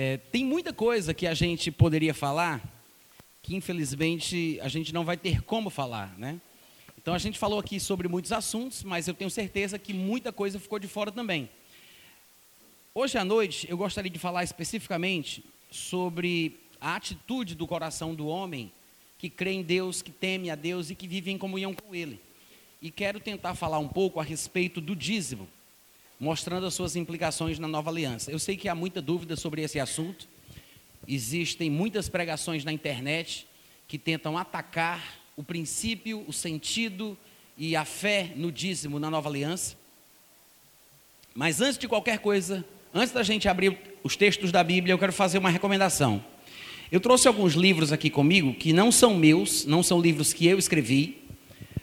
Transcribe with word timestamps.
É, 0.00 0.16
tem 0.16 0.44
muita 0.44 0.72
coisa 0.72 1.12
que 1.12 1.26
a 1.26 1.34
gente 1.34 1.72
poderia 1.72 2.14
falar 2.14 2.62
que 3.42 3.56
infelizmente 3.56 4.56
a 4.62 4.68
gente 4.68 4.94
não 4.94 5.04
vai 5.04 5.16
ter 5.16 5.42
como 5.42 5.70
falar, 5.70 6.16
né? 6.16 6.40
Então 6.96 7.12
a 7.12 7.18
gente 7.18 7.36
falou 7.36 7.58
aqui 7.58 7.80
sobre 7.80 8.06
muitos 8.06 8.30
assuntos, 8.30 8.84
mas 8.84 9.08
eu 9.08 9.14
tenho 9.14 9.28
certeza 9.28 9.76
que 9.76 9.92
muita 9.92 10.32
coisa 10.32 10.60
ficou 10.60 10.78
de 10.78 10.86
fora 10.86 11.10
também. 11.10 11.50
Hoje 12.94 13.18
à 13.18 13.24
noite 13.24 13.68
eu 13.68 13.76
gostaria 13.76 14.08
de 14.08 14.20
falar 14.20 14.44
especificamente 14.44 15.44
sobre 15.68 16.60
a 16.80 16.94
atitude 16.94 17.56
do 17.56 17.66
coração 17.66 18.14
do 18.14 18.28
homem 18.28 18.70
que 19.18 19.28
crê 19.28 19.50
em 19.50 19.64
Deus, 19.64 20.00
que 20.00 20.12
teme 20.12 20.48
a 20.48 20.54
Deus 20.54 20.90
e 20.90 20.94
que 20.94 21.08
vive 21.08 21.32
em 21.32 21.38
comunhão 21.38 21.74
com 21.74 21.92
Ele. 21.92 22.20
E 22.80 22.88
quero 22.88 23.18
tentar 23.18 23.56
falar 23.56 23.80
um 23.80 23.88
pouco 23.88 24.20
a 24.20 24.22
respeito 24.22 24.80
do 24.80 24.94
dízimo, 24.94 25.48
mostrando 26.18 26.66
as 26.66 26.74
suas 26.74 26.96
implicações 26.96 27.58
na 27.58 27.68
nova 27.68 27.90
aliança. 27.90 28.30
Eu 28.30 28.38
sei 28.38 28.56
que 28.56 28.68
há 28.68 28.74
muita 28.74 29.00
dúvida 29.00 29.36
sobre 29.36 29.62
esse 29.62 29.78
assunto, 29.78 30.28
existem 31.06 31.70
muitas 31.70 32.08
pregações 32.08 32.64
na 32.64 32.72
internet 32.72 33.46
que 33.86 33.98
tentam 33.98 34.36
atacar 34.36 35.18
o 35.36 35.42
princípio, 35.42 36.24
o 36.26 36.32
sentido 36.32 37.16
e 37.56 37.76
a 37.76 37.84
fé 37.84 38.32
no 38.36 38.50
dízimo 38.50 38.98
na 38.98 39.10
nova 39.10 39.28
aliança. 39.28 39.76
Mas 41.34 41.60
antes 41.60 41.78
de 41.78 41.86
qualquer 41.86 42.18
coisa, 42.18 42.64
antes 42.92 43.12
da 43.12 43.22
gente 43.22 43.48
abrir 43.48 43.78
os 44.02 44.16
textos 44.16 44.50
da 44.50 44.64
Bíblia, 44.64 44.92
eu 44.92 44.98
quero 44.98 45.12
fazer 45.12 45.38
uma 45.38 45.50
recomendação. 45.50 46.22
Eu 46.90 47.00
trouxe 47.00 47.28
alguns 47.28 47.54
livros 47.54 47.92
aqui 47.92 48.10
comigo 48.10 48.54
que 48.54 48.72
não 48.72 48.90
são 48.90 49.14
meus, 49.14 49.64
não 49.64 49.82
são 49.82 50.00
livros 50.00 50.32
que 50.32 50.46
eu 50.46 50.58
escrevi, 50.58 51.17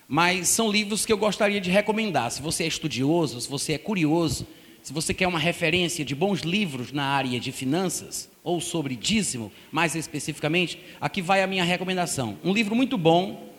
mas 0.08 0.50
são 0.50 0.72
livros 0.72 1.06
que 1.06 1.12
eu 1.12 1.18
gostaria 1.18 1.60
de 1.60 1.72
recomendar. 1.72 2.32
Se 2.32 2.42
você 2.42 2.64
é 2.64 2.68
estudioso, 2.68 3.42
se 3.42 3.50
você 3.50 3.74
é 3.74 3.78
curioso, 3.78 4.46
se 4.84 4.94
você 4.94 5.14
quer 5.14 5.28
uma 5.28 5.40
referência 5.40 6.06
de 6.06 6.14
bons 6.14 6.42
livros 6.42 6.92
na 6.92 7.06
área 7.06 7.40
de 7.40 7.52
finanças 7.52 8.30
ou 8.44 8.62
sobre 8.62 8.96
dízimo, 8.96 9.52
mais 9.72 9.96
especificamente, 9.96 10.80
aqui 11.02 11.22
vai 11.22 11.42
a 11.42 11.48
minha 11.48 11.64
recomendação. 11.64 12.38
Um 12.44 12.54
livro 12.54 12.76
muito 12.76 12.98
bom 12.98 13.50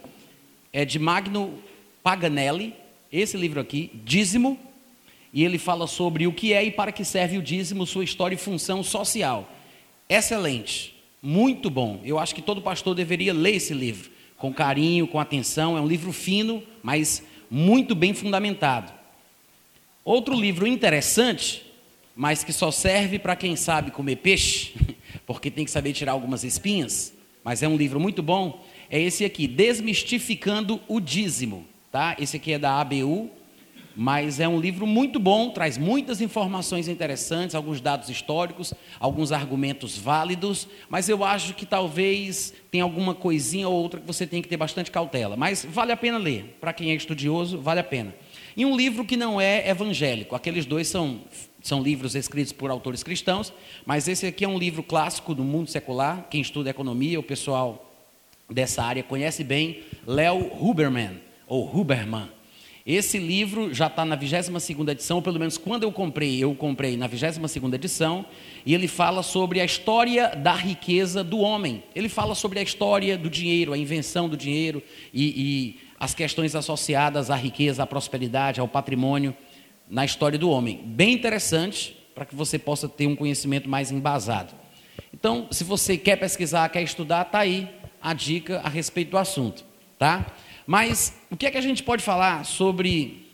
é 0.73 0.85
de 0.85 0.99
Magno 0.99 1.55
Paganelli, 2.03 2.75
esse 3.13 3.37
livro 3.37 3.61
aqui, 3.61 3.91
Dízimo, 4.05 4.59
e 5.33 5.45
ele 5.45 5.59
fala 5.59 5.87
sobre 5.87 6.27
o 6.27 6.33
que 6.33 6.53
é 6.53 6.65
e 6.65 6.71
para 6.71 6.93
que 6.93 7.05
serve 7.05 7.39
o 7.39 7.43
dízimo, 7.43 7.87
sua 7.87 8.05
história 8.05 8.37
e 8.37 8.39
função 8.39 8.83
social. 8.83 9.53
Excelente. 10.09 10.95
Muito 11.21 11.69
bom. 11.69 12.01
Eu 12.05 12.19
acho 12.19 12.35
que 12.35 12.43
todo 12.43 12.63
pastor 12.63 12.95
deveria 12.95 13.35
ler 13.35 13.57
esse 13.57 13.75
livro 13.75 14.16
com 14.37 14.53
carinho, 14.53 15.07
com 15.07 15.19
atenção. 15.19 15.77
É 15.77 15.81
um 15.81 15.87
livro 15.87 16.13
fino, 16.13 16.63
mas 16.83 17.23
muito 17.51 17.95
bem 17.95 18.15
fundamentado. 18.15 18.93
Outro 20.05 20.35
livro 20.35 20.67
interessante, 20.67 21.65
mas 22.15 22.45
que 22.45 22.53
só 22.53 22.71
serve 22.71 23.19
para 23.19 23.37
quem 23.37 23.57
sabe 23.57 23.91
comer 23.91 24.17
peixe, 24.17 24.73
porque 25.27 25.51
tem 25.51 25.65
que 25.65 25.71
saber 25.71 25.93
tirar 25.93 26.13
algumas 26.13 26.45
espinhas, 26.45 27.13
mas 27.43 27.63
é 27.63 27.69
um 27.69 27.77
livro 27.77 27.99
muito 27.99 28.23
bom, 28.23 28.65
é 28.89 29.01
esse 29.01 29.25
aqui, 29.25 29.49
Desmistificando 29.49 30.81
o 30.87 31.01
Dízimo, 31.01 31.67
tá? 31.91 32.17
Esse 32.19 32.37
aqui 32.37 32.53
é 32.53 32.59
da 32.59 32.81
ABU, 32.81 33.31
mas 33.97 34.39
é 34.39 34.47
um 34.47 34.61
livro 34.61 34.87
muito 34.87 35.19
bom, 35.19 35.49
traz 35.49 35.79
muitas 35.79 36.21
informações 36.21 36.87
interessantes, 36.87 37.55
alguns 37.55 37.81
dados 37.81 38.11
históricos, 38.11 38.75
alguns 39.01 39.33
argumentos 39.33 39.97
válidos, 39.97 40.69
mas 40.91 41.09
eu 41.09 41.25
acho 41.25 41.55
que 41.55 41.65
talvez 41.65 42.53
tenha 42.71 42.85
alguma 42.85 43.15
coisinha 43.15 43.67
ou 43.67 43.75
outra 43.75 43.99
que 43.99 44.07
você 44.07 44.27
tem 44.27 44.43
que 44.43 44.49
ter 44.49 44.59
bastante 44.59 44.91
cautela. 44.91 45.35
Mas 45.35 45.65
vale 45.65 45.93
a 45.93 45.97
pena 45.97 46.19
ler, 46.19 46.59
para 46.61 46.75
quem 46.75 46.91
é 46.91 46.95
estudioso, 46.95 47.59
vale 47.59 47.81
a 47.81 47.85
pena. 47.85 48.15
E 48.55 48.67
um 48.67 48.77
livro 48.77 49.03
que 49.03 49.17
não 49.17 49.41
é 49.41 49.67
evangélico, 49.67 50.37
aqueles 50.37 50.67
dois 50.67 50.89
são, 50.89 51.21
são 51.63 51.83
livros 51.83 52.15
escritos 52.15 52.53
por 52.53 52.71
autores 52.71 53.03
cristãos, 53.03 53.51
mas 53.87 54.09
esse 54.09 54.27
aqui 54.27 54.45
é 54.45 54.49
um 54.49 54.59
livro 54.59 54.83
clássico 54.83 55.35
do 55.35 55.43
mundo 55.43 55.71
secular, 55.71 56.27
quem 56.29 56.43
estuda 56.43 56.69
economia, 56.69 57.19
o 57.19 57.23
pessoal 57.23 57.91
dessa 58.51 58.83
área 58.83 59.03
conhece 59.03 59.43
bem, 59.43 59.83
Léo 60.07 60.53
Huberman, 60.63 61.21
ou 61.47 61.65
Huberman. 61.75 62.37
Esse 62.87 63.19
livro 63.19 63.75
já 63.75 63.89
está 63.89 64.05
na 64.05 64.17
22ª 64.17 64.93
edição, 64.93 65.17
ou 65.17 65.23
pelo 65.23 65.41
menos 65.41 65.59
quando 65.59 65.83
eu 65.83 65.91
comprei, 65.91 66.39
eu 66.39 66.55
comprei 66.55 66.97
na 66.97 67.09
22ª 67.09 67.75
edição, 67.75 68.25
e 68.65 68.73
ele 68.73 68.87
fala 68.87 69.25
sobre 69.25 69.61
a 69.61 69.65
história 69.65 70.29
da 70.37 70.55
riqueza 70.55 71.25
do 71.25 71.41
homem. 71.41 71.83
Ele 71.97 72.09
fala 72.09 72.37
sobre 72.37 72.61
a 72.61 72.63
história 72.63 73.19
do 73.19 73.29
dinheiro, 73.29 73.73
a 73.73 73.79
invenção 73.79 74.29
do 74.29 74.37
dinheiro 74.37 74.81
e, 75.13 75.25
e 75.25 75.81
as 75.99 76.15
questões 76.15 76.55
associadas 76.55 77.29
à 77.29 77.35
riqueza, 77.35 77.83
à 77.83 77.87
prosperidade, 77.89 78.61
ao 78.61 78.69
patrimônio 78.69 79.35
na 79.91 80.05
história 80.05 80.39
do 80.39 80.49
homem. 80.49 80.81
Bem 80.85 81.13
interessante, 81.13 81.97
para 82.15 82.25
que 82.25 82.37
você 82.37 82.57
possa 82.57 82.89
ter 82.89 83.09
um 83.09 83.17
conhecimento 83.17 83.69
mais 83.69 83.91
embasado. 83.91 84.55
Então, 85.13 85.49
se 85.51 85.65
você 85.65 85.97
quer 85.97 86.17
pesquisar, 86.17 86.69
quer 86.69 86.83
estudar, 86.83 87.23
está 87.23 87.41
aí 87.41 87.69
a 88.01 88.15
dica 88.15 88.61
a 88.63 88.69
respeito 88.69 89.11
do 89.11 89.19
assunto, 89.19 89.65
tá? 89.99 90.25
Mas 90.67 91.15
o 91.31 91.37
que 91.37 91.47
é 91.47 91.51
que 91.51 91.59
a 91.59 91.63
gente 91.63 91.85
pode 91.85 92.03
falar 92.03 92.45
sobre 92.45 93.25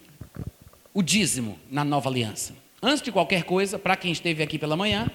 o 0.92 1.02
dízimo 1.02 1.58
na 1.70 1.82
nova 1.82 2.10
aliança? 2.10 2.54
Antes 2.82 3.00
de 3.00 3.10
qualquer 3.10 3.44
coisa, 3.44 3.78
para 3.78 3.96
quem 3.96 4.12
esteve 4.12 4.42
aqui 4.42 4.58
pela 4.58 4.76
manhã, 4.76 5.10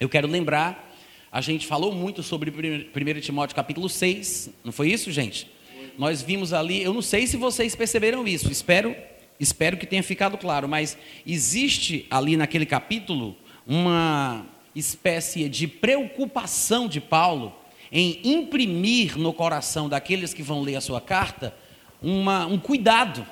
eu 0.00 0.08
quero 0.08 0.26
lembrar, 0.26 0.96
a 1.30 1.42
gente 1.42 1.66
falou 1.66 1.92
muito 1.92 2.22
sobre 2.22 2.50
1 2.50 3.20
Timóteo 3.20 3.54
capítulo 3.54 3.86
6, 3.86 4.50
não 4.64 4.72
foi 4.72 4.90
isso, 4.90 5.12
gente? 5.12 5.50
Nós 5.98 6.22
vimos 6.22 6.54
ali, 6.54 6.82
eu 6.82 6.94
não 6.94 7.02
sei 7.02 7.26
se 7.26 7.36
vocês 7.36 7.74
perceberam 7.74 8.26
isso, 8.26 8.50
espero, 8.50 8.96
espero 9.38 9.76
que 9.76 9.86
tenha 9.86 10.02
ficado 10.02 10.38
claro, 10.38 10.66
mas 10.66 10.96
existe 11.26 12.06
ali 12.10 12.34
naquele 12.36 12.64
capítulo 12.64 13.36
uma 13.66 14.46
espécie 14.74 15.50
de 15.50 15.66
preocupação 15.66 16.88
de 16.88 17.00
Paulo 17.00 17.54
em 17.90 18.20
imprimir 18.24 19.18
no 19.18 19.32
coração 19.32 19.88
daqueles 19.88 20.34
que 20.34 20.42
vão 20.42 20.62
ler 20.62 20.76
a 20.76 20.80
sua 20.80 21.00
carta 21.00 21.54
uma, 22.02 22.46
um 22.46 22.58
cuidado 22.58 23.26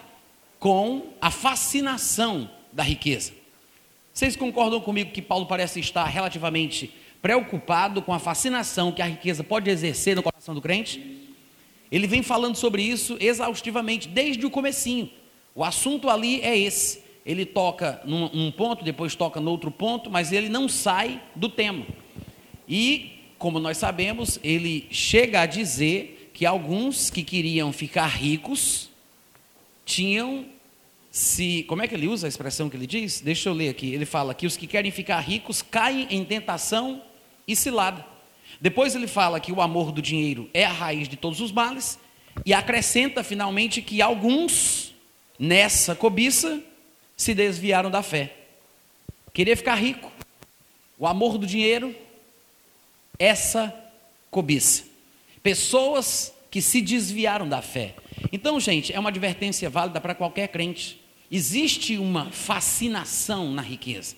com 0.59 1.09
a 1.21 1.31
fascinação 1.31 2.51
da 2.73 2.83
riqueza. 2.83 3.33
Vocês 4.13 4.37
concordam 4.37 4.81
comigo 4.81 5.11
que 5.11 5.21
Paulo 5.21 5.47
parece 5.47 5.81
estar 5.81 6.05
relativamente 6.05 6.93
preocupado 7.21 8.01
com 8.01 8.13
a 8.13 8.19
fascinação 8.19 8.93
que 8.93 9.03
a 9.03 9.07
riqueza 9.07 9.43
pode 9.43 9.71
exercer 9.71 10.15
no 10.15 10.23
coração 10.23 10.55
do 10.55 10.63
crente? 10.63 11.25
Ele 11.91 12.07
vem 12.07 12.23
falando 12.23 12.57
sobre 12.57 12.83
isso 12.83 13.17
exaustivamente 13.21 14.09
desde 14.09 14.45
o 14.47 14.51
comecinho. 14.51 15.11
O 15.55 15.63
assunto 15.63 16.09
ali 16.09 16.41
é 16.41 16.57
esse. 16.57 17.03
Ele 17.25 17.47
toca 17.47 18.01
num, 18.05 18.29
num 18.33 18.51
ponto, 18.51 18.85
depois 18.85 19.15
toca 19.15 19.41
no 19.41 19.51
outro 19.51 19.71
ponto, 19.71 20.11
mas 20.11 20.33
ele 20.33 20.49
não 20.49 20.69
sai 20.69 21.23
do 21.35 21.49
tema. 21.49 21.87
E 22.69 23.14
como 23.39 23.59
nós 23.59 23.79
sabemos, 23.79 24.39
ele 24.43 24.87
chega 24.91 25.41
a 25.41 25.47
dizer 25.47 26.31
que 26.33 26.45
alguns 26.45 27.11
que 27.11 27.23
queriam 27.23 27.73
ficar 27.73 28.07
ricos 28.07 28.91
tinham 29.85 30.47
se. 31.11 31.65
Como 31.69 31.83
é 31.83 31.89
que 31.89 31.95
ele 31.95 32.09
usa 32.09 32.27
a 32.27 32.29
expressão 32.29 32.69
que 32.69 32.77
ele 32.77 32.87
diz? 32.87 33.21
Deixa 33.21 33.49
eu 33.49 33.53
ler 33.53 33.69
aqui. 33.69 33.93
Ele 33.93 34.05
fala 34.05 34.35
que 34.35 34.47
os 34.47 34.57
que 34.57 34.67
querem 34.67 34.91
ficar 34.91 35.21
ricos 35.21 35.63
caem 35.63 36.07
em 36.11 36.25
tentação 36.25 37.03
e 37.47 37.55
cilada. 37.55 38.05
Depois 38.61 38.95
ele 38.95 39.07
fala 39.07 39.41
que 39.41 39.53
o 39.53 39.61
amor 39.61 39.93
do 39.93 40.03
dinheiro 40.03 40.49
é 40.53 40.65
a 40.65 40.73
raiz 40.73 41.09
de 41.09 41.17
todos 41.17 41.41
os 41.41 41.53
males 41.53 41.99
e 42.45 42.53
acrescenta 42.53 43.23
finalmente 43.23 43.83
que 43.83 44.03
alguns 44.03 44.95
nessa 45.39 45.95
cobiça 45.95 46.61
se 47.17 47.35
desviaram 47.35 47.91
da 47.91 48.03
fé. 48.03 48.35
Querer 49.33 49.57
ficar 49.57 49.75
rico, 49.75 50.11
o 50.99 51.07
amor 51.07 51.39
do 51.39 51.47
dinheiro 51.47 51.95
essa 53.19 53.75
cobiça. 54.31 54.85
Pessoas 55.43 56.33
que 56.51 56.61
se 56.61 56.81
desviaram 56.81 57.49
da 57.49 57.61
fé. 57.61 57.95
Então, 58.33 58.59
gente, 58.61 58.93
é 58.93 58.99
uma 58.99 59.11
advertência 59.11 59.69
válida 59.69 60.01
para 60.01 60.15
qualquer 60.15 60.49
crente. 60.49 61.01
Existe 61.31 61.99
uma 61.99 62.31
fascinação 62.31 63.53
na 63.53 63.63
riqueza. 63.63 64.17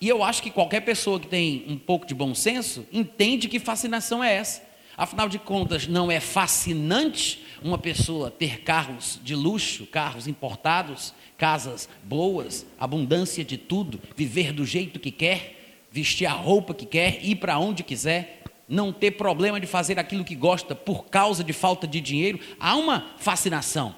E 0.00 0.08
eu 0.08 0.24
acho 0.24 0.42
que 0.42 0.50
qualquer 0.50 0.80
pessoa 0.80 1.20
que 1.20 1.26
tem 1.26 1.64
um 1.68 1.76
pouco 1.76 2.06
de 2.06 2.14
bom 2.14 2.34
senso 2.34 2.86
entende 2.92 3.48
que 3.48 3.58
fascinação 3.58 4.24
é 4.24 4.34
essa. 4.34 4.62
Afinal 4.96 5.28
de 5.28 5.38
contas, 5.38 5.86
não 5.86 6.10
é 6.10 6.20
fascinante 6.20 7.44
uma 7.62 7.78
pessoa 7.78 8.30
ter 8.30 8.62
carros 8.62 9.20
de 9.22 9.34
luxo, 9.34 9.86
carros 9.86 10.26
importados, 10.26 11.14
casas 11.36 11.88
boas, 12.02 12.66
abundância 12.78 13.44
de 13.44 13.56
tudo, 13.56 14.00
viver 14.16 14.52
do 14.52 14.64
jeito 14.64 14.98
que 14.98 15.10
quer? 15.10 15.59
Vestir 15.90 16.26
a 16.26 16.32
roupa 16.32 16.74
que 16.74 16.86
quer, 16.86 17.24
ir 17.24 17.36
para 17.36 17.58
onde 17.58 17.82
quiser, 17.82 18.42
não 18.68 18.92
ter 18.92 19.12
problema 19.12 19.58
de 19.58 19.66
fazer 19.66 19.98
aquilo 19.98 20.24
que 20.24 20.36
gosta 20.36 20.74
por 20.74 21.06
causa 21.06 21.42
de 21.42 21.52
falta 21.52 21.86
de 21.86 22.00
dinheiro, 22.00 22.38
há 22.58 22.76
uma 22.76 23.14
fascinação. 23.18 23.94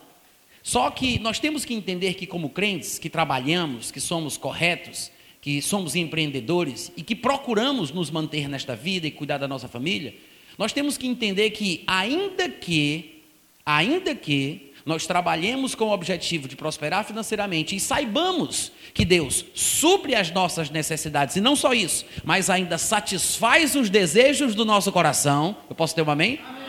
Só 0.63 0.91
que 0.91 1.19
nós 1.19 1.39
temos 1.39 1.65
que 1.65 1.75
entender 1.75 2.15
que, 2.15 2.27
como 2.27 2.49
crentes, 2.49 2.99
que 2.99 3.11
trabalhamos, 3.11 3.91
que 3.91 4.01
somos 4.01 4.37
corretos, 4.37 5.11
que 5.41 5.61
somos 5.61 5.97
empreendedores 5.97 6.93
e 6.97 7.03
que 7.03 7.17
procuramos 7.17 7.91
nos 7.91 8.11
manter 8.11 8.49
nesta 8.49 8.77
vida 8.77 9.07
e 9.07 9.11
cuidar 9.11 9.39
da 9.39 9.49
nossa 9.49 9.69
família, 9.69 10.15
nós 10.57 10.73
temos 10.73 10.97
que 10.97 11.07
entender 11.07 11.51
que, 11.51 11.83
ainda 11.87 12.49
que, 12.49 13.23
ainda 13.67 14.15
que 14.15 14.72
nós 14.85 15.07
trabalhemos 15.07 15.75
com 15.75 15.85
o 15.87 15.93
objetivo 15.93 16.49
de 16.49 16.57
prosperar 16.57 17.05
financeiramente 17.05 17.77
e 17.77 17.81
saibamos 17.81 18.73
que 18.93 19.05
Deus 19.05 19.45
supre 19.55 20.15
as 20.15 20.31
nossas 20.31 20.71
necessidades, 20.71 21.37
e 21.37 21.41
não 21.41 21.55
só 21.55 21.73
isso, 21.73 22.05
mas 22.25 22.51
ainda 22.51 22.79
satisfaz 22.79 23.75
os 23.75 23.89
desejos 23.89 24.55
do 24.55 24.65
nosso 24.65 24.91
coração. 24.91 25.57
Eu 25.69 25.77
posso 25.77 25.95
ter 25.95 26.03
um 26.03 26.11
amém? 26.11 26.41
amém. 26.45 26.63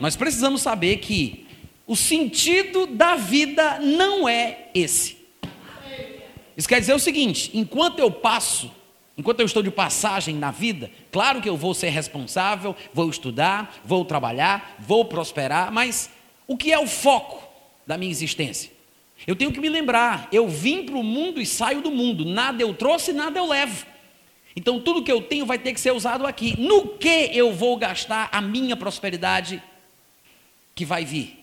Nós 0.00 0.16
precisamos 0.16 0.62
saber 0.62 0.98
que 0.98 1.46
o 1.86 1.96
sentido 1.96 2.86
da 2.86 3.16
vida 3.16 3.78
não 3.80 4.28
é 4.28 4.68
esse. 4.74 5.16
Isso 6.56 6.68
quer 6.68 6.80
dizer 6.80 6.94
o 6.94 6.98
seguinte: 6.98 7.50
enquanto 7.54 7.98
eu 7.98 8.10
passo, 8.10 8.70
enquanto 9.16 9.40
eu 9.40 9.46
estou 9.46 9.62
de 9.62 9.70
passagem 9.70 10.34
na 10.34 10.50
vida, 10.50 10.90
claro 11.10 11.40
que 11.40 11.48
eu 11.48 11.56
vou 11.56 11.74
ser 11.74 11.90
responsável, 11.90 12.76
vou 12.92 13.08
estudar, 13.08 13.76
vou 13.84 14.04
trabalhar, 14.04 14.76
vou 14.78 15.04
prosperar, 15.04 15.72
mas 15.72 16.10
o 16.46 16.56
que 16.56 16.72
é 16.72 16.78
o 16.78 16.86
foco 16.86 17.46
da 17.86 17.96
minha 17.96 18.10
existência? 18.10 18.70
Eu 19.26 19.36
tenho 19.36 19.52
que 19.52 19.60
me 19.60 19.68
lembrar, 19.68 20.28
eu 20.32 20.48
vim 20.48 20.84
para 20.84 20.96
o 20.96 21.02
mundo 21.02 21.40
e 21.40 21.46
saio 21.46 21.80
do 21.80 21.90
mundo, 21.90 22.24
nada 22.24 22.62
eu 22.62 22.74
trouxe, 22.74 23.12
nada 23.12 23.38
eu 23.38 23.46
levo. 23.46 23.86
Então 24.54 24.80
tudo 24.80 25.02
que 25.02 25.12
eu 25.12 25.22
tenho 25.22 25.46
vai 25.46 25.58
ter 25.58 25.72
que 25.72 25.80
ser 25.80 25.92
usado 25.92 26.26
aqui. 26.26 26.58
No 26.60 26.88
que 26.88 27.30
eu 27.32 27.52
vou 27.52 27.76
gastar 27.76 28.28
a 28.32 28.40
minha 28.40 28.76
prosperidade 28.76 29.62
que 30.74 30.84
vai 30.84 31.04
vir? 31.04 31.38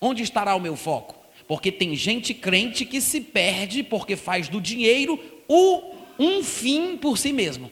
Onde 0.00 0.22
estará 0.22 0.54
o 0.54 0.60
meu 0.60 0.76
foco? 0.76 1.16
Porque 1.48 1.72
tem 1.72 1.94
gente 1.96 2.32
crente 2.34 2.84
que 2.84 3.00
se 3.00 3.20
perde 3.20 3.82
porque 3.82 4.16
faz 4.16 4.48
do 4.48 4.60
dinheiro 4.60 5.18
o, 5.48 5.94
um 6.18 6.42
fim 6.42 6.96
por 6.96 7.18
si 7.18 7.32
mesmo. 7.32 7.70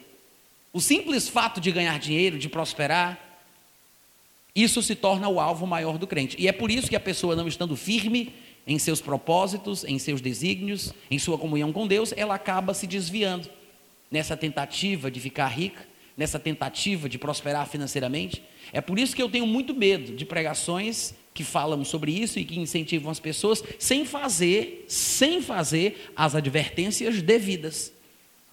O 0.73 0.81
simples 0.81 1.29
fato 1.29 1.61
de 1.61 1.71
ganhar 1.71 1.99
dinheiro, 1.99 2.39
de 2.39 2.49
prosperar, 2.49 3.30
isso 4.55 4.83
se 4.83 4.95
torna 4.95 5.29
o 5.29 5.41
alvo 5.41 5.67
maior 5.67 5.99
do 5.99 6.07
crente. 6.07 6.37
E 6.39 6.49
é 6.49 6.53
por 6.53 6.71
isso 6.71 6.89
que 6.89 6.97
a 6.97 7.01
pessoa, 7.01 7.37
não 7.37 7.47
estando 7.47 7.77
firme 7.77 8.33
em 8.67 8.79
seus 8.79 9.01
propósitos, 9.01 9.85
em 9.85 9.99
seus 9.99 10.21
desígnios, 10.21 10.93
em 11.11 11.19
sua 11.19 11.39
comunhão 11.39 11.73
com 11.73 11.87
Deus, 11.87 12.13
ela 12.17 12.35
acaba 12.35 12.75
se 12.75 12.87
desviando 12.87 13.49
nessa 14.11 14.37
tentativa 14.37 15.11
de 15.11 15.21
ficar 15.21 15.49
rica, 15.49 15.87
nessa 16.17 16.39
tentativa 16.39 17.09
de 17.09 17.19
prosperar 17.19 17.67
financeiramente. 17.69 18.43
É 18.73 18.81
por 18.81 18.99
isso 18.99 19.15
que 19.15 19.23
eu 19.23 19.31
tenho 19.31 19.47
muito 19.47 19.75
medo 19.75 20.15
de 20.15 20.25
pregações 20.25 21.15
que 21.33 21.45
falam 21.45 21.85
sobre 21.85 22.13
isso 22.13 22.39
e 22.39 22.45
que 22.45 22.59
incentivam 22.59 23.11
as 23.11 23.21
pessoas 23.21 23.63
sem 23.79 24.05
fazer, 24.05 24.85
sem 24.89 25.41
fazer 25.41 26.13
as 26.15 26.35
advertências 26.35 27.23
devidas. 27.23 27.93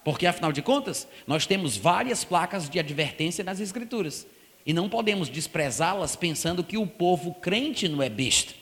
Porque 0.03 0.25
afinal 0.25 0.53
de 0.53 0.61
contas, 0.61 1.07
nós 1.25 1.45
temos 1.45 1.75
várias 1.75 2.23
placas 2.23 2.69
de 2.69 2.79
advertência 2.79 3.43
nas 3.43 3.59
escrituras. 3.59 4.25
E 4.67 4.73
não 4.73 4.89
podemos 4.89 5.29
desprezá-las 5.29 6.17
pensando 6.17 6.61
que 6.61 6.77
o 6.77 6.85
povo 6.85 7.33
crente 7.35 7.87
não 7.87 8.03
é 8.03 8.09
besta. 8.09 8.53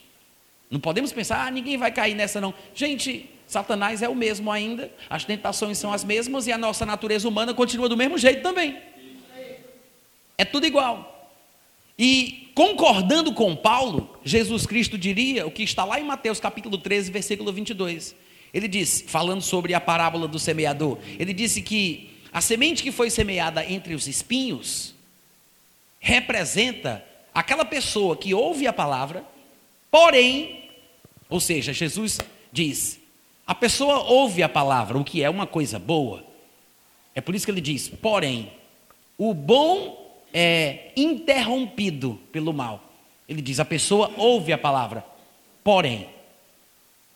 Não 0.70 0.80
podemos 0.80 1.12
pensar, 1.12 1.48
ah, 1.48 1.50
ninguém 1.50 1.78
vai 1.78 1.92
cair 1.92 2.14
nessa 2.14 2.40
não. 2.40 2.54
Gente, 2.76 3.28
Satanás 3.48 4.04
é 4.04 4.08
o 4.08 4.14
mesmo 4.14 4.52
ainda, 4.52 4.94
as 5.10 5.26
tentações 5.26 5.80
são 5.80 5.92
as 5.92 6.04
mesmas 6.04 6.46
e 6.46 6.52
a 6.52 6.60
nossa 6.60 6.86
natureza 6.86 7.28
humana 7.28 7.56
continua 7.56 7.90
do 7.90 7.98
mesmo 7.98 8.20
jeito 8.20 8.44
também. 8.44 8.78
É 10.38 10.46
tudo 10.46 10.68
igual. 10.68 11.32
E 11.98 12.52
concordando 12.54 13.34
com 13.34 13.56
Paulo, 13.56 14.16
Jesus 14.24 14.68
Cristo 14.68 15.00
diria 15.00 15.48
o 15.48 15.52
que 15.52 15.64
está 15.64 15.84
lá 15.84 16.00
em 16.00 16.04
Mateus 16.04 16.40
capítulo 16.40 16.78
13, 16.78 17.10
versículo 17.10 17.52
22. 17.52 18.16
Ele 18.54 18.68
disse, 18.68 19.06
falando 19.06 19.42
sobre 19.42 19.74
a 19.74 19.82
parábola 19.82 20.28
do 20.28 20.38
semeador, 20.38 21.00
ele 21.18 21.34
disse 21.34 21.64
que 21.64 22.12
a 22.32 22.42
semente 22.42 22.84
que 22.84 22.92
foi 22.92 23.10
semeada 23.10 23.66
entre 23.66 23.96
os 23.96 24.08
espinhos 24.08 24.95
representa 26.06 27.04
aquela 27.34 27.66
pessoa 27.66 28.16
que 28.16 28.32
ouve 28.32 28.68
a 28.68 28.72
palavra, 28.72 29.26
porém, 29.90 30.70
ou 31.28 31.40
seja, 31.40 31.74
Jesus 31.74 32.20
diz, 32.52 33.00
a 33.48 33.56
pessoa 33.56 34.04
ouve 34.04 34.44
a 34.44 34.48
palavra, 34.48 35.00
o 35.00 35.04
que 35.04 35.24
é 35.24 35.30
uma 35.32 35.48
coisa 35.48 35.80
boa. 35.80 36.24
É 37.16 37.22
por 37.22 37.34
isso 37.34 37.44
que 37.44 37.52
ele 37.52 37.60
diz, 37.60 37.90
porém, 37.90 38.52
o 39.18 39.34
bom 39.34 40.22
é 40.32 40.92
interrompido 40.96 42.20
pelo 42.32 42.54
mal. 42.54 42.84
Ele 43.28 43.42
diz: 43.42 43.60
a 43.60 43.66
pessoa 43.66 44.12
ouve 44.16 44.54
a 44.54 44.60
palavra, 44.60 45.04
porém. 45.64 46.08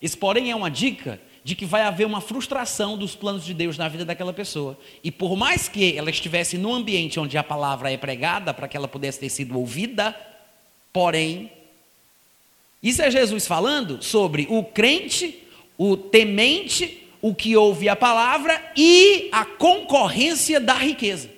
Esse 0.01 0.17
porém 0.17 0.49
é 0.49 0.55
uma 0.55 0.71
dica 0.71 1.21
de 1.43 1.55
que 1.55 1.65
vai 1.65 1.81
haver 1.81 2.05
uma 2.05 2.21
frustração 2.21 2.97
dos 2.97 3.15
planos 3.15 3.45
de 3.45 3.53
Deus 3.53 3.77
na 3.77 3.87
vida 3.87 4.05
daquela 4.05 4.33
pessoa. 4.33 4.77
E 5.03 5.11
por 5.11 5.35
mais 5.35 5.67
que 5.67 5.97
ela 5.97 6.09
estivesse 6.09 6.57
num 6.57 6.73
ambiente 6.73 7.19
onde 7.19 7.37
a 7.37 7.43
palavra 7.43 7.91
é 7.91 7.97
pregada 7.97 8.53
para 8.53 8.67
que 8.67 8.75
ela 8.75 8.87
pudesse 8.87 9.19
ter 9.19 9.29
sido 9.29 9.57
ouvida, 9.57 10.15
porém, 10.91 11.51
isso 12.81 13.01
é 13.01 13.09
Jesus 13.09 13.47
falando 13.47 14.01
sobre 14.03 14.47
o 14.49 14.63
crente, 14.63 15.43
o 15.77 15.97
temente, 15.97 17.07
o 17.21 17.33
que 17.35 17.55
ouve 17.55 17.89
a 17.89 17.95
palavra 17.95 18.71
e 18.75 19.29
a 19.31 19.45
concorrência 19.45 20.59
da 20.59 20.73
riqueza. 20.73 21.29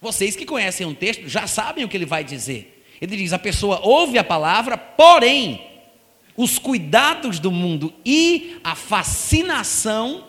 Vocês 0.00 0.36
que 0.36 0.46
conhecem 0.46 0.86
um 0.86 0.94
texto 0.94 1.28
já 1.28 1.46
sabem 1.46 1.84
o 1.84 1.88
que 1.88 1.96
ele 1.96 2.06
vai 2.06 2.22
dizer. 2.22 2.84
Ele 3.00 3.16
diz: 3.16 3.32
a 3.32 3.38
pessoa 3.38 3.80
ouve 3.82 4.18
a 4.18 4.24
palavra, 4.24 4.76
porém, 4.76 5.60
os 6.38 6.56
cuidados 6.56 7.40
do 7.40 7.50
mundo 7.50 7.92
e 8.06 8.60
a 8.62 8.76
fascinação 8.76 10.24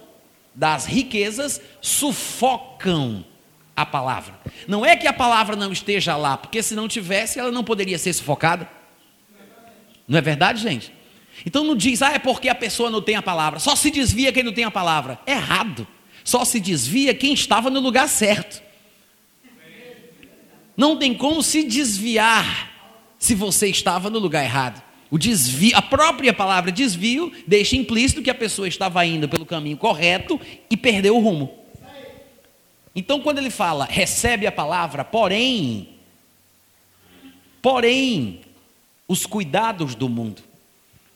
das 0.56 0.88
riquezas 0.88 1.62
sufocam 1.80 3.24
a 3.76 3.86
palavra. 3.86 4.34
Não 4.68 4.84
é 4.84 4.96
que 4.96 5.06
a 5.06 5.14
palavra 5.14 5.56
não 5.56 5.72
esteja 5.72 6.18
lá, 6.18 6.36
porque 6.36 6.64
se 6.64 6.74
não 6.74 6.88
tivesse, 6.88 7.40
ela 7.40 7.52
não 7.52 7.64
poderia 7.64 8.00
ser 8.00 8.12
sufocada. 8.12 8.68
Não 10.08 10.18
é 10.18 10.22
verdade, 10.22 10.64
gente? 10.64 10.92
Então 11.46 11.64
não 11.64 11.76
diz, 11.76 12.02
ah, 12.02 12.14
é 12.14 12.20
porque 12.20 12.50
a 12.50 12.56
pessoa 12.56 12.90
não 12.90 13.04
tem 13.04 13.16
a 13.16 13.22
palavra. 13.22 13.60
Só 13.60 13.76
se 13.76 13.92
desvia 13.92 14.34
quem 14.34 14.42
não 14.42 14.52
tem 14.52 14.64
a 14.64 14.72
palavra. 14.72 15.20
Errado. 15.28 15.88
Só 16.24 16.44
se 16.44 16.60
desvia 16.60 17.14
quem 17.14 17.34
estava 17.36 17.70
no 17.70 17.80
lugar 17.80 18.10
certo. 18.10 18.64
Não 20.76 20.98
tem 20.98 21.14
como 21.14 21.44
se 21.44 21.64
desviar 21.64 22.72
se 23.20 23.36
você 23.36 23.68
estava 23.68 24.10
no 24.10 24.18
lugar 24.18 24.44
errado. 24.44 24.89
O 25.12 25.18
desvio, 25.18 25.76
a 25.76 25.82
própria 25.82 26.34
palavra 26.34 26.72
desvio 26.72 27.32
deixa 27.48 27.76
implícito 27.76 28.22
que 28.22 28.30
a 28.30 28.36
pessoa 28.36 28.68
estava 28.68 29.04
indo 29.06 29.28
pelo 29.28 29.46
caminho 29.46 29.78
correto 29.78 30.40
e 30.70 30.78
perdeu 30.78 31.18
o 31.18 31.20
rumo. 31.20 31.52
Então, 32.96 33.20
quando 33.20 33.38
ele 33.38 33.50
fala, 33.50 33.86
recebe 33.86 34.46
a 34.46 34.52
palavra, 34.52 35.04
porém, 35.04 35.90
porém, 37.62 38.42
os 39.08 39.26
cuidados 39.26 39.96
do 39.96 40.10
mundo. 40.10 40.44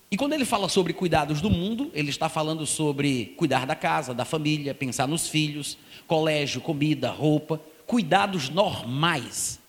E 0.09 0.17
quando 0.17 0.33
ele 0.33 0.45
fala 0.45 0.69
sobre 0.69 0.93
cuidados 0.93 1.41
do 1.41 1.49
mundo, 1.49 1.91
ele 1.93 2.09
está 2.09 2.29
falando 2.29 2.65
sobre 2.65 3.33
cuidar 3.37 3.65
da 3.65 3.75
casa, 3.75 4.13
da 4.13 4.25
família, 4.25 4.73
pensar 4.73 5.07
nos 5.07 5.27
filhos, 5.27 5.77
colégio, 6.07 6.61
comida, 6.61 7.09
roupa 7.09 7.59
cuidados 7.85 8.49
normais, 8.49 9.59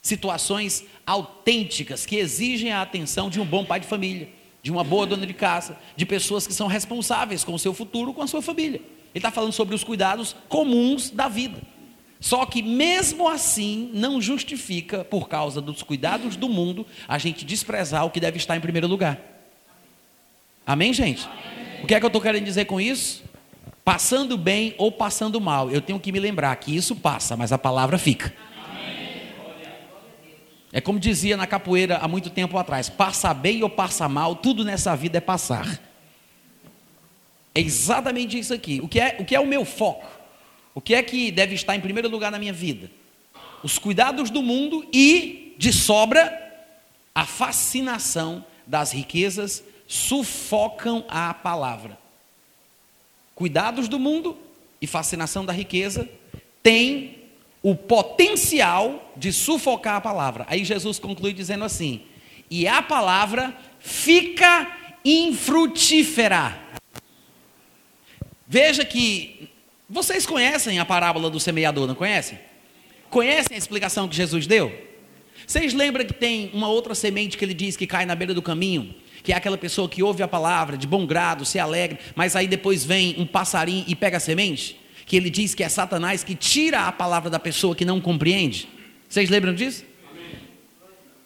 situações 0.00 0.84
autênticas 1.06 2.06
que 2.06 2.16
exigem 2.16 2.72
a 2.72 2.82
atenção 2.82 3.28
de 3.28 3.40
um 3.40 3.44
bom 3.44 3.64
pai 3.64 3.80
de 3.80 3.86
família, 3.86 4.28
de 4.62 4.70
uma 4.70 4.82
boa 4.82 5.06
dona 5.06 5.26
de 5.26 5.34
casa, 5.34 5.78
de 5.96 6.06
pessoas 6.06 6.46
que 6.46 6.54
são 6.54 6.66
responsáveis 6.66 7.44
com 7.44 7.54
o 7.54 7.58
seu 7.58 7.74
futuro, 7.74 8.14
com 8.14 8.22
a 8.22 8.26
sua 8.26 8.40
família. 8.40 8.80
Ele 9.14 9.20
está 9.20 9.30
falando 9.30 9.52
sobre 9.52 9.74
os 9.74 9.84
cuidados 9.84 10.34
comuns 10.48 11.10
da 11.10 11.28
vida. 11.28 11.60
Só 12.18 12.46
que 12.46 12.62
mesmo 12.62 13.28
assim 13.28 13.90
não 13.92 14.20
justifica, 14.20 15.04
por 15.04 15.28
causa 15.28 15.60
dos 15.60 15.82
cuidados 15.82 16.36
do 16.36 16.48
mundo, 16.48 16.86
a 17.06 17.18
gente 17.18 17.44
desprezar 17.44 18.06
o 18.06 18.10
que 18.10 18.18
deve 18.18 18.38
estar 18.38 18.56
em 18.56 18.60
primeiro 18.60 18.88
lugar. 18.88 19.20
Amém, 20.66 20.94
gente? 20.94 21.28
O 21.82 21.86
que 21.86 21.94
é 21.94 22.00
que 22.00 22.04
eu 22.04 22.08
estou 22.08 22.22
querendo 22.22 22.44
dizer 22.44 22.64
com 22.64 22.80
isso? 22.80 23.22
Passando 23.84 24.38
bem 24.38 24.74
ou 24.78 24.90
passando 24.90 25.38
mal, 25.38 25.70
eu 25.70 25.82
tenho 25.82 26.00
que 26.00 26.10
me 26.10 26.18
lembrar 26.18 26.56
que 26.56 26.74
isso 26.74 26.96
passa, 26.96 27.36
mas 27.36 27.52
a 27.52 27.58
palavra 27.58 27.98
fica. 27.98 28.32
É 30.74 30.80
como 30.80 30.98
dizia 30.98 31.36
na 31.36 31.46
capoeira 31.46 31.98
há 31.98 32.08
muito 32.08 32.28
tempo 32.28 32.58
atrás: 32.58 32.88
passa 32.90 33.32
bem 33.32 33.62
ou 33.62 33.70
passa 33.70 34.08
mal, 34.08 34.34
tudo 34.34 34.64
nessa 34.64 34.96
vida 34.96 35.18
é 35.18 35.20
passar. 35.20 35.80
É 37.54 37.60
exatamente 37.60 38.36
isso 38.36 38.52
aqui. 38.52 38.80
O 38.82 38.88
que 38.88 38.98
é 38.98 39.16
o, 39.20 39.24
que 39.24 39.36
é 39.36 39.40
o 39.40 39.46
meu 39.46 39.64
foco? 39.64 40.06
O 40.74 40.80
que 40.80 40.92
é 40.92 41.02
que 41.02 41.30
deve 41.30 41.54
estar 41.54 41.76
em 41.76 41.80
primeiro 41.80 42.08
lugar 42.08 42.32
na 42.32 42.38
minha 42.38 42.52
vida? 42.52 42.90
Os 43.62 43.78
cuidados 43.78 44.28
do 44.28 44.42
mundo 44.42 44.84
e, 44.92 45.54
de 45.56 45.72
sobra, 45.72 46.36
a 47.14 47.24
fascinação 47.24 48.44
das 48.66 48.92
riquezas 48.92 49.62
sufocam 49.86 51.04
a 51.08 51.32
palavra 51.32 52.04
cuidados 53.34 53.88
do 53.88 53.98
mundo 53.98 54.36
e 54.80 54.86
fascinação 54.86 55.44
da 55.44 55.52
riqueza 55.52 56.08
tem 56.62 57.23
o 57.64 57.74
potencial 57.74 59.10
de 59.16 59.32
sufocar 59.32 59.96
a 59.96 60.00
palavra. 60.00 60.44
Aí 60.50 60.62
Jesus 60.62 60.98
conclui 60.98 61.32
dizendo 61.32 61.64
assim: 61.64 62.02
e 62.50 62.68
a 62.68 62.82
palavra 62.82 63.56
fica 63.80 64.70
infrutífera. 65.02 66.60
Veja 68.46 68.84
que 68.84 69.48
vocês 69.88 70.26
conhecem 70.26 70.78
a 70.78 70.84
parábola 70.84 71.30
do 71.30 71.40
semeador, 71.40 71.86
não 71.86 71.94
conhecem? 71.94 72.38
Conhecem 73.08 73.54
a 73.54 73.58
explicação 73.58 74.06
que 74.06 74.14
Jesus 74.14 74.46
deu? 74.46 74.70
Vocês 75.46 75.72
lembram 75.72 76.04
que 76.04 76.12
tem 76.12 76.50
uma 76.52 76.68
outra 76.68 76.94
semente 76.94 77.38
que 77.38 77.44
ele 77.44 77.54
diz 77.54 77.76
que 77.78 77.86
cai 77.86 78.04
na 78.04 78.14
beira 78.14 78.34
do 78.34 78.42
caminho? 78.42 78.94
Que 79.22 79.32
é 79.32 79.36
aquela 79.36 79.56
pessoa 79.56 79.88
que 79.88 80.02
ouve 80.02 80.22
a 80.22 80.28
palavra 80.28 80.76
de 80.76 80.86
bom 80.86 81.06
grado, 81.06 81.46
se 81.46 81.58
alegra, 81.58 81.98
mas 82.14 82.36
aí 82.36 82.46
depois 82.46 82.84
vem 82.84 83.14
um 83.18 83.26
passarinho 83.26 83.84
e 83.88 83.94
pega 83.94 84.18
a 84.18 84.20
semente? 84.20 84.83
Que 85.06 85.16
ele 85.16 85.30
diz 85.30 85.54
que 85.54 85.62
é 85.62 85.68
Satanás 85.68 86.24
que 86.24 86.34
tira 86.34 86.82
a 86.82 86.92
palavra 86.92 87.30
da 87.30 87.38
pessoa 87.38 87.74
que 87.74 87.84
não 87.84 88.00
compreende? 88.00 88.68
Vocês 89.08 89.28
lembram 89.28 89.54
disso? 89.54 89.84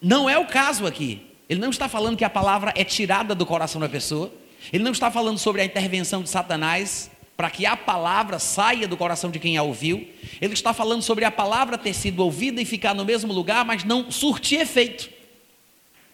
Não 0.01 0.29
é 0.29 0.39
o 0.39 0.47
caso 0.47 0.87
aqui. 0.87 1.23
Ele 1.49 1.61
não 1.61 1.71
está 1.71 1.89
falando 1.89 2.17
que 2.17 2.25
a 2.25 2.31
palavra 2.31 2.73
é 2.77 2.85
tirada 2.85 3.35
do 3.35 3.47
coração 3.47 3.81
da 3.81 3.89
pessoa. 3.89 4.33
Ele 4.73 4.85
não 4.85 4.93
está 4.93 5.11
falando 5.11 5.39
sobre 5.39 5.63
a 5.63 5.65
intervenção 5.65 6.23
de 6.23 6.29
Satanás 6.29 7.11
para 7.37 7.51
que 7.51 7.65
a 7.65 7.77
palavra 7.77 8.39
saia 8.41 8.89
do 8.89 8.97
coração 8.97 9.31
de 9.31 9.39
quem 9.39 9.57
a 9.57 9.63
ouviu. 9.63 10.09
Ele 10.41 10.55
está 10.55 10.75
falando 10.75 11.03
sobre 11.03 11.25
a 11.25 11.31
palavra 11.31 11.79
ter 11.79 11.95
sido 11.95 12.19
ouvida 12.25 12.61
e 12.61 12.65
ficar 12.65 12.95
no 12.95 13.05
mesmo 13.05 13.33
lugar, 13.33 13.65
mas 13.65 13.85
não 13.85 14.11
surtir 14.11 14.61
efeito. 14.61 15.09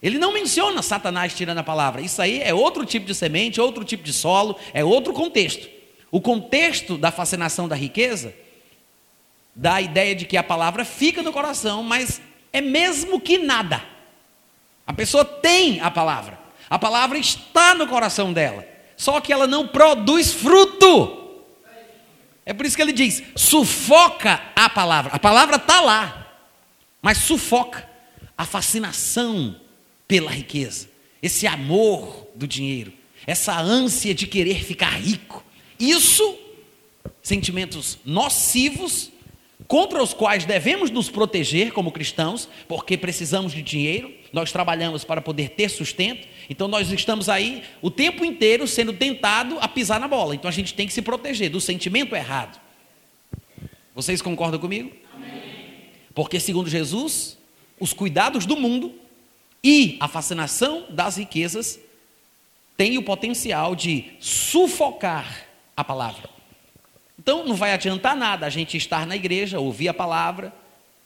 Ele 0.02 0.18
não 0.18 0.34
menciona 0.34 0.82
Satanás 0.82 1.32
tirando 1.34 1.56
a 1.56 1.62
palavra. 1.62 2.02
Isso 2.02 2.20
aí 2.20 2.42
é 2.42 2.52
outro 2.52 2.84
tipo 2.84 3.06
de 3.06 3.14
semente, 3.14 3.58
outro 3.58 3.82
tipo 3.84 4.02
de 4.02 4.12
solo, 4.12 4.54
é 4.74 4.84
outro 4.84 5.14
contexto. 5.14 5.66
O 6.14 6.20
contexto 6.20 6.96
da 6.96 7.10
fascinação 7.10 7.66
da 7.66 7.74
riqueza 7.74 8.32
dá 9.52 9.74
a 9.74 9.82
ideia 9.82 10.14
de 10.14 10.24
que 10.24 10.36
a 10.36 10.44
palavra 10.44 10.84
fica 10.84 11.24
no 11.24 11.32
coração, 11.32 11.82
mas 11.82 12.22
é 12.52 12.60
mesmo 12.60 13.20
que 13.20 13.36
nada. 13.36 13.84
A 14.86 14.92
pessoa 14.92 15.24
tem 15.24 15.80
a 15.80 15.90
palavra, 15.90 16.38
a 16.70 16.78
palavra 16.78 17.18
está 17.18 17.74
no 17.74 17.88
coração 17.88 18.32
dela, 18.32 18.64
só 18.96 19.20
que 19.20 19.32
ela 19.32 19.48
não 19.48 19.66
produz 19.66 20.32
fruto. 20.32 21.42
É 22.46 22.52
por 22.52 22.64
isso 22.64 22.76
que 22.76 22.82
ele 22.82 22.92
diz: 22.92 23.20
sufoca 23.34 24.40
a 24.54 24.70
palavra. 24.70 25.12
A 25.12 25.18
palavra 25.18 25.56
está 25.56 25.80
lá, 25.80 26.32
mas 27.02 27.18
sufoca 27.18 27.90
a 28.38 28.44
fascinação 28.44 29.60
pela 30.06 30.30
riqueza, 30.30 30.88
esse 31.20 31.44
amor 31.44 32.28
do 32.36 32.46
dinheiro, 32.46 32.92
essa 33.26 33.58
ânsia 33.58 34.14
de 34.14 34.28
querer 34.28 34.62
ficar 34.62 34.90
rico. 34.90 35.43
Isso, 35.78 36.38
sentimentos 37.22 37.98
nocivos 38.04 39.10
contra 39.66 40.02
os 40.02 40.12
quais 40.12 40.44
devemos 40.44 40.90
nos 40.90 41.08
proteger 41.08 41.72
como 41.72 41.90
cristãos, 41.90 42.48
porque 42.68 42.96
precisamos 42.96 43.52
de 43.52 43.62
dinheiro, 43.62 44.12
nós 44.32 44.52
trabalhamos 44.52 45.04
para 45.04 45.20
poder 45.20 45.50
ter 45.50 45.68
sustento, 45.68 46.26
então 46.50 46.68
nós 46.68 46.90
estamos 46.90 47.28
aí 47.28 47.62
o 47.80 47.90
tempo 47.90 48.24
inteiro 48.24 48.66
sendo 48.66 48.92
tentado 48.92 49.58
a 49.60 49.68
pisar 49.68 49.98
na 49.98 50.08
bola. 50.08 50.34
Então 50.34 50.48
a 50.48 50.52
gente 50.52 50.74
tem 50.74 50.86
que 50.86 50.92
se 50.92 51.00
proteger 51.00 51.50
do 51.50 51.60
sentimento 51.60 52.14
errado. 52.14 52.60
Vocês 53.94 54.20
concordam 54.20 54.58
comigo? 54.60 54.90
Amém. 55.14 55.42
Porque 56.14 56.40
segundo 56.40 56.68
Jesus, 56.68 57.38
os 57.78 57.92
cuidados 57.92 58.44
do 58.44 58.56
mundo 58.56 58.92
e 59.62 59.96
a 60.00 60.08
fascinação 60.08 60.86
das 60.90 61.16
riquezas 61.16 61.78
têm 62.76 62.98
o 62.98 63.02
potencial 63.02 63.74
de 63.74 64.10
sufocar 64.18 65.53
a 65.76 65.82
palavra. 65.82 66.28
Então 67.18 67.46
não 67.46 67.54
vai 67.54 67.72
adiantar 67.72 68.16
nada 68.16 68.46
a 68.46 68.50
gente 68.50 68.76
estar 68.76 69.06
na 69.06 69.16
igreja, 69.16 69.60
ouvir 69.60 69.88
a 69.88 69.94
palavra, 69.94 70.52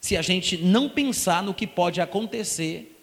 se 0.01 0.17
a 0.17 0.23
gente 0.23 0.57
não 0.57 0.89
pensar 0.89 1.43
no 1.43 1.55
que 1.55 1.67
pode 1.67 2.01
acontecer 2.01 2.95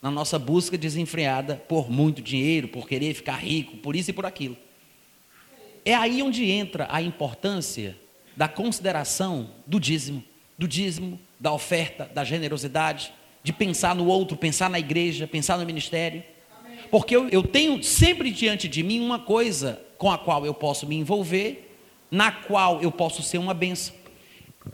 na 0.00 0.10
nossa 0.10 0.38
busca 0.38 0.76
desenfreada 0.76 1.56
por 1.68 1.90
muito 1.90 2.20
dinheiro, 2.20 2.68
por 2.68 2.88
querer 2.88 3.14
ficar 3.14 3.36
rico, 3.36 3.76
por 3.76 3.94
isso 3.94 4.10
e 4.10 4.12
por 4.12 4.26
aquilo. 4.26 4.56
É 5.84 5.94
aí 5.94 6.22
onde 6.22 6.50
entra 6.50 6.86
a 6.90 7.00
importância 7.00 7.96
da 8.36 8.48
consideração 8.48 9.50
do 9.66 9.78
dízimo, 9.78 10.22
do 10.58 10.66
dízimo, 10.66 11.20
da 11.38 11.52
oferta, 11.52 12.10
da 12.12 12.24
generosidade, 12.24 13.12
de 13.42 13.52
pensar 13.52 13.94
no 13.94 14.06
outro, 14.06 14.36
pensar 14.36 14.70
na 14.70 14.78
igreja, 14.78 15.26
pensar 15.26 15.58
no 15.58 15.66
ministério. 15.66 16.22
Porque 16.92 17.16
eu, 17.16 17.26
eu 17.30 17.42
tenho 17.42 17.82
sempre 17.82 18.30
diante 18.30 18.68
de 18.68 18.82
mim 18.82 19.00
uma 19.00 19.18
coisa 19.18 19.80
com 19.96 20.12
a 20.12 20.18
qual 20.18 20.44
eu 20.44 20.52
posso 20.52 20.86
me 20.86 20.94
envolver 20.94 21.70
na 22.10 22.30
qual 22.30 22.82
eu 22.82 22.92
posso 22.92 23.22
ser 23.22 23.38
uma 23.38 23.54
benção. 23.54 23.94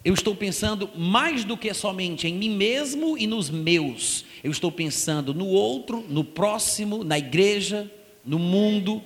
Eu 0.04 0.12
estou 0.12 0.34
pensando 0.34 0.90
mais 0.96 1.44
do 1.44 1.56
que 1.56 1.72
somente 1.72 2.26
em 2.26 2.34
mim 2.34 2.50
mesmo 2.50 3.16
e 3.16 3.28
nos 3.28 3.48
meus. 3.48 4.24
Eu 4.42 4.50
estou 4.50 4.72
pensando 4.72 5.32
no 5.32 5.46
outro, 5.46 6.04
no 6.08 6.24
próximo, 6.24 7.04
na 7.04 7.16
igreja, 7.16 7.88
no 8.24 8.40
mundo. 8.40 9.00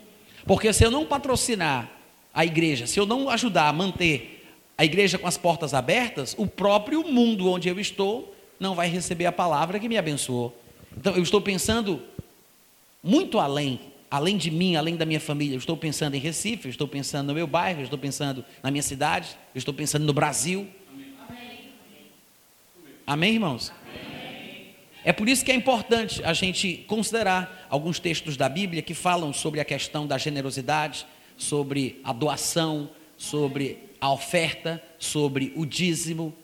Porque 0.46 0.72
se 0.72 0.82
eu 0.82 0.90
não 0.90 1.04
patrocinar 1.04 1.92
a 2.32 2.46
igreja, 2.46 2.86
se 2.86 2.98
eu 2.98 3.04
não 3.04 3.28
ajudar 3.28 3.68
a 3.68 3.72
manter 3.74 4.42
a 4.78 4.86
igreja 4.86 5.18
com 5.18 5.26
as 5.26 5.36
portas 5.36 5.74
abertas, 5.74 6.34
o 6.38 6.46
próprio 6.46 7.06
mundo 7.06 7.46
onde 7.50 7.68
eu 7.68 7.78
estou 7.78 8.34
não 8.58 8.74
vai 8.74 8.88
receber 8.88 9.26
a 9.26 9.32
palavra 9.32 9.78
que 9.78 9.86
me 9.86 9.98
abençoou. 9.98 10.56
Então 10.96 11.14
eu 11.14 11.22
estou 11.22 11.42
pensando 11.42 12.02
muito 13.02 13.38
além 13.38 13.92
além 14.12 14.36
de 14.36 14.50
mim, 14.50 14.76
além 14.76 14.94
da 14.94 15.06
minha 15.06 15.18
família, 15.18 15.54
eu 15.54 15.58
estou 15.58 15.74
pensando 15.74 16.14
em 16.14 16.18
Recife, 16.18 16.66
eu 16.66 16.70
estou 16.70 16.86
pensando 16.86 17.28
no 17.28 17.34
meu 17.34 17.46
bairro, 17.46 17.80
eu 17.80 17.84
estou 17.84 17.98
pensando 17.98 18.44
na 18.62 18.70
minha 18.70 18.82
cidade, 18.82 19.38
eu 19.54 19.58
estou 19.58 19.72
pensando 19.72 20.04
no 20.04 20.12
Brasil. 20.12 20.68
Amém, 21.26 21.72
Amém 23.06 23.32
irmãos? 23.32 23.72
Amém. 23.88 24.74
É 25.02 25.14
por 25.14 25.30
isso 25.30 25.42
que 25.42 25.50
é 25.50 25.54
importante 25.54 26.22
a 26.24 26.34
gente 26.34 26.84
considerar 26.86 27.66
alguns 27.70 27.98
textos 27.98 28.36
da 28.36 28.50
Bíblia 28.50 28.82
que 28.82 28.92
falam 28.92 29.32
sobre 29.32 29.60
a 29.60 29.64
questão 29.64 30.06
da 30.06 30.18
generosidade, 30.18 31.06
sobre 31.38 31.98
a 32.04 32.12
doação, 32.12 32.90
sobre 33.16 33.78
a 33.98 34.12
oferta, 34.12 34.82
sobre 34.98 35.54
o 35.56 35.64
dízimo. 35.64 36.34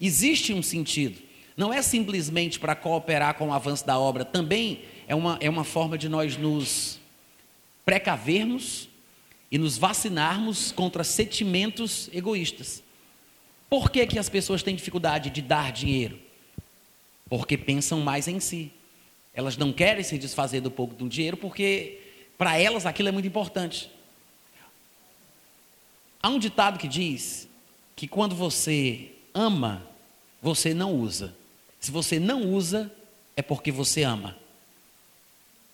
Existe 0.00 0.52
um 0.52 0.64
sentido. 0.64 1.22
Não 1.56 1.72
é 1.72 1.80
simplesmente 1.80 2.58
para 2.58 2.74
cooperar 2.74 3.34
com 3.34 3.50
o 3.50 3.52
avanço 3.52 3.86
da 3.86 3.96
obra, 3.96 4.24
também 4.24 4.82
é 5.06 5.14
uma, 5.14 5.38
é 5.40 5.48
uma 5.48 5.64
forma 5.64 5.96
de 5.96 6.08
nós 6.08 6.36
nos 6.36 6.98
precavermos 7.84 8.88
e 9.50 9.58
nos 9.58 9.78
vacinarmos 9.78 10.72
contra 10.72 11.04
sentimentos 11.04 12.10
egoístas. 12.12 12.82
Por 13.70 13.90
que, 13.90 14.06
que 14.06 14.18
as 14.18 14.28
pessoas 14.28 14.62
têm 14.62 14.74
dificuldade 14.74 15.30
de 15.30 15.40
dar 15.40 15.72
dinheiro? 15.72 16.18
Porque 17.28 17.56
pensam 17.56 18.00
mais 18.00 18.28
em 18.28 18.40
si. 18.40 18.72
Elas 19.32 19.56
não 19.56 19.72
querem 19.72 20.02
se 20.02 20.18
desfazer 20.18 20.60
do 20.60 20.70
pouco 20.70 20.94
do 20.94 21.08
dinheiro 21.08 21.36
porque 21.36 22.00
para 22.38 22.58
elas 22.58 22.86
aquilo 22.86 23.08
é 23.08 23.12
muito 23.12 23.28
importante. 23.28 23.90
Há 26.22 26.28
um 26.28 26.38
ditado 26.38 26.78
que 26.78 26.88
diz 26.88 27.48
que 27.94 28.08
quando 28.08 28.34
você 28.34 29.12
ama, 29.32 29.86
você 30.42 30.74
não 30.74 30.92
usa. 30.92 31.34
Se 31.78 31.90
você 31.90 32.18
não 32.18 32.50
usa, 32.50 32.92
é 33.36 33.42
porque 33.42 33.70
você 33.70 34.02
ama. 34.02 34.36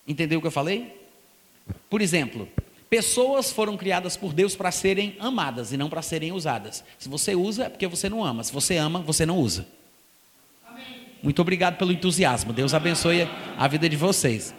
Entendeu 0.07 0.39
o 0.39 0.41
que 0.41 0.49
eu 0.49 0.53
falei? 0.53 1.01
Por 1.89 2.03
exemplo, 2.03 2.49
pessoas 2.91 3.51
foram 3.51 3.77
criadas 3.77 4.17
por 4.17 4.33
Deus 4.33 4.57
para 4.57 4.71
serem 4.71 5.17
amadas 5.19 5.73
e 5.73 5.77
não 5.77 5.89
para 5.89 6.03
serem 6.03 6.33
usadas. 6.33 6.85
Se 6.99 7.09
você 7.09 7.35
usa, 7.35 7.65
é 7.65 7.69
porque 7.69 7.87
você 7.87 8.09
não 8.09 8.25
ama. 8.25 8.43
Se 8.43 8.53
você 8.53 8.77
ama, 8.77 9.01
você 9.01 9.25
não 9.25 9.39
usa. 9.39 9.67
Muito 11.23 11.41
obrigado 11.41 11.77
pelo 11.77 11.93
entusiasmo. 11.93 12.53
Deus 12.53 12.75
abençoe 12.75 13.29
a 13.57 13.69
vida 13.69 13.89
de 13.89 13.97
vocês. 13.97 14.53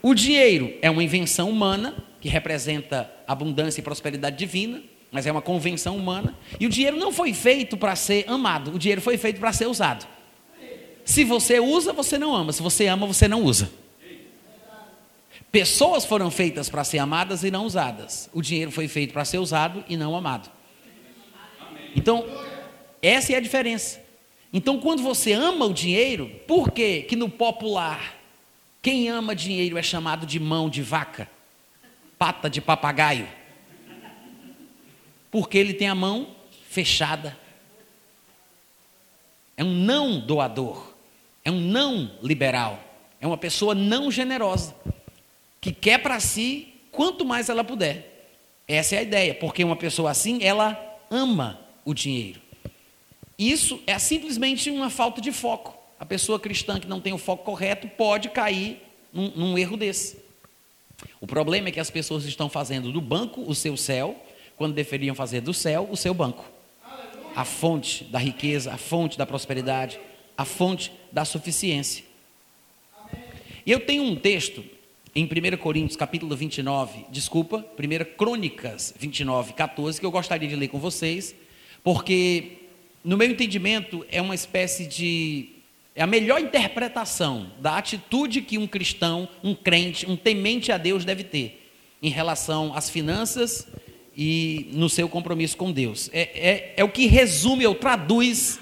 O 0.00 0.14
dinheiro 0.14 0.72
é 0.80 0.88
uma 0.88 1.02
invenção 1.02 1.50
humana 1.50 1.96
que 2.20 2.28
representa 2.28 3.10
abundância 3.26 3.80
e 3.80 3.82
prosperidade 3.82 4.36
divina, 4.36 4.80
mas 5.10 5.26
é 5.26 5.32
uma 5.32 5.42
convenção 5.42 5.96
humana. 5.96 6.36
E 6.60 6.66
o 6.66 6.68
dinheiro 6.68 6.96
não 6.96 7.12
foi 7.12 7.32
feito 7.32 7.76
para 7.76 7.96
ser 7.96 8.24
amado, 8.28 8.72
o 8.74 8.78
dinheiro 8.78 9.00
foi 9.00 9.18
feito 9.18 9.40
para 9.40 9.52
ser 9.52 9.66
usado. 9.66 10.06
Se 11.04 11.24
você 11.24 11.58
usa, 11.58 11.92
você 11.92 12.18
não 12.18 12.34
ama. 12.34 12.52
Se 12.52 12.62
você 12.62 12.86
ama, 12.86 13.06
você 13.06 13.26
não 13.26 13.42
usa. 13.42 13.70
Pessoas 15.56 16.04
foram 16.04 16.30
feitas 16.30 16.68
para 16.68 16.84
ser 16.84 16.98
amadas 16.98 17.42
e 17.42 17.50
não 17.50 17.64
usadas. 17.64 18.28
O 18.34 18.42
dinheiro 18.42 18.70
foi 18.70 18.86
feito 18.88 19.14
para 19.14 19.24
ser 19.24 19.38
usado 19.38 19.82
e 19.88 19.96
não 19.96 20.14
amado. 20.14 20.50
Então, 21.94 22.26
essa 23.00 23.32
é 23.32 23.36
a 23.36 23.40
diferença. 23.40 23.98
Então, 24.52 24.78
quando 24.78 25.02
você 25.02 25.32
ama 25.32 25.64
o 25.64 25.72
dinheiro, 25.72 26.30
por 26.46 26.70
que 26.70 27.04
que 27.04 27.16
no 27.16 27.30
popular 27.30 28.18
quem 28.82 29.08
ama 29.08 29.34
dinheiro 29.34 29.78
é 29.78 29.82
chamado 29.82 30.26
de 30.26 30.38
mão 30.38 30.68
de 30.68 30.82
vaca, 30.82 31.26
pata 32.18 32.50
de 32.50 32.60
papagaio? 32.60 33.26
Porque 35.30 35.56
ele 35.56 35.72
tem 35.72 35.88
a 35.88 35.94
mão 35.94 36.36
fechada. 36.68 37.34
É 39.56 39.64
um 39.64 39.72
não 39.72 40.20
doador, 40.20 40.92
é 41.42 41.50
um 41.50 41.58
não 41.58 42.10
liberal, 42.22 42.78
é 43.18 43.26
uma 43.26 43.38
pessoa 43.38 43.74
não 43.74 44.10
generosa 44.10 44.74
que 45.60 45.72
quer 45.72 45.98
para 45.98 46.20
si 46.20 46.74
quanto 46.90 47.24
mais 47.24 47.48
ela 47.48 47.64
puder. 47.64 48.30
Essa 48.66 48.96
é 48.96 48.98
a 48.98 49.02
ideia, 49.02 49.34
porque 49.34 49.62
uma 49.62 49.76
pessoa 49.76 50.10
assim, 50.10 50.42
ela 50.42 50.78
ama 51.10 51.60
o 51.84 51.94
dinheiro. 51.94 52.40
Isso 53.38 53.80
é 53.86 53.98
simplesmente 53.98 54.70
uma 54.70 54.90
falta 54.90 55.20
de 55.20 55.30
foco. 55.30 55.76
A 56.00 56.04
pessoa 56.04 56.40
cristã 56.40 56.80
que 56.80 56.88
não 56.88 57.00
tem 57.00 57.12
o 57.12 57.18
foco 57.18 57.44
correto 57.44 57.88
pode 57.88 58.28
cair 58.30 58.82
num, 59.12 59.30
num 59.30 59.58
erro 59.58 59.76
desse. 59.76 60.18
O 61.20 61.26
problema 61.26 61.68
é 61.68 61.72
que 61.72 61.80
as 61.80 61.90
pessoas 61.90 62.24
estão 62.24 62.48
fazendo 62.48 62.90
do 62.90 63.00
banco 63.00 63.42
o 63.42 63.54
seu 63.54 63.76
céu, 63.76 64.16
quando 64.56 64.74
deveriam 64.74 65.14
fazer 65.14 65.40
do 65.40 65.52
céu 65.52 65.86
o 65.90 65.96
seu 65.96 66.14
banco. 66.14 66.44
A 67.34 67.44
fonte 67.44 68.04
da 68.04 68.18
riqueza, 68.18 68.72
a 68.72 68.78
fonte 68.78 69.18
da 69.18 69.26
prosperidade, 69.26 70.00
a 70.36 70.44
fonte 70.44 70.90
da 71.12 71.24
suficiência. 71.24 72.04
E 73.64 73.70
eu 73.70 73.80
tenho 73.80 74.02
um 74.02 74.16
texto 74.16 74.64
em 75.16 75.24
1 75.24 75.56
Coríntios, 75.56 75.96
capítulo 75.96 76.36
29, 76.36 77.06
desculpa, 77.08 77.64
1 77.78 78.16
Crônicas 78.18 78.92
29, 78.98 79.54
14, 79.54 79.98
que 79.98 80.04
eu 80.04 80.10
gostaria 80.10 80.46
de 80.46 80.54
ler 80.54 80.68
com 80.68 80.78
vocês, 80.78 81.34
porque, 81.82 82.58
no 83.02 83.16
meu 83.16 83.26
entendimento, 83.26 84.04
é 84.10 84.20
uma 84.20 84.34
espécie 84.34 84.86
de. 84.86 85.48
É 85.94 86.02
a 86.02 86.06
melhor 86.06 86.38
interpretação 86.38 87.50
da 87.58 87.78
atitude 87.78 88.42
que 88.42 88.58
um 88.58 88.66
cristão, 88.66 89.26
um 89.42 89.54
crente, 89.54 90.06
um 90.06 90.16
temente 90.16 90.70
a 90.70 90.76
Deus 90.76 91.02
deve 91.02 91.24
ter 91.24 91.66
em 92.02 92.10
relação 92.10 92.74
às 92.74 92.90
finanças 92.90 93.66
e 94.14 94.68
no 94.74 94.90
seu 94.90 95.08
compromisso 95.08 95.56
com 95.56 95.72
Deus. 95.72 96.10
É, 96.12 96.20
é, 96.20 96.74
é 96.76 96.84
o 96.84 96.90
que 96.90 97.06
resume 97.06 97.66
ou 97.66 97.74
traduz, 97.74 98.60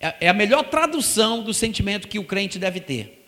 é, 0.00 0.14
é 0.22 0.28
a 0.30 0.32
melhor 0.32 0.62
tradução 0.62 1.42
do 1.42 1.52
sentimento 1.52 2.08
que 2.08 2.18
o 2.18 2.24
crente 2.24 2.58
deve 2.58 2.80
ter. 2.80 3.23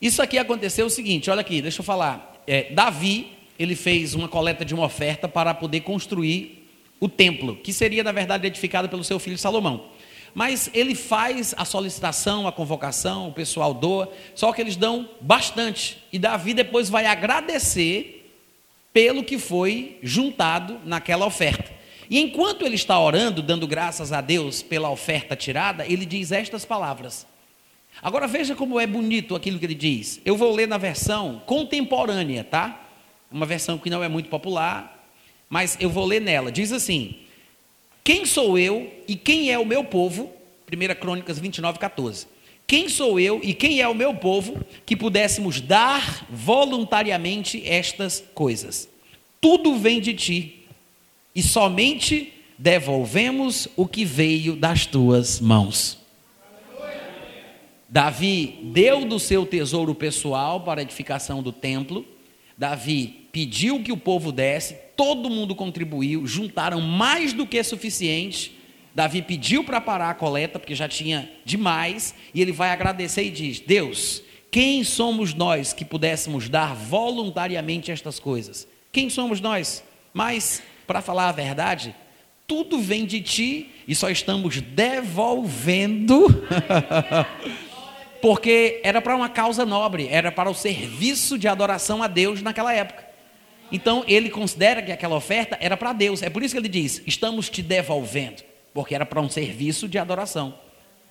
Isso 0.00 0.22
aqui 0.22 0.38
aconteceu 0.38 0.86
o 0.86 0.90
seguinte, 0.90 1.30
olha 1.30 1.42
aqui, 1.42 1.60
deixa 1.60 1.80
eu 1.80 1.84
falar. 1.84 2.42
É, 2.46 2.72
Davi, 2.72 3.32
ele 3.58 3.76
fez 3.76 4.14
uma 4.14 4.28
coleta 4.28 4.64
de 4.64 4.74
uma 4.74 4.86
oferta 4.86 5.28
para 5.28 5.52
poder 5.52 5.80
construir 5.80 6.66
o 6.98 7.08
templo, 7.08 7.56
que 7.56 7.72
seria, 7.72 8.02
na 8.02 8.10
verdade, 8.10 8.46
edificado 8.46 8.88
pelo 8.88 9.04
seu 9.04 9.18
filho 9.18 9.36
Salomão. 9.36 9.88
Mas 10.34 10.70
ele 10.72 10.94
faz 10.94 11.54
a 11.56 11.66
solicitação, 11.66 12.46
a 12.46 12.52
convocação, 12.52 13.28
o 13.28 13.32
pessoal 13.32 13.74
doa, 13.74 14.10
só 14.34 14.52
que 14.52 14.62
eles 14.62 14.76
dão 14.76 15.08
bastante. 15.20 15.98
E 16.10 16.18
Davi 16.18 16.54
depois 16.54 16.88
vai 16.88 17.04
agradecer 17.04 18.32
pelo 18.92 19.22
que 19.22 19.38
foi 19.38 19.98
juntado 20.02 20.80
naquela 20.84 21.26
oferta. 21.26 21.70
E 22.08 22.18
enquanto 22.18 22.64
ele 22.64 22.74
está 22.74 22.98
orando, 22.98 23.42
dando 23.42 23.66
graças 23.66 24.12
a 24.12 24.20
Deus 24.20 24.62
pela 24.62 24.90
oferta 24.90 25.36
tirada, 25.36 25.84
ele 25.86 26.06
diz 26.06 26.32
estas 26.32 26.64
palavras: 26.64 27.26
Agora 28.02 28.26
veja 28.26 28.54
como 28.54 28.78
é 28.80 28.86
bonito 28.86 29.34
aquilo 29.34 29.58
que 29.58 29.66
ele 29.66 29.74
diz. 29.74 30.20
Eu 30.24 30.36
vou 30.36 30.54
ler 30.54 30.66
na 30.66 30.78
versão 30.78 31.42
contemporânea, 31.46 32.44
tá? 32.44 32.88
Uma 33.30 33.46
versão 33.46 33.78
que 33.78 33.90
não 33.90 34.02
é 34.02 34.08
muito 34.08 34.28
popular, 34.28 35.06
mas 35.48 35.76
eu 35.80 35.90
vou 35.90 36.06
ler 36.06 36.20
nela. 36.20 36.50
Diz 36.50 36.72
assim: 36.72 37.16
Quem 38.02 38.24
sou 38.24 38.58
eu 38.58 38.90
e 39.06 39.16
quem 39.16 39.50
é 39.50 39.58
o 39.58 39.66
meu 39.66 39.84
povo? 39.84 40.32
1 40.72 41.00
Crônicas 41.00 41.38
29, 41.38 41.78
14. 41.78 42.26
Quem 42.66 42.88
sou 42.88 43.18
eu 43.18 43.40
e 43.42 43.52
quem 43.52 43.80
é 43.80 43.88
o 43.88 43.94
meu 43.94 44.14
povo 44.14 44.64
que 44.86 44.96
pudéssemos 44.96 45.60
dar 45.60 46.24
voluntariamente 46.30 47.62
estas 47.66 48.22
coisas? 48.32 48.88
Tudo 49.40 49.76
vem 49.76 50.00
de 50.00 50.14
ti, 50.14 50.60
e 51.34 51.42
somente 51.42 52.32
devolvemos 52.58 53.68
o 53.76 53.86
que 53.86 54.04
veio 54.04 54.54
das 54.54 54.86
tuas 54.86 55.40
mãos. 55.40 55.99
Davi 57.90 58.60
deu 58.72 59.04
do 59.04 59.18
seu 59.18 59.44
tesouro 59.44 59.96
pessoal 59.96 60.60
para 60.60 60.80
a 60.80 60.82
edificação 60.82 61.42
do 61.42 61.50
templo. 61.50 62.06
Davi 62.56 63.26
pediu 63.32 63.82
que 63.82 63.90
o 63.90 63.96
povo 63.96 64.30
desse, 64.30 64.74
todo 64.96 65.28
mundo 65.28 65.56
contribuiu, 65.56 66.24
juntaram 66.24 66.80
mais 66.80 67.32
do 67.32 67.44
que 67.44 67.60
suficiente. 67.64 68.56
Davi 68.94 69.22
pediu 69.22 69.64
para 69.64 69.80
parar 69.80 70.10
a 70.10 70.14
coleta, 70.14 70.56
porque 70.56 70.74
já 70.74 70.86
tinha 70.86 71.28
demais, 71.44 72.14
e 72.32 72.40
ele 72.40 72.52
vai 72.52 72.70
agradecer 72.70 73.24
e 73.24 73.30
diz: 73.30 73.58
Deus, 73.58 74.22
quem 74.52 74.84
somos 74.84 75.34
nós 75.34 75.72
que 75.72 75.84
pudéssemos 75.84 76.48
dar 76.48 76.76
voluntariamente 76.76 77.90
estas 77.90 78.20
coisas? 78.20 78.68
Quem 78.92 79.10
somos 79.10 79.40
nós? 79.40 79.82
Mas, 80.14 80.62
para 80.86 81.02
falar 81.02 81.28
a 81.28 81.32
verdade, 81.32 81.92
tudo 82.46 82.80
vem 82.80 83.04
de 83.04 83.20
ti 83.20 83.68
e 83.86 83.96
só 83.96 84.10
estamos 84.10 84.60
devolvendo 84.60 86.26
porque 88.20 88.80
era 88.82 89.00
para 89.00 89.16
uma 89.16 89.28
causa 89.28 89.64
nobre, 89.64 90.08
era 90.08 90.30
para 90.30 90.50
o 90.50 90.54
serviço 90.54 91.38
de 91.38 91.48
adoração 91.48 92.02
a 92.02 92.06
Deus 92.06 92.42
naquela 92.42 92.74
época. 92.74 93.08
Então 93.72 94.04
ele 94.06 94.30
considera 94.30 94.82
que 94.82 94.92
aquela 94.92 95.16
oferta 95.16 95.56
era 95.60 95.76
para 95.76 95.92
Deus. 95.92 96.22
É 96.22 96.30
por 96.30 96.42
isso 96.42 96.54
que 96.54 96.58
ele 96.58 96.68
diz: 96.68 97.02
estamos 97.06 97.48
te 97.48 97.62
devolvendo, 97.62 98.42
porque 98.74 98.94
era 98.94 99.06
para 99.06 99.20
um 99.20 99.28
serviço 99.28 99.88
de 99.88 99.98
adoração. 99.98 100.58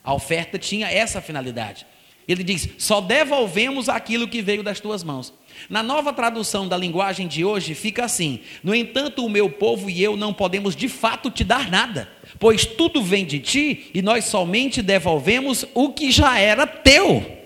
A 0.04 0.14
oferta 0.14 0.58
tinha 0.58 0.92
essa 0.92 1.22
finalidade. 1.22 1.86
Ele 2.28 2.44
diz: 2.44 2.70
só 2.78 3.02
devolvemos 3.02 3.90
aquilo 3.90 4.28
que 4.28 4.42
veio 4.42 4.62
das 4.62 4.80
tuas 4.80 5.04
mãos. 5.04 5.34
Na 5.68 5.82
nova 5.84 6.14
tradução 6.14 6.68
da 6.68 6.78
linguagem 6.78 7.28
de 7.28 7.44
hoje 7.44 7.74
fica 7.74 8.06
assim: 8.06 8.40
No 8.64 8.74
entanto, 8.74 9.26
o 9.26 9.30
meu 9.30 9.50
povo 9.50 9.90
e 9.90 10.02
eu 10.02 10.16
não 10.16 10.34
podemos 10.34 10.76
de 10.76 10.88
fato 10.88 11.30
te 11.32 11.44
dar 11.44 11.70
nada, 11.70 12.08
pois 12.40 12.66
tudo 12.66 13.02
vem 13.02 13.26
de 13.26 13.40
ti 13.40 13.90
e 13.94 14.02
nós 14.02 14.26
somente 14.26 14.82
devolvemos 14.82 15.66
o 15.74 15.92
que 15.92 16.12
já 16.12 16.40
era 16.40 16.68
teu. 16.68 17.40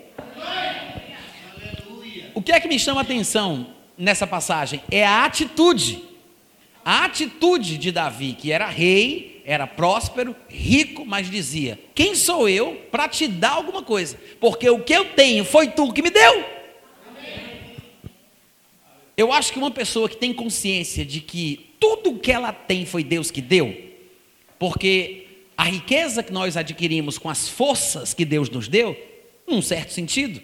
O 2.34 2.42
que 2.42 2.52
é 2.52 2.60
que 2.60 2.68
me 2.68 2.78
chama 2.78 3.00
a 3.00 3.02
atenção 3.02 3.68
nessa 3.96 4.26
passagem? 4.26 4.82
É 4.90 5.06
a 5.06 5.24
atitude. 5.24 6.02
A 6.84 7.04
atitude 7.06 7.78
de 7.78 7.90
Davi, 7.90 8.36
que 8.38 8.52
era 8.52 8.66
rei, 8.66 9.42
era 9.46 9.66
próspero, 9.66 10.34
rico, 10.48 11.04
mas 11.06 11.30
dizia: 11.30 11.78
Quem 11.94 12.14
sou 12.14 12.48
eu 12.48 12.74
para 12.90 13.08
te 13.08 13.26
dar 13.28 13.52
alguma 13.52 13.82
coisa? 13.82 14.18
Porque 14.40 14.68
o 14.68 14.80
que 14.80 14.92
eu 14.92 15.06
tenho 15.06 15.44
foi 15.44 15.68
tu 15.68 15.92
que 15.92 16.02
me 16.02 16.10
deu. 16.10 16.44
Eu 19.16 19.32
acho 19.32 19.52
que 19.52 19.58
uma 19.58 19.70
pessoa 19.70 20.08
que 20.08 20.16
tem 20.16 20.32
consciência 20.32 21.04
de 21.04 21.20
que 21.20 21.70
tudo 21.78 22.18
que 22.18 22.32
ela 22.32 22.52
tem 22.52 22.84
foi 22.84 23.04
Deus 23.04 23.30
que 23.30 23.40
deu, 23.40 23.76
porque 24.58 25.26
a 25.56 25.64
riqueza 25.64 26.22
que 26.22 26.32
nós 26.32 26.56
adquirimos 26.56 27.16
com 27.16 27.30
as 27.30 27.48
forças 27.48 28.12
que 28.12 28.24
Deus 28.24 28.50
nos 28.50 28.66
deu, 28.66 28.96
num 29.46 29.62
certo 29.62 29.92
sentido, 29.92 30.40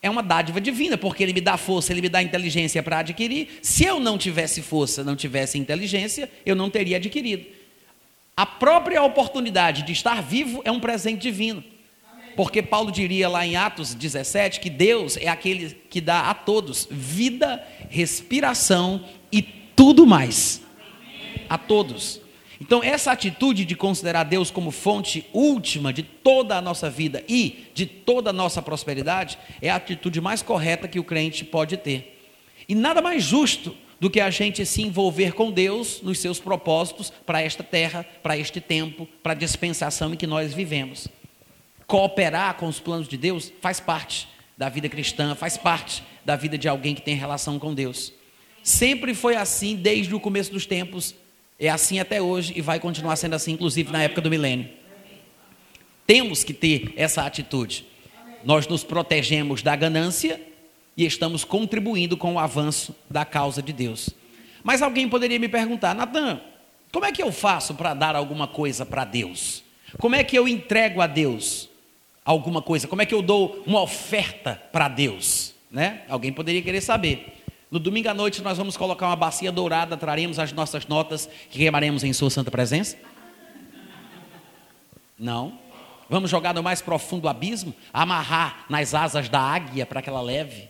é 0.00 0.08
uma 0.08 0.22
dádiva 0.22 0.60
divina, 0.60 0.96
porque 0.96 1.22
Ele 1.22 1.32
me 1.32 1.40
dá 1.40 1.56
força, 1.56 1.92
Ele 1.92 2.02
me 2.02 2.08
dá 2.08 2.22
inteligência 2.22 2.82
para 2.82 2.98
adquirir. 2.98 3.58
Se 3.62 3.84
eu 3.84 3.98
não 3.98 4.18
tivesse 4.18 4.62
força, 4.62 5.02
não 5.02 5.16
tivesse 5.16 5.58
inteligência, 5.58 6.30
eu 6.44 6.54
não 6.54 6.70
teria 6.70 6.98
adquirido. 6.98 7.46
A 8.36 8.44
própria 8.44 9.02
oportunidade 9.02 9.82
de 9.82 9.92
estar 9.92 10.22
vivo 10.22 10.60
é 10.64 10.70
um 10.70 10.80
presente 10.80 11.22
divino. 11.22 11.64
Porque 12.36 12.62
Paulo 12.62 12.90
diria 12.90 13.28
lá 13.28 13.46
em 13.46 13.56
Atos 13.56 13.94
17 13.94 14.60
que 14.60 14.70
Deus 14.70 15.16
é 15.16 15.28
aquele 15.28 15.70
que 15.88 16.00
dá 16.00 16.30
a 16.30 16.34
todos 16.34 16.88
vida, 16.90 17.64
respiração 17.88 19.04
e 19.30 19.42
tudo 19.42 20.06
mais. 20.06 20.62
A 21.48 21.56
todos. 21.56 22.20
Então, 22.60 22.82
essa 22.82 23.12
atitude 23.12 23.64
de 23.64 23.76
considerar 23.76 24.24
Deus 24.24 24.50
como 24.50 24.70
fonte 24.70 25.26
última 25.32 25.92
de 25.92 26.02
toda 26.02 26.56
a 26.56 26.62
nossa 26.62 26.88
vida 26.88 27.22
e 27.28 27.66
de 27.74 27.84
toda 27.84 28.30
a 28.30 28.32
nossa 28.32 28.62
prosperidade 28.62 29.38
é 29.60 29.70
a 29.70 29.76
atitude 29.76 30.20
mais 30.20 30.42
correta 30.42 30.88
que 30.88 30.98
o 30.98 31.04
crente 31.04 31.44
pode 31.44 31.76
ter. 31.76 32.18
E 32.68 32.74
nada 32.74 33.02
mais 33.02 33.22
justo 33.22 33.76
do 34.00 34.10
que 34.10 34.20
a 34.20 34.30
gente 34.30 34.64
se 34.64 34.82
envolver 34.82 35.34
com 35.34 35.50
Deus 35.50 36.00
nos 36.02 36.18
seus 36.18 36.40
propósitos 36.40 37.12
para 37.24 37.42
esta 37.42 37.62
terra, 37.62 38.04
para 38.22 38.36
este 38.36 38.60
tempo, 38.60 39.06
para 39.22 39.32
a 39.32 39.36
dispensação 39.36 40.12
em 40.12 40.16
que 40.16 40.26
nós 40.26 40.54
vivemos 40.54 41.08
cooperar 41.94 42.54
com 42.54 42.66
os 42.66 42.80
planos 42.80 43.06
de 43.06 43.16
Deus 43.16 43.52
faz 43.60 43.78
parte 43.78 44.26
da 44.58 44.68
vida 44.68 44.88
cristã, 44.88 45.36
faz 45.36 45.56
parte 45.56 46.02
da 46.24 46.34
vida 46.34 46.58
de 46.58 46.68
alguém 46.68 46.92
que 46.92 47.00
tem 47.00 47.14
relação 47.14 47.56
com 47.56 47.72
Deus. 47.72 48.12
Sempre 48.64 49.14
foi 49.14 49.36
assim 49.36 49.76
desde 49.76 50.12
o 50.12 50.18
começo 50.18 50.50
dos 50.50 50.66
tempos, 50.66 51.14
é 51.56 51.68
assim 51.68 52.00
até 52.00 52.20
hoje 52.20 52.52
e 52.56 52.60
vai 52.60 52.80
continuar 52.80 53.14
sendo 53.14 53.34
assim, 53.34 53.52
inclusive 53.52 53.92
na 53.92 54.02
época 54.02 54.20
do 54.20 54.28
milênio. 54.28 54.68
Temos 56.04 56.42
que 56.42 56.52
ter 56.52 56.92
essa 56.96 57.24
atitude. 57.24 57.86
Nós 58.42 58.66
nos 58.66 58.82
protegemos 58.82 59.62
da 59.62 59.76
ganância 59.76 60.40
e 60.96 61.06
estamos 61.06 61.44
contribuindo 61.44 62.16
com 62.16 62.34
o 62.34 62.40
avanço 62.40 62.92
da 63.08 63.24
causa 63.24 63.62
de 63.62 63.72
Deus. 63.72 64.10
Mas 64.64 64.82
alguém 64.82 65.08
poderia 65.08 65.38
me 65.38 65.48
perguntar, 65.48 65.94
Natan, 65.94 66.40
como 66.90 67.04
é 67.04 67.12
que 67.12 67.22
eu 67.22 67.30
faço 67.30 67.72
para 67.72 67.94
dar 67.94 68.16
alguma 68.16 68.48
coisa 68.48 68.84
para 68.84 69.04
Deus? 69.04 69.62
Como 70.00 70.16
é 70.16 70.24
que 70.24 70.36
eu 70.36 70.48
entrego 70.48 71.00
a 71.00 71.06
Deus? 71.06 71.72
Alguma 72.24 72.62
coisa? 72.62 72.88
Como 72.88 73.02
é 73.02 73.06
que 73.06 73.14
eu 73.14 73.22
dou 73.22 73.62
uma 73.66 73.82
oferta 73.82 74.60
para 74.72 74.88
Deus? 74.88 75.54
Né? 75.70 76.02
Alguém 76.08 76.32
poderia 76.32 76.62
querer 76.62 76.80
saber. 76.80 77.42
No 77.70 77.78
domingo 77.78 78.08
à 78.08 78.14
noite 78.14 78.40
nós 78.42 78.56
vamos 78.56 78.76
colocar 78.76 79.06
uma 79.06 79.16
bacia 79.16 79.50
dourada, 79.50 79.96
traremos 79.96 80.38
as 80.38 80.52
nossas 80.52 80.86
notas 80.86 81.28
que 81.50 81.58
queimaremos 81.58 82.04
em 82.04 82.12
sua 82.12 82.30
santa 82.30 82.50
presença? 82.50 82.96
Não. 85.18 85.58
Vamos 86.08 86.30
jogar 86.30 86.54
no 86.54 86.62
mais 86.62 86.80
profundo 86.80 87.28
abismo, 87.28 87.74
amarrar 87.92 88.66
nas 88.68 88.94
asas 88.94 89.28
da 89.28 89.40
águia 89.40 89.84
para 89.84 90.00
que 90.00 90.08
ela 90.08 90.20
leve? 90.20 90.68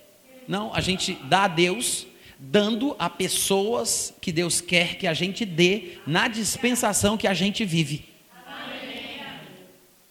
Não, 0.49 0.73
a 0.75 0.81
gente 0.81 1.15
dá 1.25 1.45
a 1.45 1.49
Deus 1.49 2.07
dando 2.39 2.95
a 2.99 3.09
pessoas 3.09 4.15
que 4.21 4.31
Deus 4.33 4.61
quer 4.61 4.97
que 4.97 5.07
a 5.07 5.15
gente 5.15 5.45
dê 5.45 5.99
na 6.07 6.29
dispensação 6.29 7.17
que 7.17 7.27
a 7.27 7.35
gente 7.35 7.65
vive. 7.65 8.14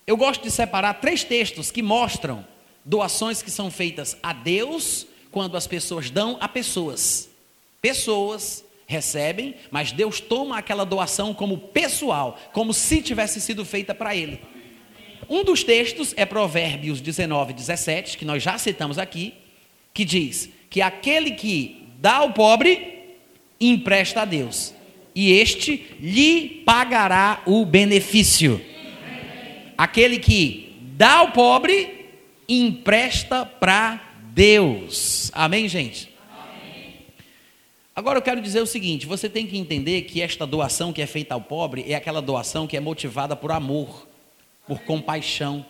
Eu 0.05 0.17
gosto 0.17 0.43
de 0.43 0.51
separar 0.51 0.95
três 0.95 1.23
textos 1.23 1.71
que 1.71 1.81
mostram 1.81 2.45
doações 2.83 3.41
que 3.41 3.49
são 3.49 3.71
feitas 3.71 4.17
a 4.21 4.33
Deus 4.33 5.07
quando 5.31 5.55
as 5.55 5.65
pessoas 5.65 6.09
dão 6.09 6.37
a 6.41 6.47
pessoas. 6.47 7.29
Pessoas 7.81 8.65
recebem, 8.85 9.55
mas 9.71 9.91
Deus 9.91 10.19
toma 10.19 10.57
aquela 10.57 10.85
doação 10.85 11.33
como 11.33 11.57
pessoal, 11.57 12.37
como 12.51 12.73
se 12.73 13.01
tivesse 13.01 13.39
sido 13.39 13.63
feita 13.63 13.95
para 13.95 14.15
ele. 14.15 14.39
Um 15.29 15.43
dos 15.43 15.63
textos 15.63 16.13
é 16.17 16.25
Provérbios 16.25 16.99
19, 16.99 17.53
17, 17.53 18.17
que 18.17 18.25
nós 18.25 18.43
já 18.43 18.57
citamos 18.57 18.99
aqui, 18.99 19.33
que 19.93 20.03
diz 20.03 20.49
que 20.69 20.81
aquele 20.81 21.31
que 21.31 21.87
dá 21.99 22.15
ao 22.15 22.33
pobre, 22.33 23.15
empresta 23.59 24.23
a 24.23 24.25
Deus, 24.25 24.73
e 25.15 25.31
este 25.31 25.95
lhe 25.99 26.61
pagará 26.65 27.41
o 27.45 27.65
benefício. 27.65 28.72
Aquele 29.83 30.17
que 30.17 30.77
dá 30.95 31.15
ao 31.15 31.33
pobre, 31.33 32.09
empresta 32.47 33.45
para 33.45 34.01
Deus. 34.33 35.29
Amém, 35.33 35.67
gente? 35.67 36.09
Agora 37.93 38.17
eu 38.17 38.21
quero 38.21 38.39
dizer 38.39 38.61
o 38.61 38.65
seguinte: 38.65 39.05
você 39.05 39.27
tem 39.27 39.45
que 39.45 39.57
entender 39.57 40.03
que 40.03 40.21
esta 40.21 40.47
doação 40.47 40.93
que 40.93 41.01
é 41.01 41.05
feita 41.05 41.33
ao 41.33 41.41
pobre 41.41 41.83
é 41.85 41.95
aquela 41.95 42.21
doação 42.21 42.65
que 42.65 42.77
é 42.77 42.79
motivada 42.79 43.35
por 43.35 43.51
amor, 43.51 44.07
por 44.65 44.79
compaixão. 44.83 45.65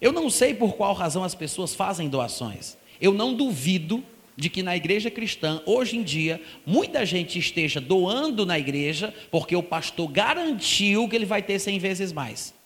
Eu 0.00 0.12
não 0.12 0.30
sei 0.30 0.54
por 0.54 0.76
qual 0.76 0.94
razão 0.94 1.24
as 1.24 1.34
pessoas 1.34 1.74
fazem 1.74 2.08
doações. 2.08 2.78
Eu 3.00 3.12
não 3.12 3.34
duvido 3.34 4.04
de 4.36 4.48
que 4.48 4.62
na 4.62 4.76
igreja 4.76 5.10
cristã, 5.10 5.60
hoje 5.66 5.96
em 5.96 6.04
dia, 6.04 6.40
muita 6.64 7.04
gente 7.04 7.40
esteja 7.40 7.80
doando 7.80 8.46
na 8.46 8.56
igreja 8.56 9.12
porque 9.32 9.56
o 9.56 9.64
pastor 9.64 10.06
garantiu 10.06 11.08
que 11.08 11.16
ele 11.16 11.26
vai 11.26 11.42
ter 11.42 11.58
cem 11.58 11.76
vezes 11.80 12.12
mais. 12.12 12.59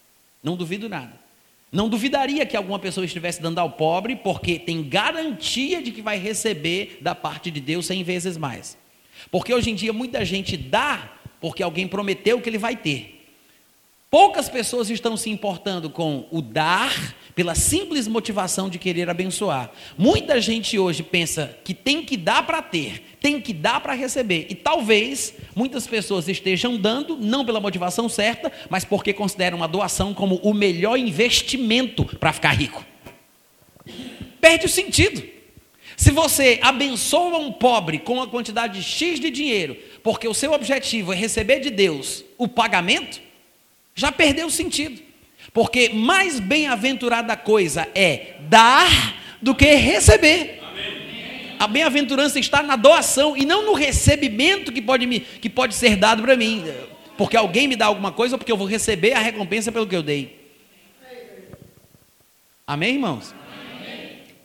Não 0.44 0.56
duvido 0.56 0.88
nada. 0.88 1.24
Não 1.72 1.88
duvidaria 1.88 2.46
que 2.46 2.56
alguma 2.56 2.78
pessoa 2.78 3.04
estivesse 3.04 3.42
dando 3.42 3.58
ao 3.58 3.70
pobre 3.70 4.14
porque 4.14 4.58
tem 4.60 4.88
garantia 4.88 5.82
de 5.82 5.90
que 5.90 6.02
vai 6.02 6.18
receber 6.18 6.98
da 7.00 7.14
parte 7.14 7.50
de 7.50 7.60
Deus 7.60 7.86
cem 7.86 8.04
vezes 8.04 8.36
mais. 8.36 8.78
Porque 9.30 9.52
hoje 9.52 9.70
em 9.70 9.74
dia 9.74 9.92
muita 9.92 10.24
gente 10.24 10.56
dá 10.56 11.12
porque 11.40 11.62
alguém 11.62 11.88
prometeu 11.88 12.40
que 12.40 12.48
ele 12.48 12.58
vai 12.58 12.76
ter. 12.76 13.13
Poucas 14.14 14.48
pessoas 14.48 14.90
estão 14.90 15.16
se 15.16 15.28
importando 15.28 15.90
com 15.90 16.28
o 16.30 16.40
dar 16.40 17.16
pela 17.34 17.56
simples 17.56 18.06
motivação 18.06 18.70
de 18.70 18.78
querer 18.78 19.10
abençoar. 19.10 19.72
Muita 19.98 20.40
gente 20.40 20.78
hoje 20.78 21.02
pensa 21.02 21.58
que 21.64 21.74
tem 21.74 22.04
que 22.04 22.16
dar 22.16 22.46
para 22.46 22.62
ter, 22.62 23.02
tem 23.20 23.40
que 23.40 23.52
dar 23.52 23.80
para 23.80 23.92
receber. 23.92 24.46
E 24.48 24.54
talvez 24.54 25.34
muitas 25.52 25.84
pessoas 25.88 26.28
estejam 26.28 26.76
dando, 26.76 27.16
não 27.16 27.44
pela 27.44 27.58
motivação 27.58 28.08
certa, 28.08 28.52
mas 28.70 28.84
porque 28.84 29.12
consideram 29.12 29.64
a 29.64 29.66
doação 29.66 30.14
como 30.14 30.36
o 30.44 30.54
melhor 30.54 30.96
investimento 30.96 32.04
para 32.04 32.32
ficar 32.32 32.52
rico. 32.52 32.86
Perde 34.40 34.66
o 34.66 34.68
sentido. 34.68 35.24
Se 35.96 36.12
você 36.12 36.60
abençoa 36.62 37.38
um 37.38 37.50
pobre 37.50 37.98
com 37.98 38.12
uma 38.12 38.28
quantidade 38.28 38.80
X 38.80 39.18
de 39.18 39.28
dinheiro, 39.28 39.76
porque 40.04 40.28
o 40.28 40.34
seu 40.34 40.52
objetivo 40.52 41.12
é 41.12 41.16
receber 41.16 41.58
de 41.58 41.70
Deus 41.70 42.24
o 42.38 42.46
pagamento, 42.46 43.23
já 43.94 44.10
perdeu 44.10 44.46
o 44.46 44.50
sentido. 44.50 45.00
Porque 45.52 45.90
mais 45.90 46.40
bem-aventurada 46.40 47.36
coisa 47.36 47.88
é 47.94 48.36
dar 48.48 49.16
do 49.40 49.54
que 49.54 49.74
receber. 49.74 50.60
A 51.58 51.66
bem-aventurança 51.68 52.38
está 52.38 52.62
na 52.62 52.76
doação 52.76 53.36
e 53.36 53.46
não 53.46 53.64
no 53.64 53.74
recebimento 53.74 54.72
que 54.72 54.82
pode, 54.82 55.06
me, 55.06 55.20
que 55.20 55.48
pode 55.48 55.74
ser 55.74 55.96
dado 55.96 56.22
para 56.22 56.36
mim. 56.36 56.64
Porque 57.16 57.36
alguém 57.36 57.68
me 57.68 57.76
dá 57.76 57.86
alguma 57.86 58.10
coisa 58.10 58.34
ou 58.34 58.38
porque 58.38 58.50
eu 58.50 58.56
vou 58.56 58.66
receber 58.66 59.12
a 59.12 59.20
recompensa 59.20 59.70
pelo 59.70 59.86
que 59.86 59.94
eu 59.94 60.02
dei. 60.02 60.44
Amém, 62.66 62.94
irmãos? 62.94 63.34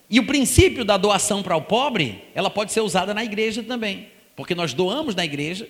E 0.09 0.19
o 0.19 0.25
princípio 0.25 0.83
da 0.83 0.97
doação 0.97 1.41
para 1.41 1.55
o 1.55 1.61
pobre, 1.61 2.23
ela 2.35 2.49
pode 2.49 2.71
ser 2.71 2.81
usada 2.81 3.13
na 3.13 3.23
igreja 3.23 3.63
também. 3.63 4.07
Porque 4.35 4.53
nós 4.53 4.73
doamos 4.73 5.15
na 5.15 5.25
igreja 5.25 5.67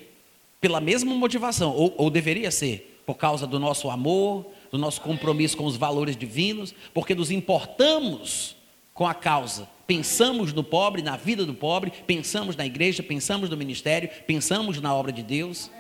pela 0.59 0.81
mesma 0.81 1.13
motivação, 1.13 1.71
ou, 1.71 1.93
ou 1.97 2.09
deveria 2.09 2.51
ser, 2.51 2.88
por 3.09 3.17
causa 3.17 3.47
do 3.47 3.57
nosso 3.57 3.89
amor, 3.89 4.45
do 4.71 4.77
nosso 4.77 5.01
compromisso 5.01 5.57
com 5.57 5.65
os 5.65 5.75
valores 5.75 6.15
divinos, 6.15 6.75
porque 6.93 7.15
nos 7.15 7.31
importamos 7.31 8.55
com 8.93 9.07
a 9.07 9.15
causa. 9.15 9.67
Pensamos 9.87 10.53
no 10.53 10.63
pobre, 10.63 11.01
na 11.01 11.17
vida 11.17 11.43
do 11.43 11.55
pobre, 11.55 11.91
pensamos 12.05 12.55
na 12.55 12.67
igreja, 12.67 13.01
pensamos 13.01 13.49
no 13.49 13.57
ministério, 13.57 14.11
pensamos 14.27 14.79
na 14.79 14.93
obra 14.93 15.11
de 15.11 15.23
Deus. 15.23 15.71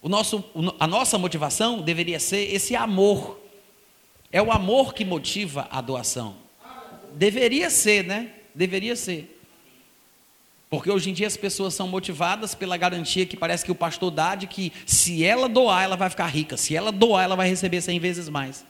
O 0.00 0.08
nosso, 0.08 0.42
a 0.80 0.86
nossa 0.86 1.18
motivação 1.18 1.82
deveria 1.82 2.18
ser 2.18 2.50
esse 2.54 2.74
amor. 2.74 3.38
É 4.32 4.40
o 4.40 4.50
amor 4.50 4.94
que 4.94 5.04
motiva 5.04 5.68
a 5.70 5.82
doação. 5.82 6.36
Deveria 7.12 7.68
ser, 7.68 8.02
né? 8.02 8.32
Deveria 8.54 8.96
ser. 8.96 9.41
Porque 10.72 10.90
hoje 10.90 11.10
em 11.10 11.12
dia 11.12 11.26
as 11.26 11.36
pessoas 11.36 11.74
são 11.74 11.86
motivadas 11.86 12.54
pela 12.54 12.78
garantia 12.78 13.26
que 13.26 13.36
parece 13.36 13.62
que 13.62 13.70
o 13.70 13.74
pastor 13.74 14.10
dá 14.10 14.34
de 14.34 14.46
que 14.46 14.72
se 14.86 15.22
ela 15.22 15.46
doar, 15.46 15.84
ela 15.84 15.96
vai 15.96 16.08
ficar 16.08 16.26
rica. 16.28 16.56
Se 16.56 16.74
ela 16.74 16.90
doar, 16.90 17.24
ela 17.24 17.36
vai 17.36 17.46
receber 17.46 17.82
cem 17.82 18.00
vezes 18.00 18.26
mais. 18.30 18.64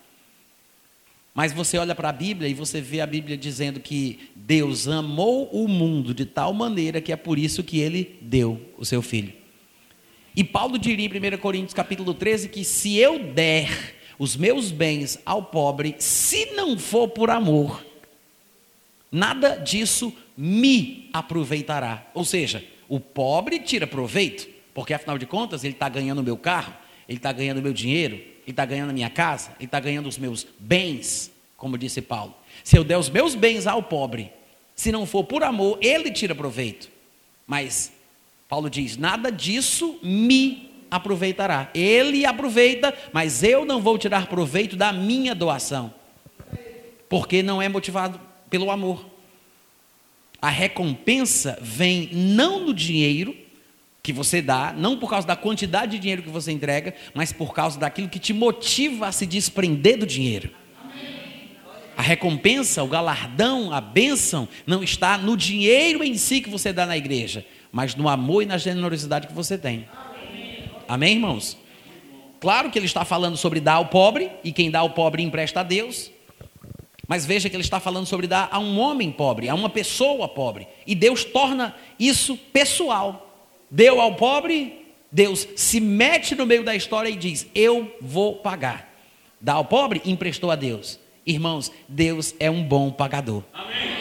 Mas 1.32 1.52
você 1.52 1.78
olha 1.78 1.94
para 1.94 2.08
a 2.08 2.12
Bíblia 2.12 2.48
e 2.48 2.54
você 2.54 2.80
vê 2.80 3.00
a 3.00 3.06
Bíblia 3.06 3.36
dizendo 3.36 3.78
que 3.78 4.18
Deus 4.34 4.88
amou 4.88 5.48
o 5.52 5.68
mundo 5.68 6.12
de 6.12 6.26
tal 6.26 6.52
maneira 6.52 7.00
que 7.00 7.12
é 7.12 7.16
por 7.16 7.38
isso 7.38 7.62
que 7.62 7.78
ele 7.78 8.18
deu 8.20 8.60
o 8.76 8.84
seu 8.84 9.00
filho. 9.00 9.32
E 10.34 10.42
Paulo 10.42 10.78
diria 10.78 11.06
em 11.06 11.34
1 11.36 11.38
Coríntios 11.38 11.72
capítulo 11.72 12.14
13 12.14 12.48
que 12.48 12.64
se 12.64 12.98
eu 12.98 13.20
der 13.32 13.94
os 14.18 14.36
meus 14.36 14.72
bens 14.72 15.20
ao 15.24 15.40
pobre, 15.40 15.94
se 16.00 16.46
não 16.46 16.76
for 16.76 17.06
por 17.06 17.30
amor, 17.30 17.80
nada 19.12 19.56
disso 19.56 20.12
me 20.36 21.10
aproveitará. 21.12 22.10
Ou 22.14 22.24
seja, 22.24 22.64
o 22.88 22.98
pobre 22.98 23.58
tira 23.58 23.86
proveito, 23.86 24.48
porque 24.72 24.94
afinal 24.94 25.18
de 25.18 25.26
contas 25.26 25.62
ele 25.62 25.74
está 25.74 25.88
ganhando 25.88 26.20
o 26.20 26.24
meu 26.24 26.36
carro, 26.36 26.72
ele 27.08 27.18
está 27.18 27.30
ganhando 27.30 27.58
o 27.58 27.62
meu 27.62 27.74
dinheiro, 27.74 28.14
ele 28.14 28.42
está 28.46 28.64
ganhando 28.64 28.90
a 28.90 28.94
minha 28.94 29.10
casa, 29.10 29.52
ele 29.58 29.66
está 29.66 29.78
ganhando 29.78 30.08
os 30.08 30.16
meus 30.16 30.46
bens, 30.58 31.30
como 31.56 31.76
disse 31.76 32.00
Paulo. 32.00 32.34
Se 32.64 32.76
eu 32.76 32.82
der 32.82 32.96
os 32.96 33.10
meus 33.10 33.34
bens 33.34 33.66
ao 33.66 33.82
pobre, 33.82 34.32
se 34.74 34.90
não 34.90 35.06
for 35.06 35.24
por 35.24 35.44
amor, 35.44 35.78
ele 35.82 36.10
tira 36.10 36.34
proveito. 36.34 36.90
Mas 37.46 37.92
Paulo 38.48 38.70
diz: 38.70 38.96
nada 38.96 39.30
disso 39.30 39.98
me 40.02 40.70
aproveitará. 40.90 41.70
Ele 41.74 42.26
aproveita, 42.26 42.94
mas 43.12 43.42
eu 43.42 43.64
não 43.64 43.80
vou 43.80 43.96
tirar 43.96 44.26
proveito 44.26 44.76
da 44.76 44.92
minha 44.92 45.34
doação, 45.34 45.92
porque 47.08 47.42
não 47.42 47.62
é 47.62 47.68
motivado 47.68 48.20
pelo 48.52 48.70
amor 48.70 49.12
a 50.42 50.50
recompensa 50.50 51.56
vem 51.62 52.08
não 52.12 52.64
do 52.64 52.74
dinheiro 52.74 53.36
que 54.02 54.12
você 54.12 54.42
dá, 54.42 54.74
não 54.76 54.98
por 54.98 55.08
causa 55.08 55.24
da 55.24 55.36
quantidade 55.36 55.92
de 55.92 56.00
dinheiro 56.00 56.24
que 56.24 56.28
você 56.28 56.50
entrega, 56.50 56.92
mas 57.14 57.32
por 57.32 57.54
causa 57.54 57.78
daquilo 57.78 58.08
que 58.08 58.18
te 58.18 58.32
motiva 58.32 59.06
a 59.06 59.12
se 59.12 59.24
desprender 59.24 59.96
do 59.96 60.04
dinheiro. 60.04 60.50
A 61.96 62.02
recompensa, 62.02 62.82
o 62.82 62.88
galardão, 62.88 63.72
a 63.72 63.80
bênção 63.80 64.48
não 64.66 64.82
está 64.82 65.16
no 65.16 65.36
dinheiro 65.36 66.02
em 66.02 66.16
si 66.16 66.40
que 66.40 66.50
você 66.50 66.72
dá 66.72 66.84
na 66.84 66.96
igreja, 66.96 67.46
mas 67.70 67.94
no 67.94 68.08
amor 68.08 68.42
e 68.42 68.46
na 68.46 68.58
generosidade 68.58 69.28
que 69.28 69.32
você 69.32 69.56
tem. 69.56 69.88
Amém, 70.88 71.12
irmãos? 71.12 71.56
Claro 72.40 72.68
que 72.68 72.78
ele 72.80 72.86
está 72.86 73.04
falando 73.04 73.36
sobre 73.36 73.60
dar 73.60 73.74
ao 73.74 73.86
pobre, 73.86 74.32
e 74.42 74.50
quem 74.50 74.72
dá 74.72 74.80
ao 74.80 74.90
pobre 74.90 75.22
empresta 75.22 75.60
a 75.60 75.62
Deus. 75.62 76.10
Mas 77.12 77.26
veja 77.26 77.50
que 77.50 77.54
ele 77.54 77.62
está 77.62 77.78
falando 77.78 78.06
sobre 78.06 78.26
dar 78.26 78.48
a 78.50 78.58
um 78.58 78.80
homem 78.80 79.12
pobre, 79.12 79.46
a 79.46 79.54
uma 79.54 79.68
pessoa 79.68 80.26
pobre. 80.26 80.66
E 80.86 80.94
Deus 80.94 81.24
torna 81.24 81.76
isso 81.98 82.38
pessoal. 82.38 83.36
Deu 83.70 84.00
ao 84.00 84.14
pobre, 84.14 84.86
Deus 85.10 85.46
se 85.54 85.78
mete 85.78 86.34
no 86.34 86.46
meio 86.46 86.64
da 86.64 86.74
história 86.74 87.10
e 87.10 87.16
diz: 87.16 87.46
Eu 87.54 87.94
vou 88.00 88.36
pagar. 88.36 88.90
Dá 89.38 89.52
ao 89.52 89.64
pobre, 89.66 90.00
emprestou 90.06 90.50
a 90.50 90.56
Deus. 90.56 90.98
Irmãos, 91.26 91.70
Deus 91.86 92.34
é 92.40 92.50
um 92.50 92.64
bom 92.64 92.90
pagador. 92.90 93.42
Amém. 93.52 93.92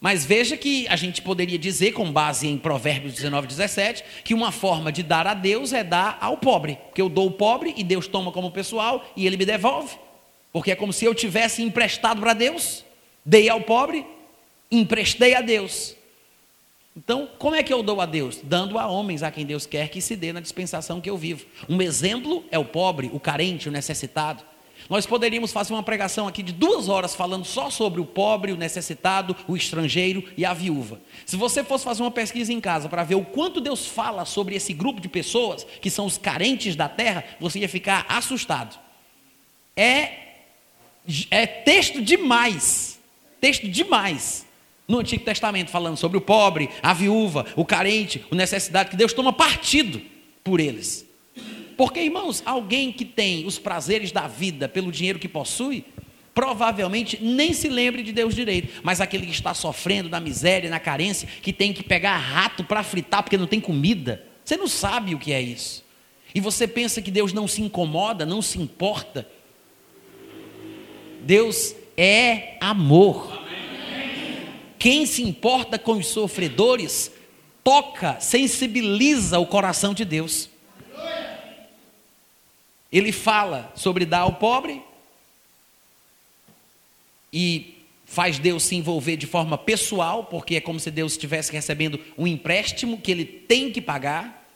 Mas 0.00 0.24
veja 0.24 0.56
que 0.56 0.88
a 0.88 0.96
gente 0.96 1.22
poderia 1.22 1.56
dizer, 1.56 1.92
com 1.92 2.10
base 2.10 2.48
em 2.48 2.58
Provérbios 2.58 3.14
19, 3.14 3.46
17, 3.46 4.04
que 4.24 4.34
uma 4.34 4.50
forma 4.50 4.90
de 4.90 5.04
dar 5.04 5.24
a 5.28 5.34
Deus 5.34 5.72
é 5.72 5.84
dar 5.84 6.18
ao 6.20 6.36
pobre. 6.36 6.80
Porque 6.86 7.00
eu 7.00 7.08
dou 7.08 7.28
o 7.28 7.30
pobre 7.30 7.72
e 7.76 7.84
Deus 7.84 8.08
toma 8.08 8.32
como 8.32 8.50
pessoal 8.50 9.04
e 9.16 9.24
ele 9.24 9.36
me 9.36 9.46
devolve. 9.46 10.02
Porque 10.54 10.70
é 10.70 10.76
como 10.76 10.92
se 10.92 11.04
eu 11.04 11.12
tivesse 11.12 11.64
emprestado 11.64 12.20
para 12.20 12.32
Deus, 12.32 12.84
dei 13.26 13.48
ao 13.48 13.62
pobre, 13.62 14.06
emprestei 14.70 15.34
a 15.34 15.40
Deus. 15.40 15.96
Então, 16.96 17.28
como 17.40 17.56
é 17.56 17.62
que 17.64 17.72
eu 17.72 17.82
dou 17.82 18.00
a 18.00 18.06
Deus? 18.06 18.38
Dando 18.40 18.78
a 18.78 18.86
homens 18.86 19.24
a 19.24 19.32
quem 19.32 19.44
Deus 19.44 19.66
quer 19.66 19.88
que 19.88 20.00
se 20.00 20.14
dê 20.14 20.32
na 20.32 20.38
dispensação 20.38 21.00
que 21.00 21.10
eu 21.10 21.18
vivo. 21.18 21.44
Um 21.68 21.82
exemplo 21.82 22.44
é 22.52 22.58
o 22.58 22.64
pobre, 22.64 23.10
o 23.12 23.18
carente, 23.18 23.68
o 23.68 23.72
necessitado. 23.72 24.44
Nós 24.88 25.04
poderíamos 25.04 25.50
fazer 25.50 25.72
uma 25.72 25.82
pregação 25.82 26.28
aqui 26.28 26.40
de 26.40 26.52
duas 26.52 26.88
horas 26.88 27.16
falando 27.16 27.44
só 27.44 27.68
sobre 27.68 28.00
o 28.00 28.06
pobre, 28.06 28.52
o 28.52 28.56
necessitado, 28.56 29.34
o 29.48 29.56
estrangeiro 29.56 30.22
e 30.36 30.44
a 30.44 30.54
viúva. 30.54 31.00
Se 31.26 31.34
você 31.36 31.64
fosse 31.64 31.82
fazer 31.82 32.04
uma 32.04 32.12
pesquisa 32.12 32.52
em 32.52 32.60
casa 32.60 32.88
para 32.88 33.02
ver 33.02 33.16
o 33.16 33.24
quanto 33.24 33.60
Deus 33.60 33.86
fala 33.86 34.24
sobre 34.24 34.54
esse 34.54 34.72
grupo 34.72 35.00
de 35.00 35.08
pessoas 35.08 35.66
que 35.80 35.90
são 35.90 36.06
os 36.06 36.16
carentes 36.16 36.76
da 36.76 36.88
terra, 36.88 37.24
você 37.40 37.58
ia 37.58 37.68
ficar 37.68 38.06
assustado. 38.08 38.78
É 39.76 40.23
é 41.30 41.46
texto 41.46 42.02
demais, 42.02 42.98
texto 43.40 43.68
demais 43.68 44.46
no 44.86 44.98
Antigo 44.98 45.24
Testamento, 45.24 45.70
falando 45.70 45.96
sobre 45.96 46.18
o 46.18 46.20
pobre, 46.20 46.68
a 46.82 46.92
viúva, 46.92 47.46
o 47.56 47.64
carente, 47.64 48.24
o 48.30 48.34
necessidade, 48.34 48.90
que 48.90 48.96
Deus 48.96 49.12
toma 49.12 49.32
partido 49.32 50.00
por 50.42 50.60
eles. 50.60 51.06
Porque, 51.76 52.00
irmãos, 52.00 52.42
alguém 52.44 52.92
que 52.92 53.04
tem 53.04 53.46
os 53.46 53.58
prazeres 53.58 54.12
da 54.12 54.28
vida 54.28 54.68
pelo 54.68 54.92
dinheiro 54.92 55.18
que 55.18 55.28
possui, 55.28 55.84
provavelmente 56.34 57.18
nem 57.22 57.52
se 57.52 57.68
lembre 57.68 58.02
de 58.02 58.12
Deus 58.12 58.34
direito, 58.34 58.80
mas 58.82 59.00
aquele 59.00 59.26
que 59.26 59.32
está 59.32 59.54
sofrendo 59.54 60.08
na 60.08 60.20
miséria, 60.20 60.68
na 60.68 60.80
carência, 60.80 61.28
que 61.42 61.52
tem 61.52 61.72
que 61.72 61.82
pegar 61.82 62.16
rato 62.16 62.64
para 62.64 62.82
fritar 62.82 63.22
porque 63.22 63.38
não 63.38 63.46
tem 63.46 63.60
comida, 63.60 64.24
você 64.44 64.56
não 64.56 64.68
sabe 64.68 65.14
o 65.14 65.18
que 65.18 65.32
é 65.32 65.40
isso. 65.40 65.84
E 66.34 66.40
você 66.40 66.66
pensa 66.66 67.00
que 67.00 67.10
Deus 67.10 67.32
não 67.32 67.46
se 67.46 67.62
incomoda, 67.62 68.26
não 68.26 68.42
se 68.42 68.60
importa. 68.60 69.26
Deus 71.24 71.74
é 71.96 72.56
amor. 72.60 73.42
Quem 74.78 75.06
se 75.06 75.22
importa 75.22 75.78
com 75.78 75.92
os 75.92 76.06
sofredores, 76.06 77.10
toca, 77.62 78.20
sensibiliza 78.20 79.38
o 79.38 79.46
coração 79.46 79.94
de 79.94 80.04
Deus. 80.04 80.50
Ele 82.92 83.10
fala 83.10 83.72
sobre 83.74 84.04
dar 84.04 84.20
ao 84.20 84.34
pobre 84.34 84.82
e 87.32 87.74
faz 88.04 88.38
Deus 88.38 88.62
se 88.62 88.76
envolver 88.76 89.16
de 89.16 89.26
forma 89.26 89.58
pessoal, 89.58 90.24
porque 90.24 90.56
é 90.56 90.60
como 90.60 90.78
se 90.78 90.90
Deus 90.90 91.12
estivesse 91.12 91.50
recebendo 91.50 91.98
um 92.16 92.26
empréstimo 92.26 93.00
que 93.00 93.10
ele 93.10 93.24
tem 93.24 93.72
que 93.72 93.80
pagar. 93.80 94.46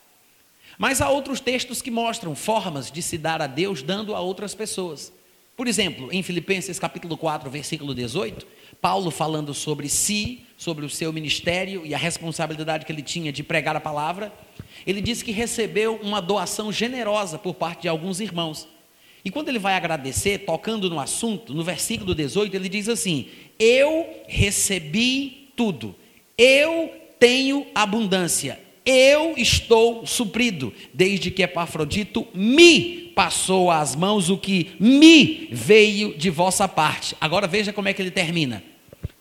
Mas 0.76 1.00
há 1.00 1.09
outros 1.09 1.40
textos 1.40 1.83
que 1.83 1.90
mostram 1.90 2.37
formas 2.37 2.92
de 2.92 3.02
se 3.02 3.18
dar 3.18 3.42
a 3.42 3.48
Deus 3.48 3.83
dando 3.83 4.14
a 4.14 4.20
outras 4.20 4.54
pessoas. 4.54 5.12
Por 5.59 5.66
exemplo, 5.66 6.09
em 6.12 6.23
Filipenses 6.23 6.79
capítulo 6.79 7.16
4, 7.16 7.51
versículo 7.51 7.92
18, 7.92 8.47
Paulo 8.81 9.11
falando 9.11 9.53
sobre 9.53 9.88
si, 9.88 10.47
sobre 10.57 10.87
o 10.87 10.88
seu 10.88 11.12
ministério 11.12 11.85
e 11.85 11.92
a 11.92 11.99
responsabilidade 11.99 12.87
que 12.87 12.92
ele 12.92 13.03
tinha 13.03 13.33
de 13.33 13.42
pregar 13.42 13.75
a 13.75 13.81
palavra, 13.81 14.33
ele 14.87 15.01
diz 15.01 15.21
que 15.21 15.33
recebeu 15.33 15.97
uma 15.97 16.23
doação 16.23 16.71
generosa 16.71 17.40
por 17.40 17.55
parte 17.55 17.83
de 17.83 17.88
alguns 17.88 18.21
irmãos. 18.21 18.68
E 19.25 19.33
quando 19.33 19.49
ele 19.49 19.59
vai 19.59 19.75
agradecer, 19.75 20.44
tocando 20.47 20.88
no 20.88 21.01
assunto, 21.01 21.53
no 21.53 21.64
versículo 21.64 22.14
18, 22.14 22.55
ele 22.55 22.68
diz 22.68 22.88
assim: 22.88 23.27
Eu 23.59 24.07
recebi 24.29 25.51
tudo, 25.57 25.92
eu 26.38 26.88
tenho 27.18 27.66
abundância, 27.75 28.61
eu 28.88 29.35
estou 29.37 30.07
suprido, 30.07 30.72
desde 30.94 31.31
que 31.31 31.42
Epafrodito 31.42 32.27
me 32.33 33.12
passou 33.14 33.70
às 33.70 33.94
mãos 33.94 34.31
o 34.31 34.38
que 34.38 34.70
me 34.81 35.51
veio 35.53 36.16
de 36.16 36.31
vossa 36.31 36.66
parte. 36.66 37.14
Agora 37.20 37.46
veja 37.46 37.70
como 37.70 37.87
é 37.87 37.92
que 37.92 38.01
ele 38.01 38.11
termina: 38.11 38.64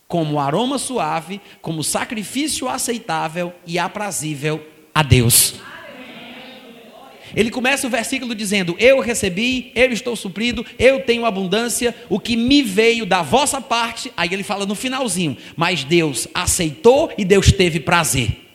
como 0.08 0.40
aroma 0.40 0.78
suave, 0.78 1.42
como 1.62 1.84
sacrifício 1.84 2.70
aceitável 2.70 3.54
e 3.66 3.78
aprazível 3.78 4.66
a 4.96 5.04
Deus. 5.04 5.56
Ele 7.36 7.52
começa 7.52 7.86
o 7.86 7.90
versículo 7.90 8.34
dizendo: 8.34 8.74
Eu 8.80 9.02
recebi, 9.02 9.74
eu 9.76 9.92
estou 9.92 10.16
suprido, 10.16 10.66
eu 10.80 11.02
tenho 11.02 11.26
abundância, 11.26 11.94
o 12.08 12.22
que 12.22 12.38
me 12.38 12.64
veio 12.64 13.06
da 13.06 13.22
vossa 13.22 13.60
parte. 13.60 14.14
Aí 14.16 14.30
ele 14.32 14.44
fala 14.44 14.66
no 14.66 14.76
finalzinho: 14.76 15.36
Mas 15.58 15.84
Deus 15.84 16.26
aceitou 16.34 17.12
e 17.18 17.26
Deus 17.26 17.52
teve 17.52 17.82
prazer. 17.82 18.47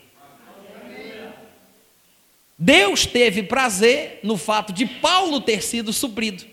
Deus 2.65 3.05
teve 3.05 3.43
prazer 3.43 4.21
no 4.23 4.37
fato 4.37 4.73
de 4.73 4.87
Paulo 4.87 5.41
ter 5.41 5.65
sido 5.65 5.93
suprido. 5.93 6.45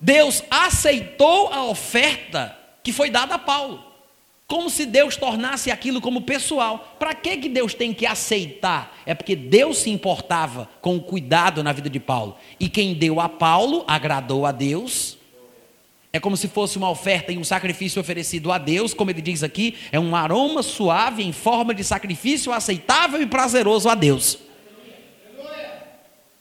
Deus 0.00 0.42
aceitou 0.50 1.52
a 1.52 1.62
oferta 1.66 2.58
que 2.82 2.90
foi 2.90 3.10
dada 3.10 3.34
a 3.34 3.38
Paulo. 3.38 3.84
Como 4.46 4.70
se 4.70 4.86
Deus 4.86 5.14
tornasse 5.14 5.70
aquilo 5.70 6.00
como 6.00 6.22
pessoal. 6.22 6.96
Para 6.98 7.12
que, 7.12 7.36
que 7.36 7.50
Deus 7.50 7.74
tem 7.74 7.92
que 7.92 8.06
aceitar? 8.06 8.98
É 9.04 9.12
porque 9.12 9.36
Deus 9.36 9.76
se 9.76 9.90
importava 9.90 10.70
com 10.80 10.96
o 10.96 11.02
cuidado 11.02 11.62
na 11.62 11.72
vida 11.72 11.90
de 11.90 12.00
Paulo. 12.00 12.38
E 12.58 12.66
quem 12.66 12.94
deu 12.94 13.20
a 13.20 13.28
Paulo 13.28 13.84
agradou 13.86 14.46
a 14.46 14.52
Deus. 14.52 15.18
É 16.14 16.18
como 16.18 16.34
se 16.34 16.48
fosse 16.48 16.78
uma 16.78 16.88
oferta 16.88 17.30
e 17.30 17.36
um 17.36 17.44
sacrifício 17.44 18.00
oferecido 18.00 18.50
a 18.50 18.56
Deus, 18.56 18.94
como 18.94 19.10
ele 19.10 19.20
diz 19.20 19.42
aqui, 19.42 19.76
é 19.92 20.00
um 20.00 20.16
aroma 20.16 20.62
suave 20.62 21.22
em 21.22 21.32
forma 21.32 21.74
de 21.74 21.84
sacrifício 21.84 22.54
aceitável 22.54 23.20
e 23.20 23.26
prazeroso 23.26 23.90
a 23.90 23.94
Deus. 23.94 24.38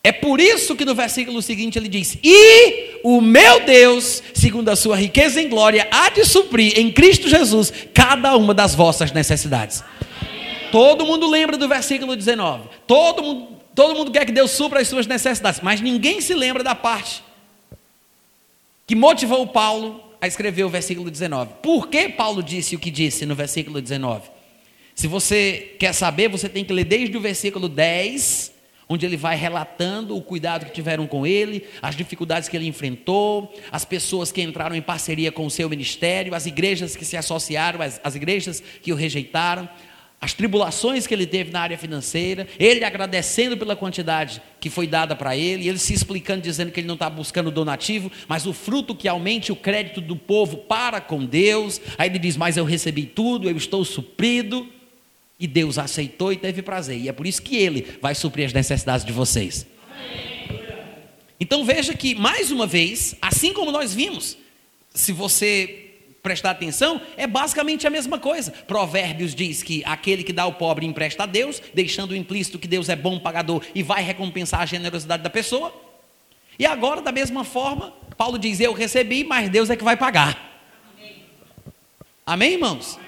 É 0.04 0.12
por 0.12 0.40
isso 0.40 0.76
que 0.76 0.84
no 0.84 0.96
versículo 0.96 1.42
seguinte 1.42 1.78
ele 1.78 1.88
diz: 1.88 2.18
E 2.24 3.00
o 3.04 3.22
meu 3.22 3.64
Deus, 3.66 4.24
segundo 4.34 4.70
a 4.70 4.76
sua 4.76 4.96
riqueza 4.96 5.40
em 5.40 5.48
glória, 5.48 5.88
há 5.92 6.10
de 6.10 6.26
suprir 6.26 6.80
em 6.80 6.92
Cristo 6.92 7.30
Jesus 7.30 7.72
cada 7.94 8.36
uma 8.36 8.54
das 8.54 8.74
vossas 8.74 9.12
necessidades. 9.12 9.84
Todo 10.72 11.06
mundo 11.06 11.30
lembra 11.30 11.58
do 11.58 11.68
versículo 11.68 12.16
19. 12.16 12.64
Todo 12.88 13.22
mundo, 13.22 13.48
todo 13.76 13.94
mundo 13.94 14.12
quer 14.12 14.26
que 14.26 14.32
Deus 14.32 14.52
supra 14.52 14.80
as 14.80 14.88
suas 14.88 15.06
necessidades, 15.06 15.60
mas 15.62 15.82
ninguém 15.82 16.20
se 16.20 16.34
lembra 16.34 16.64
da 16.64 16.74
parte 16.74 17.24
que 18.88 18.96
motivou 18.96 19.46
Paulo 19.48 20.04
a 20.20 20.28
escrever 20.28 20.64
o 20.64 20.70
versículo 20.70 21.12
19. 21.12 21.54
Por 21.62 21.88
que 21.88 22.10
Paulo 22.10 22.42
disse 22.42 22.76
o 22.76 22.80
que 22.80 22.90
disse 22.90 23.26
no 23.26 23.36
versículo 23.36 23.80
19? 23.82 24.30
Se 24.96 25.08
você 25.08 25.76
quer 25.80 25.94
saber, 25.94 26.28
você 26.28 26.50
tem 26.50 26.66
que 26.66 26.74
ler 26.74 26.86
desde 26.86 27.16
o 27.16 27.22
versículo 27.22 27.70
10 27.70 28.52
onde 28.92 29.06
ele 29.06 29.16
vai 29.16 29.36
relatando 29.36 30.16
o 30.16 30.22
cuidado 30.22 30.66
que 30.66 30.72
tiveram 30.72 31.08
com 31.08 31.26
ele, 31.26 31.66
as 31.82 31.96
dificuldades 31.96 32.50
que 32.50 32.58
ele 32.58 32.68
enfrentou, 32.68 33.54
as 33.72 33.86
pessoas 33.86 34.32
que 34.32 34.42
entraram 34.42 34.76
em 34.76 34.82
parceria 34.82 35.32
com 35.32 35.46
o 35.46 35.52
seu 35.52 35.70
ministério, 35.70 36.36
as 36.36 36.46
igrejas 36.46 36.96
que 36.96 37.06
se 37.06 37.16
associaram, 37.16 37.82
as, 37.82 38.02
as 38.04 38.16
igrejas 38.16 38.62
que 38.82 38.92
o 38.92 38.96
rejeitaram, 38.96 39.70
as 40.20 40.34
tribulações 40.34 41.08
que 41.08 41.14
ele 41.14 41.26
teve 41.26 41.52
na 41.52 41.62
área 41.62 41.78
financeira, 41.78 42.48
ele 42.60 42.84
agradecendo 42.84 43.58
pela 43.58 43.76
quantidade 43.76 44.40
que 44.60 44.70
foi 44.70 44.86
dada 44.86 45.16
para 45.16 45.36
ele, 45.36 45.68
ele 45.68 45.80
se 45.80 45.94
explicando, 45.94 46.42
dizendo 46.42 46.72
que 46.72 46.80
ele 46.80 46.88
não 46.88 46.94
está 46.94 47.10
buscando 47.10 47.50
donativo, 47.50 48.12
mas 48.28 48.46
o 48.46 48.54
fruto 48.54 48.94
que 48.94 49.08
aumente 49.08 49.52
o 49.52 49.56
crédito 49.56 50.00
do 50.00 50.16
povo 50.16 50.58
para 50.58 51.02
com 51.02 51.26
Deus. 51.26 51.82
Aí 51.98 52.08
ele 52.08 52.20
diz: 52.20 52.38
Mas 52.38 52.56
eu 52.56 52.66
recebi 52.66 53.08
tudo, 53.08 53.50
eu 53.50 53.58
estou 53.58 53.84
suprido. 53.84 54.68
E 55.42 55.48
Deus 55.48 55.80
aceitou 55.80 56.32
e 56.32 56.38
teve 56.38 56.62
prazer. 56.62 57.00
E 57.00 57.10
é 57.10 57.12
por 57.12 57.26
isso 57.26 57.42
que 57.42 57.58
Ele 57.58 57.98
vai 58.00 58.14
suprir 58.14 58.46
as 58.46 58.54
necessidades 58.54 59.04
de 59.04 59.12
vocês. 59.12 59.66
Então 61.40 61.66
veja 61.66 61.96
que, 61.96 62.14
mais 62.14 62.52
uma 62.52 62.68
vez, 62.68 63.16
assim 63.20 63.52
como 63.52 63.72
nós 63.72 63.92
vimos, 63.92 64.38
se 64.94 65.12
você 65.12 65.88
prestar 66.22 66.52
atenção, 66.52 67.02
é 67.18 67.26
basicamente 67.26 67.88
a 67.88 67.90
mesma 67.90 68.20
coisa. 68.20 68.52
Provérbios 68.52 69.34
diz 69.34 69.64
que 69.64 69.82
aquele 69.84 70.24
que 70.24 70.32
dá 70.32 70.44
ao 70.44 70.54
pobre 70.54 70.86
empresta 70.86 71.24
a 71.24 71.26
Deus, 71.26 71.60
deixando 71.74 72.16
implícito 72.16 72.60
que 72.60 72.68
Deus 72.68 72.88
é 72.88 72.96
bom 72.96 73.18
pagador 73.18 73.64
e 73.74 73.82
vai 73.82 74.04
recompensar 74.04 74.62
a 74.62 74.66
generosidade 74.68 75.24
da 75.24 75.30
pessoa. 75.32 75.74
E 76.60 76.68
agora, 76.68 77.02
da 77.02 77.12
mesma 77.12 77.44
forma, 77.44 77.92
Paulo 78.16 78.38
diz: 78.38 78.60
Eu 78.60 78.74
recebi, 78.74 79.24
mas 79.24 79.50
Deus 79.50 79.72
é 79.72 79.76
que 79.76 79.84
vai 79.84 79.98
pagar. 79.98 80.52
Amém, 82.24 82.54
irmãos? 82.54 83.00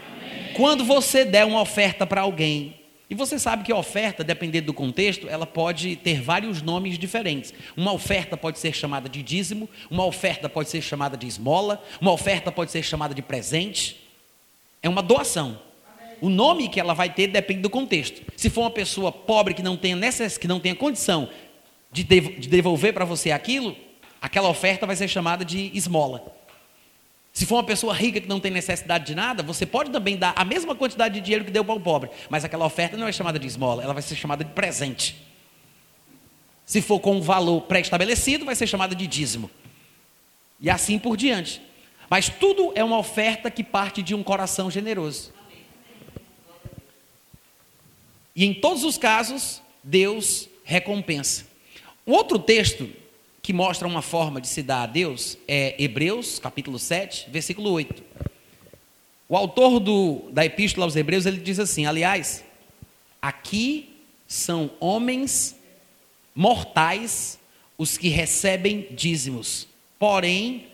Quando 0.55 0.83
você 0.83 1.25
der 1.25 1.45
uma 1.45 1.61
oferta 1.61 2.05
para 2.05 2.21
alguém, 2.21 2.75
e 3.09 3.15
você 3.15 3.37
sabe 3.37 3.63
que 3.63 3.71
a 3.71 3.75
oferta, 3.75 4.23
dependendo 4.23 4.67
do 4.67 4.73
contexto, 4.73 5.27
ela 5.29 5.45
pode 5.45 5.95
ter 5.97 6.21
vários 6.21 6.61
nomes 6.61 6.97
diferentes. 6.97 7.53
Uma 7.77 7.91
oferta 7.93 8.35
pode 8.35 8.57
ser 8.57 8.73
chamada 8.73 9.07
de 9.07 9.21
dízimo, 9.21 9.69
uma 9.89 10.05
oferta 10.05 10.49
pode 10.49 10.69
ser 10.69 10.81
chamada 10.81 11.15
de 11.15 11.27
esmola, 11.27 11.83
uma 12.01 12.11
oferta 12.11 12.51
pode 12.51 12.71
ser 12.71 12.81
chamada 12.81 13.13
de 13.13 13.21
presente. 13.21 13.97
É 14.81 14.89
uma 14.89 15.03
doação. 15.03 15.59
O 16.21 16.29
nome 16.29 16.69
que 16.69 16.79
ela 16.79 16.93
vai 16.93 17.09
ter 17.09 17.27
depende 17.27 17.61
do 17.61 17.69
contexto. 17.69 18.21
Se 18.35 18.49
for 18.49 18.61
uma 18.61 18.71
pessoa 18.71 19.11
pobre 19.11 19.53
que 19.53 19.61
não 19.61 19.77
tenha, 19.77 19.95
necess... 19.95 20.37
que 20.37 20.47
não 20.47 20.59
tenha 20.59 20.73
condição 20.73 21.29
de 21.91 22.03
devolver 22.03 22.93
para 22.93 23.05
você 23.05 23.29
aquilo, 23.29 23.75
aquela 24.19 24.49
oferta 24.49 24.87
vai 24.87 24.95
ser 24.95 25.07
chamada 25.07 25.45
de 25.45 25.69
esmola. 25.75 26.42
Se 27.33 27.47
for 27.47 27.55
uma 27.55 27.63
pessoa 27.63 27.95
rica 27.95 28.21
que 28.21 28.29
não 28.29 28.39
tem 28.39 28.51
necessidade 28.51 29.07
de 29.07 29.15
nada, 29.15 29.41
você 29.41 29.65
pode 29.65 29.89
também 29.89 30.15
dar 30.15 30.33
a 30.35 30.45
mesma 30.45 30.75
quantidade 30.75 31.15
de 31.15 31.21
dinheiro 31.21 31.43
que 31.43 31.49
deu 31.49 31.65
para 31.65 31.73
o 31.73 31.79
pobre, 31.79 32.11
mas 32.29 32.45
aquela 32.45 32.63
oferta 32.63 32.95
não 32.95 33.07
é 33.07 33.11
chamada 33.11 33.39
de 33.39 33.47
esmola, 33.47 33.81
ela 33.83 33.91
vai 33.91 34.03
ser 34.03 34.15
chamada 34.15 34.43
de 34.43 34.51
presente. 34.51 35.15
Se 36.63 36.79
for 36.79 36.99
com 36.99 37.15
um 37.17 37.21
valor 37.21 37.61
pré-estabelecido, 37.61 38.45
vai 38.45 38.53
ser 38.53 38.67
chamada 38.67 38.93
de 38.93 39.07
dízimo. 39.07 39.49
E 40.59 40.69
assim 40.69 40.99
por 40.99 41.17
diante. 41.17 41.59
Mas 42.07 42.29
tudo 42.29 42.71
é 42.75 42.83
uma 42.83 42.99
oferta 42.99 43.49
que 43.49 43.63
parte 43.63 44.03
de 44.03 44.13
um 44.13 44.21
coração 44.21 44.69
generoso. 44.69 45.33
E 48.35 48.45
em 48.45 48.53
todos 48.53 48.83
os 48.83 48.95
casos, 48.95 49.59
Deus 49.83 50.47
recompensa. 50.63 51.47
Um 52.05 52.11
outro 52.11 52.37
texto 52.37 52.87
que 53.43 53.51
mostra 53.51 53.85
uma 53.85 54.01
forma 54.01 54.39
de 54.39 54.47
se 54.47 54.63
dar 54.63 54.83
a 54.83 54.85
Deus 54.85 55.37
é 55.45 55.75
Hebreus, 55.77 56.39
capítulo 56.39 56.79
7, 56.79 57.29
versículo 57.29 57.71
8. 57.71 58.01
O 59.27 59.35
autor 59.35 59.81
do, 59.81 60.29
da 60.31 60.45
epístola 60.45 60.85
aos 60.85 60.95
Hebreus, 60.95 61.25
ele 61.25 61.41
diz 61.41 61.59
assim: 61.59 61.85
aliás, 61.85 62.41
aqui 63.21 63.97
são 64.25 64.71
homens 64.79 65.57
mortais 66.33 67.37
os 67.77 67.97
que 67.97 68.07
recebem 68.07 68.87
dízimos, 68.91 69.67
porém, 69.99 70.67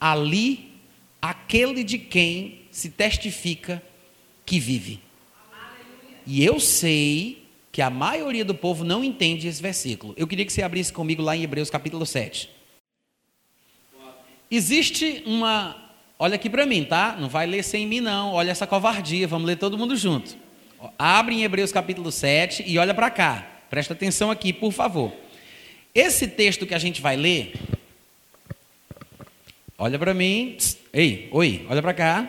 ali, 0.00 0.72
aquele 1.22 1.84
de 1.84 1.98
quem 1.98 2.62
se 2.72 2.90
testifica 2.90 3.80
que 4.44 4.58
vive. 4.58 5.00
E 6.26 6.44
eu 6.44 6.58
sei 6.58 7.47
que 7.78 7.82
a 7.82 7.90
maioria 7.90 8.44
do 8.44 8.56
povo 8.56 8.82
não 8.82 9.04
entende 9.04 9.46
esse 9.46 9.62
versículo. 9.62 10.12
Eu 10.16 10.26
queria 10.26 10.44
que 10.44 10.52
você 10.52 10.62
abrisse 10.62 10.92
comigo 10.92 11.22
lá 11.22 11.36
em 11.36 11.44
Hebreus 11.44 11.70
capítulo 11.70 12.04
7. 12.04 12.50
Existe 14.50 15.22
uma. 15.24 15.92
Olha 16.18 16.34
aqui 16.34 16.50
para 16.50 16.66
mim, 16.66 16.82
tá? 16.82 17.16
Não 17.16 17.28
vai 17.28 17.46
ler 17.46 17.62
sem 17.62 17.86
mim, 17.86 18.00
não. 18.00 18.32
Olha 18.32 18.50
essa 18.50 18.66
covardia. 18.66 19.28
Vamos 19.28 19.46
ler 19.46 19.58
todo 19.58 19.78
mundo 19.78 19.94
junto. 19.94 20.36
Abre 20.98 21.36
em 21.36 21.44
Hebreus 21.44 21.70
capítulo 21.70 22.10
7 22.10 22.64
e 22.66 22.76
olha 22.80 22.92
para 22.92 23.12
cá. 23.12 23.46
Presta 23.70 23.92
atenção 23.92 24.28
aqui, 24.28 24.52
por 24.52 24.72
favor. 24.72 25.12
Esse 25.94 26.26
texto 26.26 26.66
que 26.66 26.74
a 26.74 26.80
gente 26.80 27.00
vai 27.00 27.16
ler. 27.16 27.52
Olha 29.78 30.00
para 30.00 30.12
mim. 30.12 30.56
Ei, 30.92 31.28
oi, 31.30 31.64
olha 31.70 31.80
para 31.80 31.94
cá. 31.94 32.28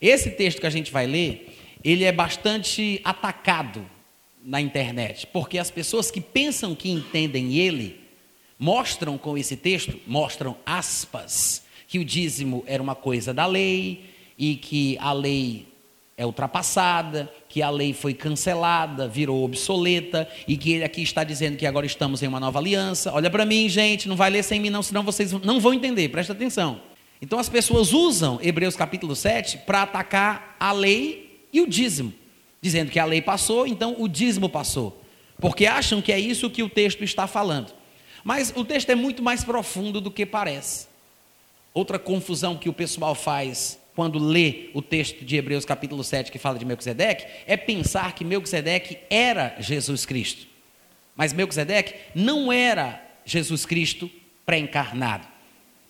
Esse 0.00 0.28
texto 0.28 0.60
que 0.60 0.66
a 0.66 0.70
gente 0.70 0.90
vai 0.90 1.06
ler, 1.06 1.56
ele 1.84 2.02
é 2.02 2.10
bastante 2.10 3.00
atacado 3.04 3.91
na 4.44 4.60
internet, 4.60 5.26
porque 5.26 5.58
as 5.58 5.70
pessoas 5.70 6.10
que 6.10 6.20
pensam 6.20 6.74
que 6.74 6.90
entendem 6.90 7.56
ele 7.58 8.00
mostram 8.58 9.18
com 9.18 9.36
esse 9.36 9.56
texto, 9.56 9.98
mostram 10.06 10.56
aspas, 10.64 11.64
que 11.88 11.98
o 11.98 12.04
dízimo 12.04 12.62
era 12.66 12.82
uma 12.82 12.94
coisa 12.94 13.34
da 13.34 13.44
lei 13.44 14.04
e 14.38 14.56
que 14.56 14.96
a 14.98 15.12
lei 15.12 15.66
é 16.16 16.24
ultrapassada, 16.24 17.30
que 17.48 17.60
a 17.60 17.70
lei 17.70 17.92
foi 17.92 18.14
cancelada, 18.14 19.08
virou 19.08 19.44
obsoleta 19.44 20.28
e 20.46 20.56
que 20.56 20.72
ele 20.72 20.84
aqui 20.84 21.02
está 21.02 21.24
dizendo 21.24 21.56
que 21.56 21.66
agora 21.66 21.84
estamos 21.84 22.22
em 22.22 22.28
uma 22.28 22.38
nova 22.38 22.58
aliança. 22.58 23.12
Olha 23.12 23.28
para 23.28 23.44
mim, 23.44 23.68
gente, 23.68 24.08
não 24.08 24.16
vai 24.16 24.30
ler 24.30 24.42
sem 24.42 24.60
mim 24.60 24.70
não, 24.70 24.82
senão 24.82 25.02
vocês 25.02 25.32
não 25.32 25.58
vão 25.58 25.74
entender. 25.74 26.08
Presta 26.08 26.32
atenção. 26.32 26.80
Então 27.20 27.38
as 27.38 27.48
pessoas 27.48 27.92
usam 27.92 28.38
Hebreus 28.42 28.76
capítulo 28.76 29.16
7 29.16 29.58
para 29.58 29.82
atacar 29.82 30.56
a 30.58 30.72
lei 30.72 31.46
e 31.52 31.60
o 31.60 31.66
dízimo, 31.66 32.12
dizendo 32.62 32.90
que 32.90 33.00
a 33.00 33.04
lei 33.04 33.20
passou, 33.20 33.66
então 33.66 33.96
o 33.98 34.08
dízimo 34.08 34.48
passou, 34.48 35.02
porque 35.40 35.66
acham 35.66 36.00
que 36.00 36.12
é 36.12 36.18
isso 36.18 36.48
que 36.48 36.62
o 36.62 36.68
texto 36.68 37.02
está 37.02 37.26
falando. 37.26 37.74
Mas 38.22 38.52
o 38.54 38.64
texto 38.64 38.88
é 38.90 38.94
muito 38.94 39.20
mais 39.20 39.42
profundo 39.42 40.00
do 40.00 40.10
que 40.10 40.24
parece. 40.24 40.86
Outra 41.74 41.98
confusão 41.98 42.56
que 42.56 42.68
o 42.68 42.72
pessoal 42.72 43.16
faz 43.16 43.80
quando 43.96 44.18
lê 44.18 44.70
o 44.74 44.80
texto 44.80 45.24
de 45.24 45.36
Hebreus 45.36 45.64
capítulo 45.64 46.04
7 46.04 46.30
que 46.30 46.38
fala 46.38 46.58
de 46.58 46.64
Melquisedeque 46.64 47.26
é 47.46 47.56
pensar 47.56 48.14
que 48.14 48.24
Melquisedeque 48.24 48.98
era 49.10 49.56
Jesus 49.58 50.06
Cristo. 50.06 50.46
Mas 51.16 51.32
Melquisedeque 51.32 51.94
não 52.14 52.52
era 52.52 53.02
Jesus 53.24 53.66
Cristo 53.66 54.08
pré-encarnado. 54.46 55.26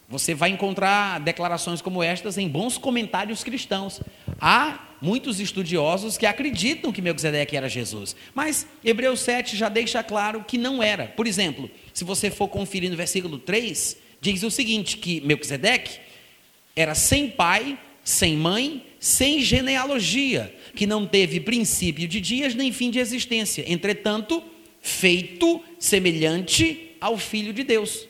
Você 0.09 0.35
vai 0.35 0.51
encontrar 0.51 1.21
declarações 1.21 1.81
como 1.81 2.03
estas 2.03 2.39
em 2.39 2.49
bons 2.49 2.77
comentários 2.77 3.45
cristãos. 3.45 4.01
Há 4.41 4.92
muitos 5.03 5.41
estudiosos 5.41 6.17
que 6.17 6.25
acreditam 6.25 6.93
que 6.93 7.03
Melquisedeque 7.03 7.57
era 7.57 7.69
Jesus, 7.69 8.15
mas 8.35 8.67
Hebreus 8.85 9.21
7 9.21 9.57
já 9.57 9.69
deixa 9.69 10.03
claro 10.03 10.45
que 10.47 10.57
não 10.57 10.83
era. 10.83 11.09
Por 11.09 11.27
exemplo, 11.27 11.69
se 11.93 12.05
você 12.05 12.31
for 12.31 12.49
conferir 12.49 12.89
no 12.89 12.97
versículo 12.97 13.39
3, 13.39 13.97
diz 14.21 14.43
o 14.45 14.51
seguinte: 14.51 14.97
que 14.97 15.21
Melquisedeque 15.21 15.99
era 16.77 16.95
sem 16.95 17.29
pai, 17.29 17.79
sem 18.05 18.37
mãe, 18.37 18.87
sem 19.01 19.41
genealogia, 19.41 20.55
que 20.75 20.87
não 20.87 21.07
teve 21.07 21.41
princípio 21.41 22.07
de 22.07 22.21
dias 22.21 22.55
nem 22.55 22.73
fim 22.73 22.91
de 22.91 23.01
existência, 23.01 23.65
entretanto, 23.67 24.43
feito 24.81 25.63
semelhante 25.79 26.93
ao 27.01 27.19
Filho 27.19 27.53
de 27.53 27.65
Deus. 27.65 28.07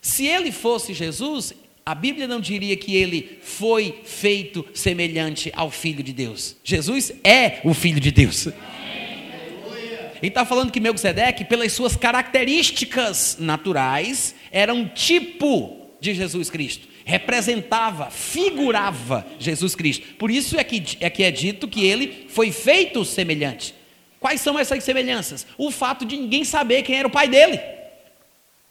Se 0.00 0.24
ele 0.24 0.52
fosse 0.52 0.94
Jesus, 0.94 1.52
a 1.88 1.94
Bíblia 1.94 2.26
não 2.26 2.40
diria 2.40 2.76
que 2.76 2.96
ele 2.96 3.38
foi 3.40 4.00
feito 4.04 4.66
semelhante 4.74 5.52
ao 5.54 5.70
Filho 5.70 6.02
de 6.02 6.12
Deus. 6.12 6.56
Jesus 6.64 7.12
é 7.22 7.60
o 7.62 7.72
Filho 7.72 8.00
de 8.00 8.10
Deus. 8.10 8.48
Ele 8.48 10.26
está 10.26 10.44
falando 10.44 10.72
que 10.72 10.80
Melquisedeque, 10.80 11.44
pelas 11.44 11.72
suas 11.72 11.94
características 11.94 13.36
naturais, 13.38 14.34
era 14.50 14.74
um 14.74 14.88
tipo 14.88 15.92
de 16.00 16.12
Jesus 16.12 16.50
Cristo. 16.50 16.88
Representava, 17.04 18.10
figurava 18.10 19.24
Jesus 19.38 19.76
Cristo. 19.76 20.16
Por 20.16 20.28
isso 20.28 20.58
é 20.58 20.64
que, 20.64 20.82
é 20.98 21.08
que 21.08 21.22
é 21.22 21.30
dito 21.30 21.68
que 21.68 21.86
ele 21.86 22.26
foi 22.28 22.50
feito 22.50 23.04
semelhante. 23.04 23.72
Quais 24.18 24.40
são 24.40 24.58
essas 24.58 24.82
semelhanças? 24.82 25.46
O 25.56 25.70
fato 25.70 26.04
de 26.04 26.16
ninguém 26.16 26.42
saber 26.42 26.82
quem 26.82 26.96
era 26.96 27.06
o 27.06 27.12
pai 27.12 27.28
dele. 27.28 27.75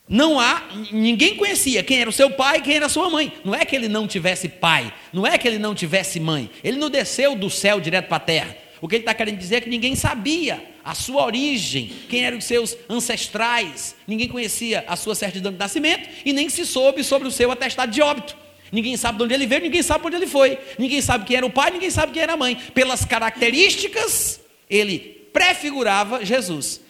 Não 0.08 0.38
há, 0.38 0.62
ninguém 0.92 1.34
conhecia 1.34 1.82
quem 1.82 2.00
era 2.00 2.08
o 2.08 2.12
seu 2.12 2.30
pai 2.30 2.58
e 2.58 2.60
quem 2.60 2.76
era 2.76 2.86
a 2.86 2.88
sua 2.88 3.10
mãe. 3.10 3.32
Não 3.44 3.54
é 3.54 3.64
que 3.64 3.74
ele 3.74 3.88
não 3.88 4.06
tivesse 4.06 4.48
pai, 4.48 4.92
não 5.12 5.26
é 5.26 5.36
que 5.36 5.48
ele 5.48 5.58
não 5.58 5.74
tivesse 5.74 6.20
mãe. 6.20 6.48
Ele 6.62 6.78
não 6.78 6.88
desceu 6.88 7.34
do 7.34 7.50
céu 7.50 7.80
direto 7.80 8.06
para 8.06 8.18
a 8.18 8.20
terra. 8.20 8.56
O 8.80 8.86
que 8.86 8.94
ele 8.94 9.02
está 9.02 9.14
querendo 9.14 9.38
dizer 9.38 9.56
é 9.56 9.60
que 9.62 9.68
ninguém 9.68 9.96
sabia 9.96 10.62
a 10.84 10.94
sua 10.94 11.24
origem, 11.24 11.90
quem 12.08 12.24
eram 12.24 12.38
os 12.38 12.44
seus 12.44 12.76
ancestrais, 12.88 13.96
ninguém 14.06 14.28
conhecia 14.28 14.84
a 14.86 14.94
sua 14.94 15.16
certidão 15.16 15.50
de 15.50 15.58
nascimento 15.58 16.08
e 16.24 16.32
nem 16.32 16.48
se 16.48 16.64
soube 16.64 17.02
sobre 17.02 17.26
o 17.26 17.30
seu 17.32 17.50
atestado 17.50 17.90
de 17.90 18.00
óbito. 18.00 18.36
Ninguém 18.70 18.96
sabe 18.96 19.18
de 19.18 19.24
onde 19.24 19.34
ele 19.34 19.46
veio, 19.46 19.62
ninguém 19.62 19.82
sabe 19.82 20.06
onde 20.06 20.14
ele 20.14 20.26
foi. 20.26 20.58
Ninguém 20.78 21.00
sabe 21.00 21.24
quem 21.24 21.36
era 21.36 21.46
o 21.46 21.50
pai, 21.50 21.72
ninguém 21.72 21.90
sabe 21.90 22.12
quem 22.12 22.22
era 22.22 22.34
a 22.34 22.36
mãe. 22.36 22.56
Pelas 22.72 23.04
características, 23.04 24.40
ele 24.70 24.98
prefigurava 25.32 26.24
Jesus. 26.24 26.80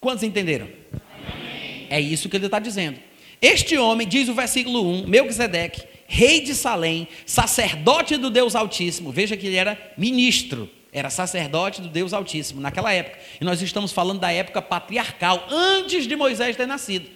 Quantos 0.00 0.22
entenderam? 0.22 0.68
É 1.90 2.00
isso 2.00 2.28
que 2.28 2.36
ele 2.36 2.46
está 2.46 2.58
dizendo. 2.58 2.98
Este 3.40 3.76
homem, 3.78 4.06
diz 4.06 4.28
o 4.28 4.34
versículo 4.34 4.84
1, 5.02 5.06
Melquisedeque, 5.06 5.82
rei 6.06 6.40
de 6.40 6.54
Salém, 6.54 7.06
sacerdote 7.24 8.16
do 8.16 8.30
Deus 8.30 8.54
Altíssimo, 8.54 9.12
veja 9.12 9.36
que 9.36 9.46
ele 9.46 9.56
era 9.56 9.78
ministro 9.96 10.68
era 10.92 11.10
sacerdote 11.10 11.82
do 11.82 11.88
Deus 11.88 12.12
Altíssimo 12.12 12.60
naquela 12.60 12.92
época. 12.92 13.18
E 13.40 13.44
nós 13.44 13.60
estamos 13.60 13.92
falando 13.92 14.20
da 14.20 14.32
época 14.32 14.62
patriarcal, 14.62 15.46
antes 15.50 16.06
de 16.06 16.16
Moisés 16.16 16.56
ter 16.56 16.66
nascido. 16.66 17.08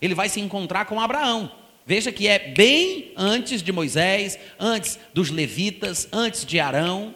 Ele 0.00 0.14
vai 0.14 0.28
se 0.28 0.40
encontrar 0.40 0.84
com 0.86 1.00
Abraão. 1.00 1.50
Veja 1.86 2.12
que 2.12 2.28
é 2.28 2.38
bem 2.38 3.12
antes 3.16 3.62
de 3.62 3.72
Moisés, 3.72 4.38
antes 4.58 4.98
dos 5.14 5.30
levitas, 5.30 6.08
antes 6.12 6.44
de 6.44 6.58
Arão. 6.60 7.14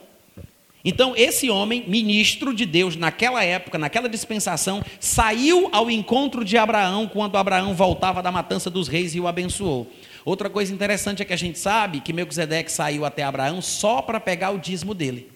Então, 0.84 1.14
esse 1.16 1.48
homem, 1.48 1.84
ministro 1.86 2.52
de 2.52 2.66
Deus 2.66 2.94
naquela 2.94 3.42
época, 3.42 3.78
naquela 3.78 4.08
dispensação, 4.08 4.84
saiu 5.00 5.70
ao 5.72 5.90
encontro 5.90 6.44
de 6.44 6.58
Abraão 6.58 7.08
quando 7.08 7.38
Abraão 7.38 7.74
voltava 7.74 8.22
da 8.22 8.30
matança 8.30 8.68
dos 8.68 8.86
reis 8.86 9.14
e 9.14 9.20
o 9.20 9.26
abençoou. 9.26 9.90
Outra 10.26 10.50
coisa 10.50 10.74
interessante 10.74 11.22
é 11.22 11.24
que 11.24 11.32
a 11.32 11.38
gente 11.38 11.58
sabe 11.58 12.00
que 12.00 12.12
Melquisedeque 12.12 12.70
saiu 12.70 13.04
até 13.04 13.22
Abraão 13.22 13.62
só 13.62 14.02
para 14.02 14.20
pegar 14.20 14.50
o 14.50 14.58
dízimo 14.58 14.92
dele. 14.92 15.30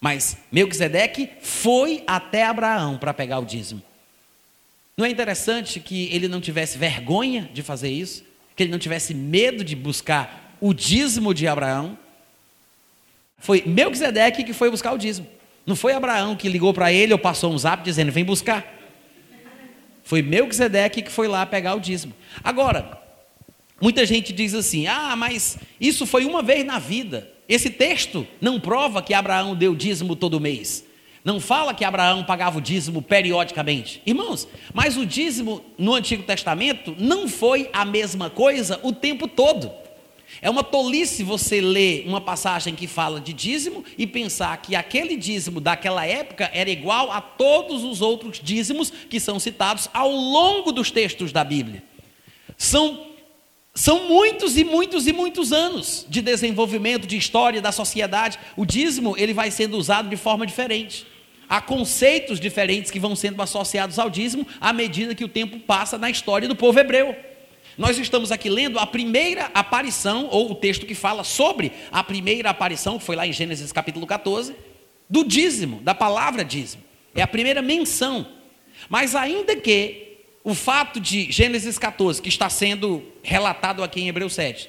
Mas 0.00 0.38
Melquisedeque 0.50 1.28
foi 1.40 2.02
até 2.06 2.44
Abraão 2.44 2.96
para 2.96 3.12
pegar 3.12 3.38
o 3.40 3.44
dízimo. 3.44 3.82
Não 4.96 5.06
é 5.06 5.10
interessante 5.10 5.80
que 5.80 6.08
ele 6.12 6.28
não 6.28 6.40
tivesse 6.40 6.76
vergonha 6.78 7.50
de 7.52 7.62
fazer 7.62 7.90
isso? 7.90 8.24
Que 8.56 8.62
ele 8.62 8.72
não 8.72 8.78
tivesse 8.78 9.14
medo 9.14 9.62
de 9.62 9.76
buscar 9.76 10.56
o 10.60 10.74
dízimo 10.74 11.32
de 11.32 11.46
Abraão? 11.46 11.96
Foi 13.42 13.60
Melquisedeque 13.66 14.44
que 14.44 14.52
foi 14.52 14.70
buscar 14.70 14.92
o 14.92 14.96
dízimo. 14.96 15.26
Não 15.66 15.74
foi 15.74 15.92
Abraão 15.92 16.36
que 16.36 16.48
ligou 16.48 16.72
para 16.72 16.92
ele 16.92 17.12
ou 17.12 17.18
passou 17.18 17.52
um 17.52 17.58
zap 17.58 17.82
dizendo: 17.82 18.12
vem 18.12 18.24
buscar. 18.24 18.64
Foi 20.04 20.22
Melquisedeque 20.22 21.02
que 21.02 21.10
foi 21.10 21.26
lá 21.26 21.44
pegar 21.44 21.74
o 21.74 21.80
dízimo. 21.80 22.14
Agora, 22.44 23.02
muita 23.80 24.06
gente 24.06 24.32
diz 24.32 24.54
assim: 24.54 24.86
ah, 24.86 25.16
mas 25.16 25.58
isso 25.80 26.06
foi 26.06 26.24
uma 26.24 26.40
vez 26.40 26.64
na 26.64 26.78
vida. 26.78 27.28
Esse 27.48 27.68
texto 27.68 28.24
não 28.40 28.60
prova 28.60 29.02
que 29.02 29.12
Abraão 29.12 29.56
deu 29.56 29.74
dízimo 29.74 30.14
todo 30.14 30.38
mês. 30.38 30.84
Não 31.24 31.40
fala 31.40 31.74
que 31.74 31.84
Abraão 31.84 32.22
pagava 32.22 32.58
o 32.58 32.62
dízimo 32.62 33.02
periodicamente. 33.02 34.00
Irmãos, 34.06 34.46
mas 34.72 34.96
o 34.96 35.04
dízimo 35.04 35.64
no 35.76 35.94
Antigo 35.94 36.22
Testamento 36.22 36.94
não 36.96 37.26
foi 37.26 37.68
a 37.72 37.84
mesma 37.84 38.30
coisa 38.30 38.78
o 38.84 38.92
tempo 38.92 39.26
todo. 39.26 39.81
É 40.40 40.48
uma 40.48 40.64
tolice 40.64 41.22
você 41.22 41.60
ler 41.60 42.04
uma 42.06 42.20
passagem 42.20 42.74
que 42.74 42.86
fala 42.86 43.20
de 43.20 43.32
dízimo 43.32 43.84
e 43.98 44.06
pensar 44.06 44.56
que 44.62 44.74
aquele 44.74 45.16
dízimo 45.16 45.60
daquela 45.60 46.06
época 46.06 46.50
era 46.54 46.70
igual 46.70 47.12
a 47.12 47.20
todos 47.20 47.84
os 47.84 48.00
outros 48.00 48.40
dízimos 48.42 48.90
que 48.90 49.20
são 49.20 49.38
citados 49.38 49.88
ao 49.92 50.10
longo 50.10 50.72
dos 50.72 50.90
textos 50.90 51.32
da 51.32 51.44
Bíblia. 51.44 51.82
São 52.56 53.12
são 53.74 54.06
muitos 54.06 54.58
e 54.58 54.64
muitos 54.64 55.06
e 55.06 55.14
muitos 55.14 55.50
anos 55.50 56.04
de 56.06 56.20
desenvolvimento, 56.20 57.06
de 57.06 57.16
história 57.16 57.60
da 57.60 57.72
sociedade. 57.72 58.38
O 58.54 58.66
dízimo 58.66 59.14
ele 59.16 59.32
vai 59.32 59.50
sendo 59.50 59.78
usado 59.78 60.10
de 60.10 60.16
forma 60.16 60.46
diferente. 60.46 61.06
Há 61.48 61.58
conceitos 61.60 62.38
diferentes 62.38 62.90
que 62.90 63.00
vão 63.00 63.16
sendo 63.16 63.40
associados 63.40 63.98
ao 63.98 64.10
dízimo 64.10 64.46
à 64.60 64.74
medida 64.74 65.14
que 65.14 65.24
o 65.24 65.28
tempo 65.28 65.58
passa 65.58 65.96
na 65.96 66.10
história 66.10 66.46
do 66.46 66.54
povo 66.54 66.78
hebreu. 66.78 67.16
Nós 67.76 67.98
estamos 67.98 68.30
aqui 68.30 68.50
lendo 68.50 68.78
a 68.78 68.86
primeira 68.86 69.50
aparição, 69.54 70.28
ou 70.30 70.50
o 70.50 70.54
texto 70.54 70.84
que 70.84 70.94
fala 70.94 71.24
sobre 71.24 71.72
a 71.90 72.04
primeira 72.04 72.50
aparição, 72.50 72.98
que 72.98 73.04
foi 73.04 73.16
lá 73.16 73.26
em 73.26 73.32
Gênesis 73.32 73.72
capítulo 73.72 74.06
14, 74.06 74.54
do 75.08 75.24
dízimo, 75.24 75.80
da 75.82 75.94
palavra 75.94 76.44
dízimo. 76.44 76.82
É 77.14 77.22
a 77.22 77.26
primeira 77.26 77.62
menção. 77.62 78.26
Mas 78.88 79.14
ainda 79.14 79.56
que 79.56 80.18
o 80.44 80.54
fato 80.54 81.00
de 81.00 81.30
Gênesis 81.30 81.78
14, 81.78 82.20
que 82.20 82.28
está 82.28 82.50
sendo 82.50 83.02
relatado 83.22 83.82
aqui 83.82 84.00
em 84.00 84.08
Hebreus 84.08 84.34
7, 84.34 84.68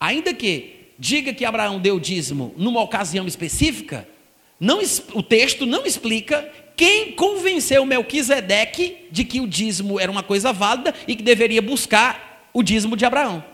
ainda 0.00 0.32
que 0.32 0.88
diga 0.98 1.32
que 1.32 1.44
Abraão 1.44 1.78
deu 1.78 2.00
dízimo 2.00 2.54
numa 2.56 2.80
ocasião 2.80 3.26
específica, 3.26 4.08
não, 4.58 4.80
o 5.14 5.22
texto 5.22 5.66
não 5.66 5.84
explica 5.84 6.48
quem 6.76 7.12
convenceu 7.12 7.84
Melquisedeque 7.84 9.06
de 9.10 9.24
que 9.24 9.40
o 9.40 9.46
dízimo 9.46 10.00
era 10.00 10.10
uma 10.10 10.22
coisa 10.22 10.52
válida 10.52 10.94
e 11.06 11.14
que 11.14 11.22
deveria 11.22 11.62
buscar 11.62 12.48
o 12.52 12.62
dízimo 12.62 12.96
de 12.96 13.04
Abraão. 13.04 13.44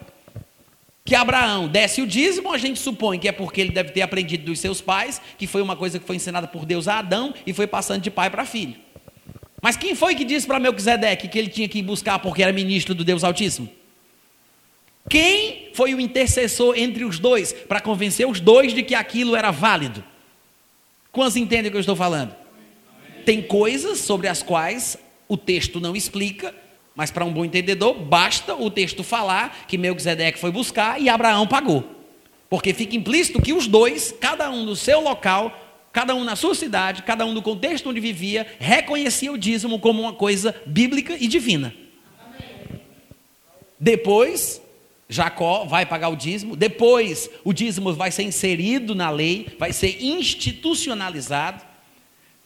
Que 1.04 1.14
Abraão 1.14 1.68
desse 1.68 2.02
o 2.02 2.06
dízimo, 2.06 2.52
a 2.52 2.58
gente 2.58 2.78
supõe 2.78 3.18
que 3.18 3.28
é 3.28 3.32
porque 3.32 3.60
ele 3.60 3.70
deve 3.70 3.92
ter 3.92 4.02
aprendido 4.02 4.44
dos 4.44 4.58
seus 4.60 4.80
pais, 4.80 5.20
que 5.38 5.46
foi 5.46 5.62
uma 5.62 5.74
coisa 5.74 5.98
que 5.98 6.06
foi 6.06 6.16
ensinada 6.16 6.46
por 6.46 6.66
Deus 6.66 6.86
a 6.86 6.98
Adão 6.98 7.32
e 7.46 7.52
foi 7.52 7.66
passando 7.66 8.02
de 8.02 8.10
pai 8.10 8.28
para 8.28 8.44
filho. 8.44 8.74
Mas 9.60 9.76
quem 9.76 9.94
foi 9.94 10.14
que 10.14 10.24
disse 10.24 10.46
para 10.46 10.60
Melquisedeque 10.60 11.26
que 11.28 11.38
ele 11.38 11.48
tinha 11.48 11.68
que 11.68 11.78
ir 11.78 11.82
buscar 11.82 12.18
porque 12.18 12.42
era 12.42 12.52
ministro 12.52 12.94
do 12.94 13.04
Deus 13.04 13.24
Altíssimo? 13.24 13.68
Quem 15.08 15.70
foi 15.72 15.94
o 15.94 16.00
intercessor 16.00 16.78
entre 16.78 17.04
os 17.04 17.18
dois 17.18 17.52
para 17.52 17.80
convencer 17.80 18.28
os 18.28 18.38
dois 18.40 18.74
de 18.74 18.82
que 18.82 18.94
aquilo 18.94 19.34
era 19.34 19.50
válido? 19.50 20.04
Quantos 21.10 21.36
entendem 21.36 21.68
o 21.68 21.70
que 21.70 21.76
eu 21.76 21.80
estou 21.80 21.96
falando? 21.96 22.34
Tem 23.28 23.42
coisas 23.42 23.98
sobre 23.98 24.26
as 24.26 24.42
quais 24.42 24.96
o 25.28 25.36
texto 25.36 25.78
não 25.80 25.94
explica, 25.94 26.54
mas 26.96 27.10
para 27.10 27.26
um 27.26 27.30
bom 27.30 27.44
entendedor, 27.44 27.92
basta 27.92 28.54
o 28.54 28.70
texto 28.70 29.04
falar 29.04 29.66
que 29.68 29.76
Melquisedeque 29.76 30.38
foi 30.38 30.50
buscar 30.50 30.98
e 30.98 31.10
Abraão 31.10 31.46
pagou. 31.46 31.84
Porque 32.48 32.72
fica 32.72 32.96
implícito 32.96 33.42
que 33.42 33.52
os 33.52 33.66
dois, 33.66 34.14
cada 34.18 34.50
um 34.50 34.64
no 34.64 34.74
seu 34.74 35.02
local, 35.02 35.54
cada 35.92 36.14
um 36.14 36.24
na 36.24 36.36
sua 36.36 36.54
cidade, 36.54 37.02
cada 37.02 37.26
um 37.26 37.34
no 37.34 37.42
contexto 37.42 37.90
onde 37.90 38.00
vivia, 38.00 38.46
reconhecia 38.58 39.30
o 39.30 39.36
dízimo 39.36 39.78
como 39.78 40.00
uma 40.00 40.14
coisa 40.14 40.54
bíblica 40.64 41.14
e 41.20 41.28
divina. 41.28 41.74
Depois, 43.78 44.62
Jacó 45.06 45.66
vai 45.66 45.84
pagar 45.84 46.08
o 46.08 46.16
dízimo, 46.16 46.56
depois 46.56 47.28
o 47.44 47.52
dízimo 47.52 47.92
vai 47.92 48.10
ser 48.10 48.22
inserido 48.22 48.94
na 48.94 49.10
lei, 49.10 49.48
vai 49.58 49.74
ser 49.74 50.02
institucionalizado. 50.02 51.67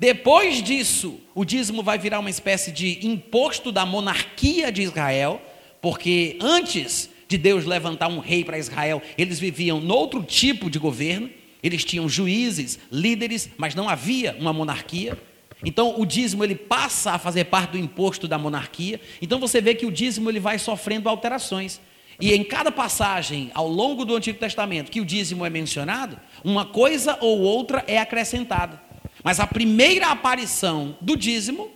Depois 0.03 0.61
disso, 0.61 1.21
o 1.33 1.45
dízimo 1.45 1.81
vai 1.81 1.97
virar 1.97 2.19
uma 2.19 2.29
espécie 2.29 2.73
de 2.73 3.07
imposto 3.07 3.71
da 3.71 3.87
monarquia 3.87 4.73
de 4.73 4.83
Israel, 4.83 5.41
porque 5.81 6.37
antes 6.41 7.09
de 7.29 7.39
Deus 7.39 7.65
levantar 7.65 8.09
um 8.09 8.19
rei 8.19 8.43
para 8.43 8.59
Israel, 8.59 9.01
eles 9.17 9.39
viviam 9.39 9.81
noutro 9.81 10.25
tipo 10.25 10.69
de 10.69 10.77
governo, 10.77 11.31
eles 11.63 11.85
tinham 11.85 12.09
juízes, 12.09 12.81
líderes, 12.91 13.49
mas 13.57 13.77
não 13.77 13.89
havia 13.89 14.37
uma 14.41 14.53
monarquia. 14.53 15.17
Então 15.65 15.95
o 15.97 16.05
dízimo 16.05 16.43
ele 16.43 16.57
passa 16.57 17.13
a 17.13 17.19
fazer 17.21 17.45
parte 17.45 17.71
do 17.71 17.79
imposto 17.79 18.27
da 18.27 18.37
monarquia. 18.37 19.01
Então 19.23 19.39
você 19.39 19.61
vê 19.61 19.73
que 19.73 19.87
o 19.87 19.93
dízimo 19.93 20.29
ele 20.29 20.41
vai 20.41 20.59
sofrendo 20.59 21.09
alterações. 21.09 21.81
E 22.21 22.35
em 22.35 22.43
cada 22.43 22.73
passagem 22.73 23.53
ao 23.55 23.69
longo 23.69 24.05
do 24.05 24.17
Antigo 24.17 24.41
Testamento 24.41 24.91
que 24.91 25.01
o 25.01 25.05
dízimo 25.05 25.47
é 25.47 25.51
mencionado, 25.51 26.19
uma 26.43 26.67
coisa 26.67 27.17
ou 27.21 27.39
outra 27.39 27.85
é 27.87 28.01
acrescentada. 28.01 28.91
Mas 29.23 29.39
a 29.39 29.47
primeira 29.47 30.09
aparição 30.09 30.97
do 31.01 31.17
dízimo 31.17 31.71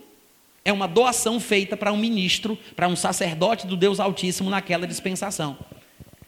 é 0.65 0.73
uma 0.73 0.89
doação 0.89 1.39
feita 1.39 1.77
para 1.77 1.93
um 1.93 1.97
ministro, 1.97 2.59
para 2.75 2.89
um 2.89 2.97
sacerdote 2.97 3.67
do 3.67 3.77
Deus 3.77 4.01
Altíssimo 4.01 4.51
naquela 4.51 4.87
dispensação. 4.87 5.57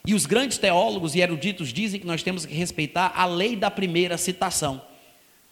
E 0.07 0.15
os 0.15 0.27
grandes 0.27 0.59
teólogos 0.59 1.15
e 1.15 1.21
eruditos 1.21 1.73
dizem 1.73 1.99
que 2.01 2.07
nós 2.07 2.23
temos 2.23 2.47
que 2.47 2.55
respeitar 2.55 3.13
a 3.17 3.27
lei 3.27 3.57
da 3.57 3.71
primeira 3.71 4.17
citação. 4.17 4.81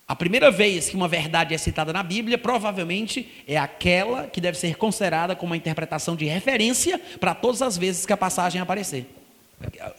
A 0.09 0.15
primeira 0.15 0.53
vez 0.53 0.89
que 0.89 0.95
uma 0.95 1.09
verdade 1.09 1.53
é 1.53 1.59
citada 1.59 1.93
na 1.93 2.03
Bíblia, 2.03 2.39
provavelmente 2.39 3.29
é 3.47 3.57
aquela 3.57 4.29
que 4.29 4.41
deve 4.41 4.57
ser 4.57 4.77
considerada 4.77 5.35
como 5.35 5.51
uma 5.51 5.57
interpretação 5.57 6.15
de 6.15 6.25
referência 6.27 6.99
para 7.19 7.35
todas 7.35 7.61
as 7.61 7.77
vezes 7.77 8.07
que 8.07 8.13
a 8.13 8.17
passagem 8.17 8.61
aparecer, 8.61 9.07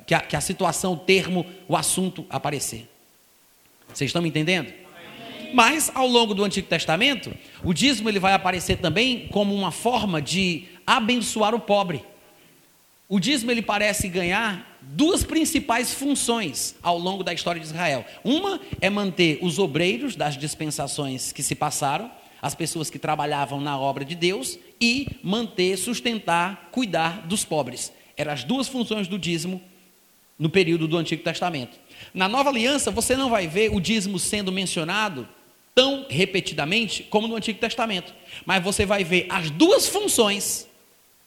que 0.05 0.15
a, 0.15 0.21
que 0.21 0.35
a 0.35 0.41
situação, 0.41 0.93
o 0.93 0.97
termo, 0.97 1.45
o 1.67 1.75
assunto 1.75 2.25
aparecer. 2.29 2.89
Vocês 3.93 4.07
estão 4.07 4.21
me 4.21 4.29
entendendo? 4.29 4.86
Mas 5.53 5.91
ao 5.93 6.07
longo 6.07 6.33
do 6.33 6.43
Antigo 6.43 6.67
Testamento, 6.67 7.33
o 7.63 7.73
dízimo 7.73 8.09
ele 8.09 8.19
vai 8.19 8.33
aparecer 8.33 8.77
também 8.77 9.27
como 9.31 9.53
uma 9.53 9.71
forma 9.71 10.21
de 10.21 10.65
abençoar 10.85 11.53
o 11.53 11.59
pobre. 11.59 12.03
O 13.09 13.19
dízimo 13.19 13.51
ele 13.51 13.61
parece 13.61 14.09
ganhar 14.09 14.77
duas 14.81 15.23
principais 15.23 15.93
funções 15.93 16.75
ao 16.81 16.97
longo 16.97 17.23
da 17.23 17.33
história 17.33 17.59
de 17.59 17.67
Israel. 17.67 18.05
Uma 18.23 18.59
é 18.81 18.89
manter 18.89 19.39
os 19.41 19.59
obreiros 19.59 20.15
das 20.15 20.37
dispensações 20.37 21.31
que 21.31 21.41
se 21.41 21.55
passaram, 21.55 22.11
as 22.41 22.53
pessoas 22.53 22.89
que 22.89 22.99
trabalhavam 22.99 23.61
na 23.61 23.79
obra 23.79 24.03
de 24.03 24.15
Deus, 24.15 24.59
e 24.79 25.07
manter, 25.23 25.77
sustentar, 25.77 26.69
cuidar 26.71 27.25
dos 27.25 27.43
pobres. 27.43 27.91
Eram 28.15 28.33
as 28.33 28.43
duas 28.43 28.67
funções 28.67 29.07
do 29.07 29.17
dízimo 29.17 29.61
no 30.37 30.49
período 30.49 30.87
do 30.87 30.97
Antigo 30.97 31.23
Testamento. 31.23 31.79
Na 32.13 32.27
Nova 32.27 32.49
Aliança, 32.49 32.91
você 32.91 33.15
não 33.15 33.29
vai 33.29 33.47
ver 33.47 33.73
o 33.73 33.79
dízimo 33.79 34.19
sendo 34.19 34.51
mencionado 34.51 35.27
tão 35.77 36.07
repetidamente 36.09 37.03
como 37.03 37.27
no 37.27 37.35
Antigo 37.35 37.59
Testamento, 37.59 38.11
mas 38.47 38.63
você 38.63 38.83
vai 38.83 39.03
ver 39.03 39.27
as 39.29 39.51
duas 39.51 39.87
funções 39.87 40.67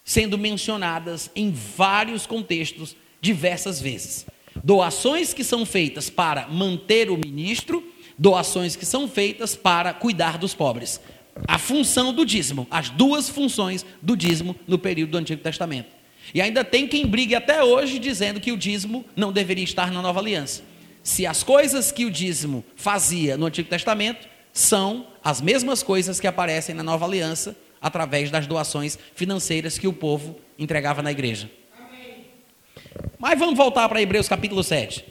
sendo 0.03 0.37
mencionadas 0.37 1.31
em 1.33 1.51
vários 1.51 2.25
contextos 2.25 2.93
diversas 3.21 3.79
vezes. 3.79 4.25
Doações 4.61 5.33
que 5.33 5.41
são 5.41 5.65
feitas 5.65 6.09
para 6.09 6.49
manter 6.49 7.09
o 7.09 7.17
ministro, 7.17 7.81
doações 8.17 8.75
que 8.75 8.85
são 8.85 9.07
feitas 9.07 9.55
para 9.55 9.93
cuidar 9.93 10.37
dos 10.37 10.53
pobres. 10.53 10.99
A 11.47 11.57
função 11.57 12.13
do 12.13 12.25
dízimo, 12.25 12.67
as 12.69 12.89
duas 12.89 13.29
funções 13.29 13.85
do 14.01 14.17
dízimo 14.17 14.53
no 14.67 14.77
período 14.77 15.11
do 15.11 15.17
Antigo 15.17 15.41
Testamento. 15.41 15.87
E 16.33 16.41
ainda 16.41 16.65
tem 16.65 16.89
quem 16.89 17.07
brigue 17.07 17.35
até 17.35 17.63
hoje 17.63 17.99
dizendo 17.99 18.41
que 18.41 18.51
o 18.51 18.57
dízimo 18.57 19.05
não 19.15 19.31
deveria 19.31 19.63
estar 19.63 19.93
na 19.93 20.01
nova 20.01 20.19
aliança. 20.19 20.61
Se 21.01 21.25
as 21.25 21.41
coisas 21.41 21.89
que 21.89 22.03
o 22.03 22.11
dízimo 22.11 22.65
fazia 22.75 23.37
no 23.37 23.45
Antigo 23.45 23.69
Testamento 23.69 24.29
são 24.53 25.07
as 25.23 25.41
mesmas 25.41 25.83
coisas 25.83 26.19
que 26.19 26.27
aparecem 26.27 26.75
na 26.75 26.83
nova 26.83 27.05
aliança 27.05 27.55
através 27.81 28.29
das 28.29 28.45
doações 28.45 28.97
financeiras 29.15 29.77
que 29.77 29.87
o 29.87 29.93
povo 29.93 30.39
entregava 30.57 31.01
na 31.01 31.11
igreja. 31.11 31.49
Mas 33.17 33.39
vamos 33.39 33.57
voltar 33.57 33.87
para 33.87 34.01
Hebreus 34.01 34.27
capítulo 34.27 34.63
7. 34.63 35.05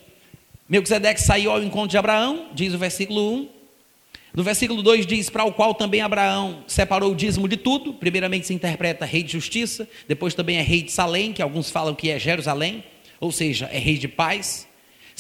Melquisedeque 0.69 1.21
saiu 1.21 1.51
ao 1.51 1.63
encontro 1.63 1.89
de 1.89 1.99
Abraão, 1.99 2.49
diz 2.55 2.73
o 2.73 2.79
versículo 2.79 3.35
1. 3.35 3.49
No 4.33 4.45
versículo 4.45 4.83
2 4.83 5.07
diz: 5.07 5.29
Para 5.29 5.45
o 5.45 5.53
qual 5.53 5.75
também 5.75 6.01
Abraão 6.01 6.63
separou 6.67 7.11
o 7.11 7.15
dízimo 7.15 7.49
de 7.49 7.57
tudo. 7.57 7.93
Primeiramente 7.93 8.47
se 8.47 8.55
interpreta 8.55 9.05
rei 9.05 9.25
de 9.25 9.33
justiça, 9.33 9.89
depois 10.07 10.35
também 10.35 10.59
é 10.59 10.63
rei 10.63 10.83
de 10.83 10.93
Salém, 10.93 11.33
que 11.33 11.43
alguns 11.43 11.71
falam 11.71 11.95
que 11.95 12.09
é 12.09 12.19
Jerusalém, 12.19 12.85
ou 13.19 13.33
seja, 13.33 13.69
é 13.73 13.79
rei 13.79 13.99
de 13.99 14.07
paz. 14.07 14.69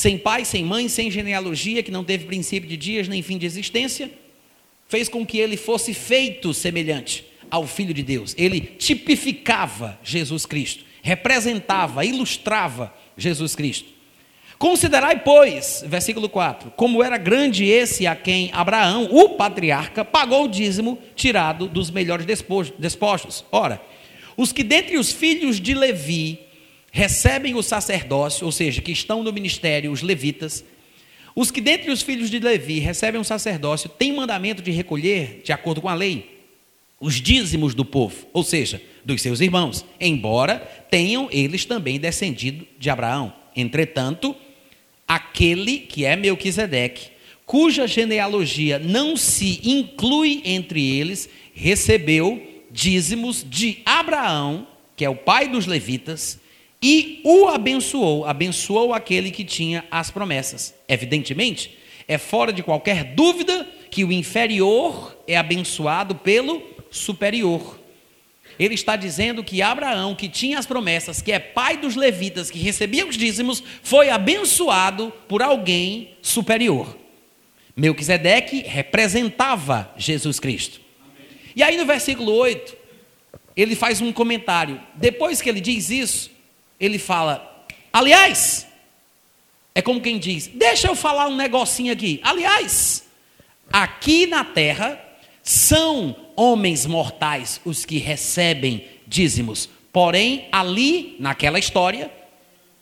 Sem 0.01 0.17
pai, 0.17 0.47
sem 0.47 0.65
mãe, 0.65 0.89
sem 0.89 1.11
genealogia, 1.11 1.83
que 1.83 1.91
não 1.91 2.03
teve 2.03 2.25
princípio 2.25 2.67
de 2.67 2.75
dias 2.75 3.07
nem 3.07 3.21
fim 3.21 3.37
de 3.37 3.45
existência, 3.45 4.11
fez 4.89 5.11
com 5.11 5.27
que 5.27 5.37
ele 5.37 5.59
fosse 5.59 5.93
feito 5.93 6.55
semelhante 6.55 7.23
ao 7.51 7.67
Filho 7.67 7.93
de 7.93 8.03
Deus. 8.03 8.35
Ele 8.39 8.63
tipificava 8.63 10.01
Jesus 10.03 10.47
Cristo, 10.47 10.87
representava, 11.03 12.03
ilustrava 12.03 12.95
Jesus 13.15 13.55
Cristo. 13.55 13.91
Considerai, 14.59 15.21
pois, 15.23 15.85
versículo 15.87 16.31
4, 16.31 16.71
como 16.71 17.05
era 17.05 17.19
grande 17.19 17.67
esse 17.67 18.07
a 18.07 18.17
quem 18.17 18.49
Abraão, 18.55 19.07
o 19.13 19.37
patriarca, 19.37 20.03
pagou 20.03 20.47
o 20.47 20.49
dízimo 20.49 20.99
tirado 21.15 21.69
dos 21.69 21.91
melhores 21.91 22.25
despojos. 22.25 23.45
Ora, 23.53 23.79
os 24.35 24.51
que 24.51 24.63
dentre 24.63 24.97
os 24.97 25.13
filhos 25.13 25.61
de 25.61 25.75
Levi 25.75 26.41
recebem 26.91 27.55
o 27.55 27.63
sacerdócio, 27.63 28.45
ou 28.45 28.53
seja, 28.53 28.81
que 28.81 28.93
estão 28.93 29.23
no 29.23 29.33
ministério, 29.33 29.93
os 29.93 30.03
levitas, 30.03 30.65
os 31.35 31.51
que 31.51 31.61
dentre 31.61 31.91
os 31.91 32.03
filhos 32.03 32.31
de 32.31 32.39
Levi 32.39 32.81
recebem 32.81 33.21
o 33.21 33.25
sacerdócio, 33.25 33.89
têm 33.89 34.13
mandamento 34.13 34.63
de 34.63 34.71
recolher, 34.71 35.41
de 35.45 35.53
acordo 35.53 35.81
com 35.81 35.89
a 35.89 35.95
lei, 35.95 36.41
os 37.01 37.15
dízimos 37.15 37.75
do 37.75 37.85
povo, 37.85 38.27
ou 38.33 38.43
seja, 38.43 38.83
dos 39.05 39.23
seus 39.23 39.41
irmãos, 39.41 39.85
embora 39.99 40.59
tenham 40.91 41.29
eles 41.33 41.65
também 41.65 41.99
descendido 41.99 42.67
de 42.79 42.91
Abraão. 42.91 43.33
Entretanto, 43.57 44.37
aquele 45.09 45.79
que 45.79 46.05
é 46.05 46.15
Melquisedeque, 46.15 47.09
cuja 47.47 47.87
genealogia 47.87 48.79
não 48.79 49.17
se 49.17 49.61
inclui 49.65 50.43
entre 50.45 50.99
eles, 50.99 51.29
recebeu 51.55 52.47
dízimos 52.71 53.45
de 53.49 53.79
Abraão, 53.85 54.67
que 54.95 55.05
é 55.05 55.09
o 55.09 55.17
pai 55.17 55.49
dos 55.49 55.67
levitas, 55.67 56.39
e 56.83 57.21
o 57.25 57.47
abençoou, 57.47 58.25
abençoou 58.25 58.95
aquele 58.95 59.31
que 59.31 59.45
tinha 59.45 59.85
as 59.91 60.11
promessas. 60.11 60.75
Evidentemente, 60.89 61.77
é 62.09 62.17
fora 62.17 62.53
de 62.53 62.63
qualquer 62.63 63.05
dúvida 63.05 63.69
que 63.91 64.05
o 64.05 64.13
inferior 64.13 65.17
é 65.27 65.37
abençoado 65.37 66.15
pelo 66.15 66.63
superior. 66.91 67.79
Ele 68.59 68.75
está 68.75 68.97
dizendo 68.97 69.45
que 69.45 69.63
Abraão, 69.63 70.15
que 70.15 70.29
tinha 70.29 70.59
as 70.59 70.67
promessas, 70.67 71.23
que 71.23 71.33
é 71.33 71.39
pai 71.39 71.77
dos 71.77 71.97
levitas, 71.97 72.51
que 72.51 72.59
recebia 72.59 73.07
os 73.07 73.17
dízimos, 73.17 73.63
foi 73.83 74.11
abençoado 74.11 75.13
por 75.29 75.43
alguém 75.43 76.11
superior. 76.21 76.97
Melquisedeque 77.77 78.63
representava 78.67 79.93
Jesus 79.97 80.39
Cristo. 80.39 80.81
E 81.55 81.63
aí 81.63 81.77
no 81.77 81.87
versículo 81.87 82.33
8, 82.33 82.77
ele 83.57 83.75
faz 83.75 84.01
um 84.01 84.13
comentário. 84.13 84.81
Depois 84.95 85.41
que 85.41 85.49
ele 85.49 85.61
diz 85.61 85.91
isso, 85.91 86.31
ele 86.81 86.99
fala: 86.99 87.67
Aliás, 87.93 88.67
é 89.75 89.83
como 89.83 90.01
quem 90.01 90.19
diz: 90.19 90.47
Deixa 90.47 90.89
eu 90.89 90.97
falar 90.97 91.29
um 91.29 91.37
negocinho 91.37 91.93
aqui. 91.93 92.21
Aliás, 92.23 93.05
aqui 93.73 94.27
na 94.27 94.45
terra 94.45 94.99
são 95.43 96.17
homens 96.35 96.87
mortais 96.87 97.61
os 97.65 97.85
que 97.85 97.99
recebem 97.99 98.87
dízimos. 99.07 99.69
Porém, 99.93 100.49
ali, 100.53 101.17
naquela 101.19 101.59
história, 101.59 102.11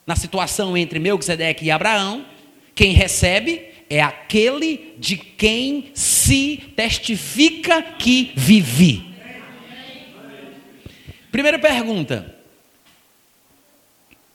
na 0.05 0.15
situação 0.15 0.77
entre 0.77 0.99
Melquisedeque 0.99 1.65
e 1.65 1.71
Abraão, 1.71 2.25
quem 2.75 2.93
recebe 2.93 3.67
é 3.89 4.01
aquele 4.01 4.93
de 4.97 5.17
quem 5.17 5.91
se 5.93 6.57
testifica 6.75 7.81
que 7.81 8.31
vive. 8.35 9.03
Primeira 11.31 11.57
pergunta: 11.57 12.38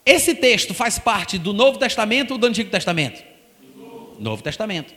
esse 0.05 0.35
texto 0.35 0.75
faz 0.75 0.99
parte 0.99 1.39
do 1.39 1.53
Novo 1.53 1.79
Testamento 1.79 2.33
ou 2.33 2.39
do 2.39 2.47
Antigo 2.47 2.71
Testamento? 2.71 3.23
Novo 4.19 4.43
Testamento. 4.43 4.95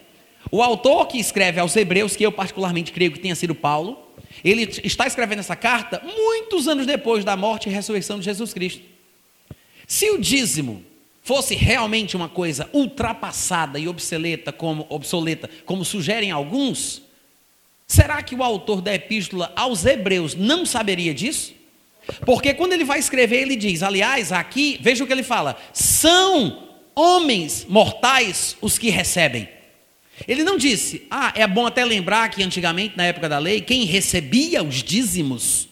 O 0.52 0.62
autor 0.62 1.08
que 1.08 1.18
escreve 1.18 1.60
aos 1.60 1.76
Hebreus, 1.76 2.16
que 2.16 2.26
eu 2.26 2.32
particularmente 2.32 2.92
creio 2.92 3.12
que 3.12 3.20
tenha 3.20 3.36
sido 3.36 3.56
Paulo, 3.56 3.98
ele 4.44 4.70
está 4.84 5.08
escrevendo 5.08 5.40
essa 5.40 5.56
carta 5.56 6.02
muitos 6.04 6.68
anos 6.68 6.86
depois 6.86 7.24
da 7.24 7.36
morte 7.36 7.70
e 7.70 7.72
ressurreição 7.72 8.20
de 8.20 8.26
Jesus 8.26 8.54
Cristo. 8.54 8.82
Se 9.86 10.10
o 10.12 10.20
dízimo 10.20 10.84
fosse 11.24 11.56
realmente 11.56 12.16
uma 12.16 12.30
coisa 12.30 12.70
ultrapassada 12.72 13.80
e 13.80 13.88
obsoleta, 13.88 14.52
como 14.52 14.86
obsoleta, 14.90 15.50
como 15.66 15.84
sugerem 15.84 16.32
alguns, 16.32 17.02
será 17.86 18.22
que 18.22 18.36
o 18.36 18.44
autor 18.44 18.82
da 18.82 18.94
epístola 18.94 19.52
aos 19.56 19.86
Hebreus 19.86 20.36
não 20.36 20.66
saberia 20.66 21.14
disso? 21.14 21.54
Porque 22.26 22.54
quando 22.54 22.74
ele 22.74 22.84
vai 22.84 23.00
escrever, 23.00 23.42
ele 23.42 23.56
diz: 23.56 23.84
aliás, 23.84 24.32
aqui, 24.32 24.78
veja 24.82 25.04
o 25.04 25.08
que 25.08 25.14
ele 25.14 25.24
fala: 25.24 25.58
são 25.74 26.68
homens 26.96 27.66
mortais 27.70 28.58
os 28.62 28.78
que 28.78 28.90
recebem. 28.90 29.48
Ele 30.28 30.44
não 30.44 30.58
disse, 30.58 31.06
ah, 31.12 31.32
é 31.36 31.46
bom 31.46 31.68
até 31.68 31.86
lembrar 31.86 32.30
que 32.30 32.42
antigamente, 32.42 32.98
na 32.98 33.04
época 33.04 33.30
da 33.30 33.38
lei, 33.38 33.62
quem 33.62 33.84
recebia 33.84 34.64
os 34.64 34.82
dízimos. 34.82 35.68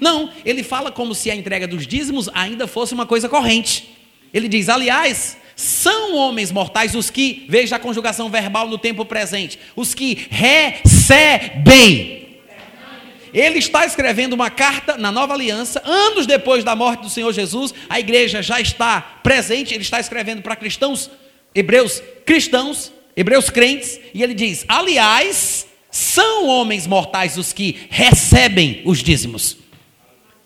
Não, 0.00 0.32
ele 0.44 0.64
fala 0.64 0.90
como 0.90 1.14
se 1.14 1.30
a 1.30 1.36
entrega 1.36 1.68
dos 1.68 1.86
dízimos 1.86 2.28
ainda 2.34 2.66
fosse 2.66 2.94
uma 2.94 3.06
coisa 3.06 3.28
corrente. 3.28 3.88
Ele 4.34 4.48
diz, 4.48 4.68
aliás, 4.68 5.36
são 5.54 6.16
homens 6.16 6.50
mortais 6.50 6.96
os 6.96 7.10
que, 7.10 7.46
veja 7.48 7.76
a 7.76 7.78
conjugação 7.78 8.28
verbal 8.28 8.68
no 8.68 8.76
tempo 8.76 9.04
presente, 9.04 9.58
os 9.76 9.94
que 9.94 10.26
recebem. 10.30 12.25
Ele 13.32 13.58
está 13.58 13.84
escrevendo 13.84 14.32
uma 14.32 14.50
carta 14.50 14.96
na 14.96 15.12
nova 15.12 15.34
aliança, 15.34 15.82
anos 15.84 16.26
depois 16.26 16.64
da 16.64 16.76
morte 16.76 17.02
do 17.02 17.10
Senhor 17.10 17.32
Jesus, 17.32 17.74
a 17.88 17.98
igreja 17.98 18.42
já 18.42 18.60
está 18.60 19.00
presente, 19.00 19.74
ele 19.74 19.82
está 19.82 20.00
escrevendo 20.00 20.42
para 20.42 20.56
cristãos, 20.56 21.10
hebreus 21.54 22.02
cristãos, 22.24 22.92
hebreus 23.16 23.50
crentes, 23.50 24.00
e 24.14 24.22
ele 24.22 24.34
diz: 24.34 24.64
aliás, 24.68 25.66
são 25.90 26.46
homens 26.46 26.86
mortais 26.86 27.36
os 27.36 27.52
que 27.52 27.86
recebem 27.88 28.82
os 28.84 28.98
dízimos. 28.98 29.56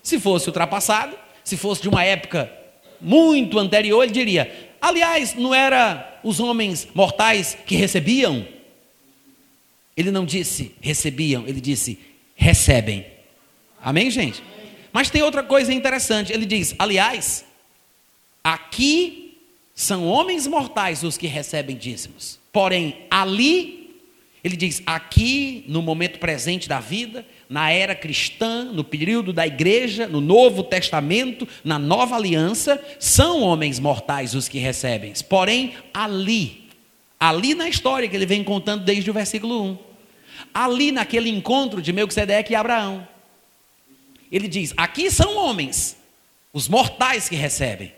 Se 0.01 0.19
fosse 0.19 0.47
ultrapassado, 0.47 1.15
se 1.43 1.57
fosse 1.57 1.81
de 1.81 1.89
uma 1.89 2.03
época 2.03 2.51
muito 2.99 3.59
anterior, 3.59 4.03
ele 4.03 4.13
diria: 4.13 4.51
aliás, 4.79 5.35
não 5.35 5.53
era 5.53 6.19
os 6.23 6.39
homens 6.39 6.87
mortais 6.93 7.57
que 7.65 7.75
recebiam? 7.75 8.45
Ele 9.95 10.09
não 10.09 10.25
disse 10.25 10.73
recebiam, 10.81 11.45
ele 11.45 11.59
disse 11.59 11.99
recebem. 12.41 13.05
Amém, 13.81 14.09
gente? 14.09 14.43
Mas 14.91 15.11
tem 15.11 15.21
outra 15.21 15.43
coisa 15.43 15.71
interessante. 15.71 16.33
Ele 16.33 16.45
diz: 16.45 16.73
aliás, 16.79 17.45
aqui 18.43 19.37
são 19.75 20.07
homens 20.07 20.47
mortais 20.47 21.03
os 21.03 21.17
que 21.17 21.27
recebem 21.27 21.77
dízimos. 21.77 22.39
Porém, 22.51 23.05
ali, 23.11 23.95
ele 24.43 24.57
diz: 24.57 24.81
aqui, 24.87 25.63
no 25.67 25.83
momento 25.83 26.17
presente 26.17 26.67
da 26.67 26.79
vida, 26.79 27.23
na 27.47 27.69
era 27.69 27.93
cristã, 27.93 28.65
no 28.65 28.83
período 28.83 29.31
da 29.31 29.45
igreja, 29.45 30.07
no 30.07 30.19
Novo 30.19 30.63
Testamento, 30.63 31.47
na 31.63 31.77
nova 31.77 32.15
aliança, 32.15 32.83
são 32.99 33.43
homens 33.43 33.79
mortais 33.79 34.33
os 34.33 34.49
que 34.49 34.57
recebem. 34.57 35.13
Porém, 35.29 35.75
ali, 35.93 36.69
ali 37.19 37.53
na 37.53 37.69
história 37.69 38.09
que 38.09 38.15
ele 38.15 38.25
vem 38.25 38.43
contando 38.43 38.83
desde 38.83 39.11
o 39.11 39.13
versículo 39.13 39.63
1 39.63 39.90
ali 40.53 40.91
naquele 40.91 41.29
encontro 41.29 41.81
de 41.81 41.93
Melquisedeque 41.93 42.53
e 42.53 42.55
Abraão. 42.55 43.07
Ele 44.31 44.47
diz: 44.47 44.73
aqui 44.77 45.11
são 45.11 45.35
homens, 45.37 45.97
os 46.53 46.67
mortais 46.67 47.27
que 47.27 47.35
recebem. 47.35 47.93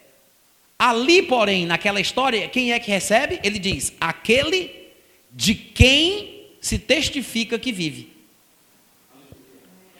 Ali, 0.77 1.21
porém, 1.21 1.65
naquela 1.65 2.01
história, 2.01 2.47
quem 2.49 2.73
é 2.73 2.79
que 2.79 2.91
recebe? 2.91 3.39
Ele 3.43 3.59
diz: 3.59 3.93
aquele 3.99 4.71
de 5.31 5.55
quem 5.55 6.47
se 6.59 6.79
testifica 6.79 7.59
que 7.59 7.71
vive. 7.71 8.11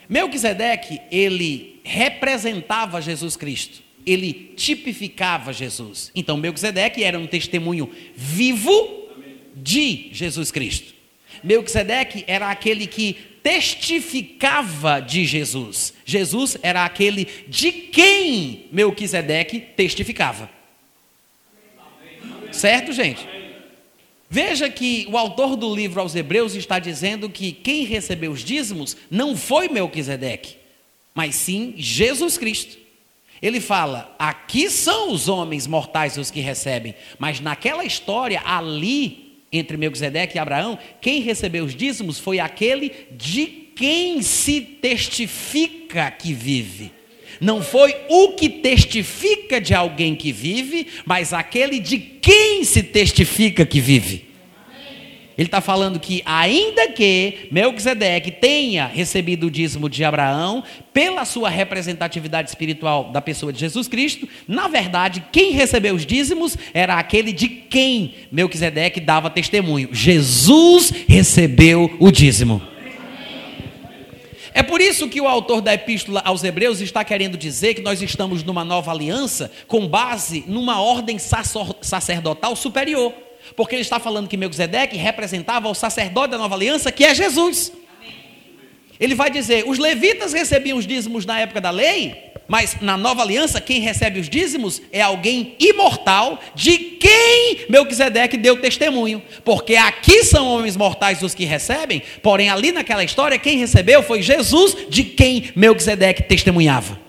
Melquisedeque, 0.09 1.01
ele 1.11 1.79
representava 1.83 3.01
Jesus 3.01 3.35
Cristo, 3.35 3.81
ele 4.05 4.53
tipificava 4.55 5.51
Jesus. 5.51 6.11
Então, 6.15 6.37
Melquisedeque 6.37 7.03
era 7.03 7.17
um 7.17 7.27
testemunho 7.27 7.91
vivo 8.15 9.09
de 9.55 10.09
Jesus 10.11 10.51
Cristo. 10.51 10.92
Melquisedeque 11.43 12.23
era 12.27 12.49
aquele 12.49 12.87
que 12.87 13.13
testificava 13.43 14.99
de 14.99 15.25
Jesus. 15.25 15.93
Jesus 16.05 16.57
era 16.63 16.85
aquele 16.85 17.25
de 17.47 17.71
quem 17.71 18.67
Melquisedeque 18.71 19.59
testificava. 19.59 20.49
Certo, 22.51 22.93
gente? 22.93 23.27
Veja 24.29 24.69
que 24.69 25.05
o 25.09 25.17
autor 25.17 25.55
do 25.55 25.75
livro 25.75 26.01
aos 26.01 26.15
Hebreus 26.15 26.55
está 26.55 26.79
dizendo 26.79 27.29
que 27.29 27.51
quem 27.51 27.83
recebeu 27.83 28.31
os 28.31 28.43
dízimos 28.43 28.97
não 29.11 29.35
foi 29.37 29.67
Melquisedeque, 29.67 30.55
mas 31.13 31.35
sim 31.35 31.75
Jesus 31.77 32.37
Cristo. 32.37 32.77
Ele 33.41 33.59
fala: 33.59 34.15
aqui 34.17 34.69
são 34.69 35.11
os 35.11 35.27
homens 35.27 35.67
mortais 35.67 36.17
os 36.17 36.31
que 36.31 36.39
recebem, 36.39 36.95
mas 37.19 37.41
naquela 37.41 37.83
história 37.83 38.41
ali 38.45 39.22
entre 39.53 39.77
Melquisedeque 39.77 40.37
e 40.37 40.39
Abraão, 40.39 40.77
quem 40.99 41.21
recebeu 41.21 41.63
os 41.63 41.75
dízimos 41.75 42.19
foi 42.19 42.39
aquele 42.39 42.91
de 43.11 43.45
quem 43.75 44.21
se 44.21 44.59
testifica 44.59 46.09
que 46.11 46.33
vive. 46.33 46.91
Não 47.39 47.61
foi 47.61 47.95
o 48.09 48.33
que 48.33 48.49
testifica 48.49 49.59
de 49.59 49.73
alguém 49.73 50.15
que 50.15 50.31
vive, 50.31 50.87
mas 51.05 51.33
aquele 51.33 51.79
de 51.79 51.97
quem 51.97 52.63
se 52.63 52.81
testifica 52.83 53.65
que 53.65 53.79
vive. 53.79 54.32
Ele 55.37 55.47
está 55.47 55.61
falando 55.61 55.99
que, 55.99 56.21
ainda 56.25 56.89
que 56.89 57.47
Melquisedeque 57.51 58.31
tenha 58.31 58.85
recebido 58.85 59.47
o 59.47 59.51
dízimo 59.51 59.89
de 59.89 60.03
Abraão, 60.03 60.63
pela 60.93 61.25
sua 61.25 61.49
representatividade 61.49 62.49
espiritual 62.49 63.11
da 63.11 63.19
pessoa 63.19 63.51
de 63.51 63.59
Jesus 63.59 63.87
Cristo, 63.87 64.27
na 64.47 64.67
verdade, 64.67 65.23
quem 65.31 65.51
recebeu 65.51 65.95
os 65.95 66.05
dízimos 66.05 66.55
era 66.73 66.99
aquele 66.99 67.33
de 67.33 67.47
quem 67.47 68.13
Melquisedeque 68.31 68.99
dava 68.99 69.29
testemunho. 69.29 69.89
Jesus 69.91 70.93
recebeu 71.07 71.95
o 71.99 72.11
dízimo. 72.11 72.61
É 74.53 74.61
por 74.61 74.79
isso 74.79 75.09
que 75.09 75.19
o 75.19 75.27
autor 75.27 75.61
da 75.61 75.73
epístola 75.73 76.21
aos 76.23 76.43
Hebreus 76.43 76.79
está 76.79 77.03
querendo 77.03 77.35
dizer 77.35 77.73
que 77.73 77.81
nós 77.81 78.03
estamos 78.03 78.43
numa 78.43 78.63
nova 78.63 78.91
aliança 78.91 79.51
com 79.65 79.87
base 79.87 80.43
numa 80.47 80.79
ordem 80.79 81.17
sacerdotal 81.17 82.55
superior. 82.55 83.11
Porque 83.55 83.75
ele 83.75 83.81
está 83.81 83.99
falando 83.99 84.27
que 84.27 84.37
Melquisedeque 84.37 84.97
representava 84.97 85.69
o 85.69 85.73
sacerdote 85.73 86.31
da 86.31 86.37
nova 86.37 86.55
aliança, 86.55 86.91
que 86.91 87.03
é 87.03 87.13
Jesus. 87.13 87.71
Ele 88.99 89.15
vai 89.15 89.29
dizer: 89.29 89.65
os 89.67 89.77
levitas 89.77 90.33
recebiam 90.33 90.77
os 90.77 90.87
dízimos 90.87 91.25
na 91.25 91.39
época 91.39 91.59
da 91.59 91.71
lei, 91.71 92.15
mas 92.47 92.77
na 92.81 92.97
nova 92.97 93.21
aliança, 93.21 93.59
quem 93.61 93.81
recebe 93.81 94.19
os 94.19 94.29
dízimos 94.29 94.81
é 94.91 95.01
alguém 95.01 95.55
imortal, 95.59 96.39
de 96.53 96.77
quem 96.77 97.65
Melquisedeque 97.69 98.37
deu 98.37 98.61
testemunho. 98.61 99.21
Porque 99.43 99.75
aqui 99.75 100.23
são 100.23 100.47
homens 100.47 100.77
mortais 100.77 101.21
os 101.21 101.33
que 101.33 101.45
recebem, 101.45 102.01
porém 102.21 102.49
ali 102.49 102.71
naquela 102.71 103.03
história, 103.03 103.39
quem 103.39 103.57
recebeu 103.57 104.03
foi 104.03 104.21
Jesus, 104.21 104.75
de 104.89 105.03
quem 105.03 105.51
Melquisedeque 105.55 106.23
testemunhava. 106.23 106.99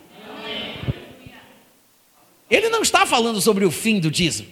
Ele 2.51 2.69
não 2.69 2.83
está 2.83 3.05
falando 3.05 3.41
sobre 3.41 3.65
o 3.65 3.71
fim 3.71 3.99
do 3.99 4.11
dízimo. 4.11 4.49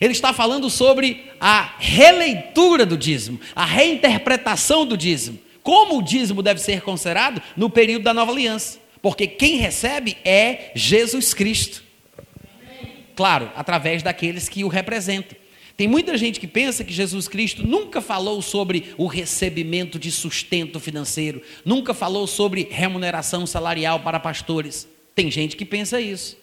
Ele 0.00 0.12
está 0.12 0.32
falando 0.32 0.68
sobre 0.68 1.30
a 1.40 1.74
releitura 1.78 2.84
do 2.84 2.96
dízimo, 2.96 3.40
a 3.54 3.64
reinterpretação 3.64 4.84
do 4.84 4.96
dízimo. 4.96 5.38
Como 5.62 5.98
o 5.98 6.02
dízimo 6.02 6.42
deve 6.42 6.60
ser 6.60 6.82
considerado 6.82 7.42
no 7.56 7.70
período 7.70 8.02
da 8.02 8.14
nova 8.14 8.32
aliança. 8.32 8.78
Porque 9.00 9.26
quem 9.26 9.56
recebe 9.56 10.16
é 10.24 10.70
Jesus 10.74 11.32
Cristo. 11.32 11.82
Claro, 13.14 13.50
através 13.56 14.02
daqueles 14.02 14.48
que 14.48 14.64
o 14.64 14.68
representam. 14.68 15.36
Tem 15.76 15.86
muita 15.88 16.16
gente 16.16 16.40
que 16.40 16.46
pensa 16.46 16.84
que 16.84 16.92
Jesus 16.92 17.28
Cristo 17.28 17.66
nunca 17.66 18.00
falou 18.00 18.40
sobre 18.40 18.94
o 18.96 19.06
recebimento 19.06 19.98
de 19.98 20.10
sustento 20.10 20.80
financeiro, 20.80 21.42
nunca 21.64 21.92
falou 21.92 22.26
sobre 22.26 22.68
remuneração 22.70 23.46
salarial 23.46 24.00
para 24.00 24.18
pastores. 24.18 24.88
Tem 25.14 25.30
gente 25.30 25.56
que 25.56 25.64
pensa 25.64 26.00
isso 26.00 26.36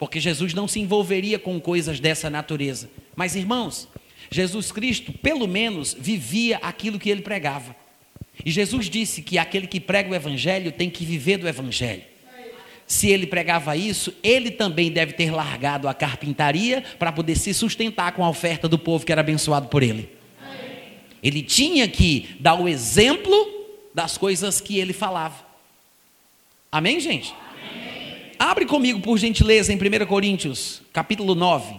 porque 0.00 0.18
Jesus 0.18 0.54
não 0.54 0.66
se 0.66 0.80
envolveria 0.80 1.38
com 1.38 1.60
coisas 1.60 2.00
dessa 2.00 2.30
natureza. 2.30 2.90
Mas, 3.14 3.36
irmãos, 3.36 3.86
Jesus 4.30 4.72
Cristo, 4.72 5.12
pelo 5.12 5.46
menos, 5.46 5.92
vivia 5.92 6.56
aquilo 6.62 6.98
que 6.98 7.10
ele 7.10 7.20
pregava. 7.20 7.76
E 8.42 8.50
Jesus 8.50 8.88
disse 8.88 9.20
que 9.20 9.36
aquele 9.36 9.66
que 9.66 9.78
prega 9.78 10.10
o 10.10 10.14
Evangelho 10.14 10.72
tem 10.72 10.88
que 10.88 11.04
viver 11.04 11.36
do 11.36 11.46
Evangelho. 11.46 12.02
Se 12.86 13.10
ele 13.10 13.26
pregava 13.26 13.76
isso, 13.76 14.14
ele 14.22 14.50
também 14.50 14.90
deve 14.90 15.12
ter 15.12 15.30
largado 15.30 15.86
a 15.86 15.92
carpintaria 15.92 16.82
para 16.98 17.12
poder 17.12 17.36
se 17.36 17.52
sustentar 17.52 18.12
com 18.12 18.24
a 18.24 18.30
oferta 18.30 18.66
do 18.66 18.78
povo 18.78 19.04
que 19.04 19.12
era 19.12 19.20
abençoado 19.20 19.68
por 19.68 19.82
ele. 19.82 20.08
Ele 21.22 21.42
tinha 21.42 21.86
que 21.86 22.34
dar 22.40 22.54
o 22.54 22.66
exemplo 22.66 23.36
das 23.94 24.16
coisas 24.16 24.62
que 24.62 24.78
ele 24.78 24.94
falava. 24.94 25.44
Amém, 26.72 26.98
gente? 27.00 27.34
Abre 28.50 28.66
comigo, 28.66 28.98
por 28.98 29.16
gentileza, 29.16 29.72
em 29.72 29.76
1 29.76 30.06
Coríntios, 30.06 30.82
capítulo 30.92 31.36
9. 31.36 31.72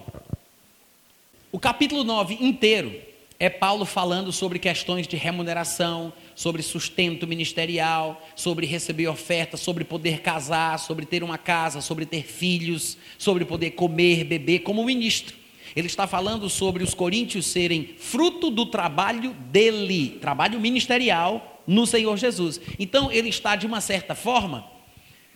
O 1.51 1.59
capítulo 1.59 2.01
9 2.01 2.37
inteiro 2.39 2.95
é 3.37 3.49
Paulo 3.49 3.83
falando 3.83 4.31
sobre 4.31 4.57
questões 4.57 5.05
de 5.05 5.17
remuneração, 5.17 6.13
sobre 6.33 6.61
sustento 6.61 7.27
ministerial, 7.27 8.25
sobre 8.37 8.65
receber 8.65 9.09
oferta, 9.09 9.57
sobre 9.57 9.83
poder 9.83 10.21
casar, 10.21 10.79
sobre 10.79 11.05
ter 11.05 11.23
uma 11.23 11.37
casa, 11.37 11.81
sobre 11.81 12.05
ter 12.05 12.23
filhos, 12.23 12.97
sobre 13.17 13.43
poder 13.43 13.71
comer, 13.71 14.23
beber, 14.23 14.59
como 14.59 14.81
ministro. 14.85 15.35
Ele 15.75 15.87
está 15.87 16.07
falando 16.07 16.49
sobre 16.49 16.85
os 16.85 16.93
coríntios 16.93 17.47
serem 17.47 17.95
fruto 17.97 18.49
do 18.49 18.65
trabalho 18.65 19.33
dele, 19.51 20.19
trabalho 20.21 20.57
ministerial 20.57 21.61
no 21.67 21.85
Senhor 21.85 22.15
Jesus. 22.15 22.61
Então, 22.79 23.11
ele 23.11 23.27
está, 23.27 23.57
de 23.57 23.67
uma 23.67 23.81
certa 23.81 24.15
forma, 24.15 24.71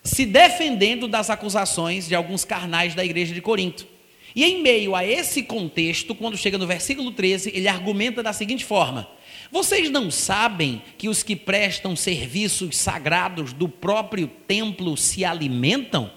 se 0.05 0.23
defendendo 0.23 1.07
das 1.07 1.31
acusações 1.31 2.07
de 2.07 2.13
alguns 2.13 2.45
carnais 2.45 2.93
da 2.93 3.03
igreja 3.03 3.33
de 3.33 3.41
Corinto. 3.41 3.87
E 4.35 4.43
em 4.43 4.61
meio 4.61 4.95
a 4.95 5.03
esse 5.03 5.41
contexto, 5.41 6.13
quando 6.13 6.37
chega 6.37 6.57
no 6.57 6.67
versículo 6.67 7.11
13, 7.11 7.51
ele 7.55 7.67
argumenta 7.67 8.21
da 8.21 8.31
seguinte 8.31 8.63
forma: 8.63 9.09
Vocês 9.51 9.89
não 9.89 10.11
sabem 10.11 10.81
que 10.97 11.09
os 11.09 11.23
que 11.23 11.35
prestam 11.35 11.95
serviços 11.95 12.77
sagrados 12.77 13.51
do 13.51 13.67
próprio 13.67 14.27
templo 14.47 14.95
se 14.95 15.25
alimentam? 15.25 16.11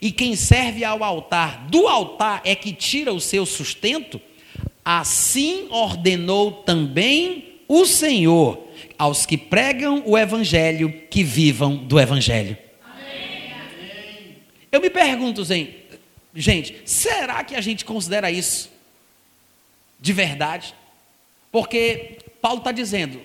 E 0.00 0.12
quem 0.12 0.36
serve 0.36 0.84
ao 0.84 1.02
altar, 1.02 1.66
do 1.68 1.88
altar 1.88 2.42
é 2.44 2.54
que 2.54 2.72
tira 2.72 3.12
o 3.12 3.20
seu 3.20 3.44
sustento? 3.44 4.20
Assim 4.84 5.66
ordenou 5.70 6.52
também 6.52 7.54
o 7.66 7.84
Senhor 7.86 8.68
aos 8.96 9.26
que 9.26 9.36
pregam 9.36 10.02
o 10.06 10.16
evangelho 10.16 10.92
que 11.10 11.24
vivam 11.24 11.76
do 11.76 11.98
evangelho. 11.98 12.56
Eu 14.76 14.80
me 14.82 14.90
pergunto, 14.90 15.42
Gente, 16.34 16.76
será 16.84 17.42
que 17.42 17.54
a 17.54 17.62
gente 17.62 17.82
considera 17.82 18.30
isso 18.30 18.70
de 19.98 20.12
verdade? 20.12 20.74
Porque 21.50 22.18
Paulo 22.42 22.58
está 22.58 22.72
dizendo: 22.72 23.22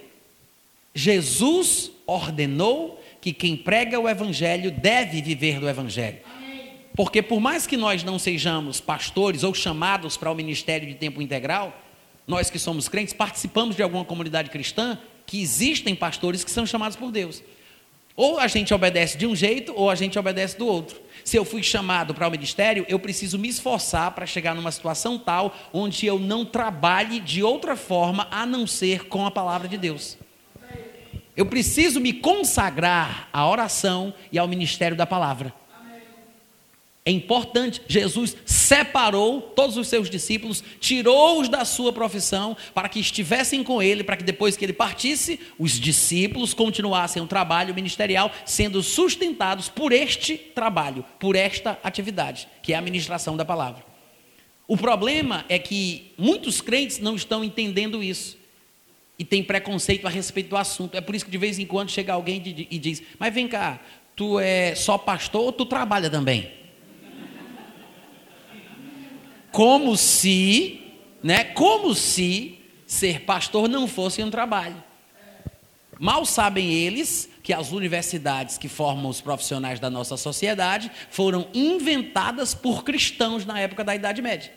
Jesus 0.95 1.91
ordenou 2.07 3.03
que 3.19 3.33
quem 3.33 3.57
prega 3.57 3.99
o 3.99 4.07
Evangelho 4.07 4.71
deve 4.71 5.21
viver 5.21 5.59
do 5.59 5.67
Evangelho. 5.67 6.19
Porque 6.95 7.21
por 7.21 7.41
mais 7.41 7.67
que 7.67 7.75
nós 7.75 8.01
não 8.01 8.17
sejamos 8.17 8.79
pastores 8.79 9.43
ou 9.43 9.53
chamados 9.53 10.15
para 10.15 10.31
o 10.31 10.35
ministério 10.35 10.87
de 10.87 10.95
tempo 10.95 11.21
integral, 11.21 11.77
nós 12.25 12.49
que 12.49 12.57
somos 12.57 12.87
crentes 12.87 13.13
participamos 13.13 13.75
de 13.75 13.83
alguma 13.83 14.05
comunidade 14.05 14.49
cristã 14.49 14.97
que 15.25 15.41
existem 15.41 15.95
pastores 15.95 16.45
que 16.45 16.51
são 16.51 16.65
chamados 16.65 16.95
por 16.95 17.11
Deus. 17.11 17.43
Ou 18.15 18.39
a 18.39 18.47
gente 18.47 18.73
obedece 18.73 19.17
de 19.17 19.25
um 19.25 19.35
jeito, 19.35 19.73
ou 19.75 19.89
a 19.89 19.95
gente 19.95 20.17
obedece 20.17 20.57
do 20.57 20.65
outro. 20.65 21.10
Se 21.23 21.37
eu 21.37 21.45
fui 21.45 21.61
chamado 21.63 22.13
para 22.13 22.27
o 22.27 22.31
ministério, 22.31 22.85
eu 22.87 22.99
preciso 22.99 23.37
me 23.37 23.47
esforçar 23.47 24.11
para 24.11 24.25
chegar 24.25 24.55
numa 24.55 24.71
situação 24.71 25.17
tal 25.17 25.55
onde 25.71 26.05
eu 26.05 26.19
não 26.19 26.45
trabalhe 26.45 27.19
de 27.19 27.43
outra 27.43 27.75
forma 27.75 28.27
a 28.31 28.45
não 28.45 28.65
ser 28.65 29.07
com 29.07 29.25
a 29.25 29.31
palavra 29.31 29.67
de 29.67 29.77
Deus. 29.77 30.17
Eu 31.35 31.45
preciso 31.45 31.99
me 31.99 32.13
consagrar 32.13 33.29
à 33.31 33.47
oração 33.47 34.13
e 34.31 34.37
ao 34.37 34.47
ministério 34.47 34.97
da 34.97 35.05
palavra. 35.05 35.60
É 37.03 37.09
importante, 37.09 37.81
Jesus 37.87 38.37
separou 38.45 39.41
todos 39.41 39.75
os 39.75 39.87
seus 39.87 40.07
discípulos, 40.07 40.63
tirou-os 40.79 41.49
da 41.49 41.65
sua 41.65 41.91
profissão, 41.91 42.55
para 42.75 42.87
que 42.87 42.99
estivessem 42.99 43.63
com 43.63 43.81
ele, 43.81 44.03
para 44.03 44.15
que 44.15 44.23
depois 44.23 44.55
que 44.55 44.63
ele 44.63 44.73
partisse, 44.73 45.39
os 45.57 45.79
discípulos 45.79 46.53
continuassem 46.53 47.19
o 47.19 47.25
trabalho 47.25 47.73
ministerial, 47.73 48.31
sendo 48.45 48.83
sustentados 48.83 49.67
por 49.67 49.91
este 49.91 50.37
trabalho, 50.37 51.03
por 51.19 51.35
esta 51.35 51.79
atividade, 51.83 52.47
que 52.61 52.71
é 52.71 52.75
a 52.75 52.81
ministração 52.81 53.35
da 53.35 53.43
palavra. 53.43 53.83
O 54.67 54.77
problema 54.77 55.43
é 55.49 55.57
que 55.57 56.13
muitos 56.15 56.61
crentes 56.61 56.99
não 56.99 57.15
estão 57.15 57.43
entendendo 57.43 58.03
isso 58.03 58.37
e 59.17 59.25
têm 59.25 59.43
preconceito 59.43 60.05
a 60.05 60.09
respeito 60.09 60.49
do 60.49 60.57
assunto. 60.57 60.95
É 60.95 61.01
por 61.01 61.15
isso 61.15 61.25
que 61.25 61.31
de 61.31 61.37
vez 61.39 61.57
em 61.57 61.65
quando 61.65 61.89
chega 61.89 62.13
alguém 62.13 62.67
e 62.69 62.77
diz: 62.77 63.01
Mas 63.17 63.33
vem 63.33 63.47
cá, 63.47 63.79
tu 64.15 64.39
é 64.39 64.75
só 64.75 64.99
pastor 64.99 65.45
ou 65.45 65.51
tu 65.51 65.65
trabalha 65.65 66.09
também? 66.09 66.60
Como 69.51 69.97
se, 69.97 70.81
né, 71.21 71.43
como 71.43 71.93
se 71.93 72.59
ser 72.85 73.21
pastor 73.21 73.69
não 73.69 73.87
fosse 73.87 74.23
um 74.23 74.29
trabalho. 74.29 74.81
Mal 75.99 76.25
sabem 76.25 76.73
eles 76.73 77.29
que 77.43 77.53
as 77.53 77.71
universidades 77.71 78.57
que 78.57 78.67
formam 78.67 79.09
os 79.09 79.21
profissionais 79.21 79.79
da 79.79 79.89
nossa 79.89 80.17
sociedade 80.17 80.91
foram 81.09 81.47
inventadas 81.53 82.53
por 82.53 82.83
cristãos 82.83 83.45
na 83.45 83.59
época 83.59 83.83
da 83.83 83.95
Idade 83.95 84.21
Média. 84.21 84.51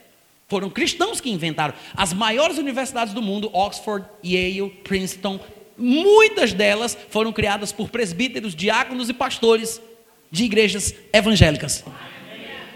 Foram 0.49 0.71
cristãos 0.71 1.21
que 1.21 1.31
inventaram. 1.31 1.75
As 1.97 2.13
maiores 2.13 2.59
universidades 2.59 3.15
do 3.15 3.23
mundo, 3.23 3.51
Oxford, 3.53 4.07
Yale, 4.25 4.71
Princeton, 4.85 5.41
muitas 5.77 6.53
delas 6.53 6.97
foram 7.11 7.33
criadas 7.33 7.73
por 7.73 7.89
presbíteros, 7.89 8.55
diáconos 8.55 9.09
e 9.09 9.15
pastores 9.15 9.81
de 10.31 10.45
igrejas 10.45 10.95
evangélicas. 11.13 11.85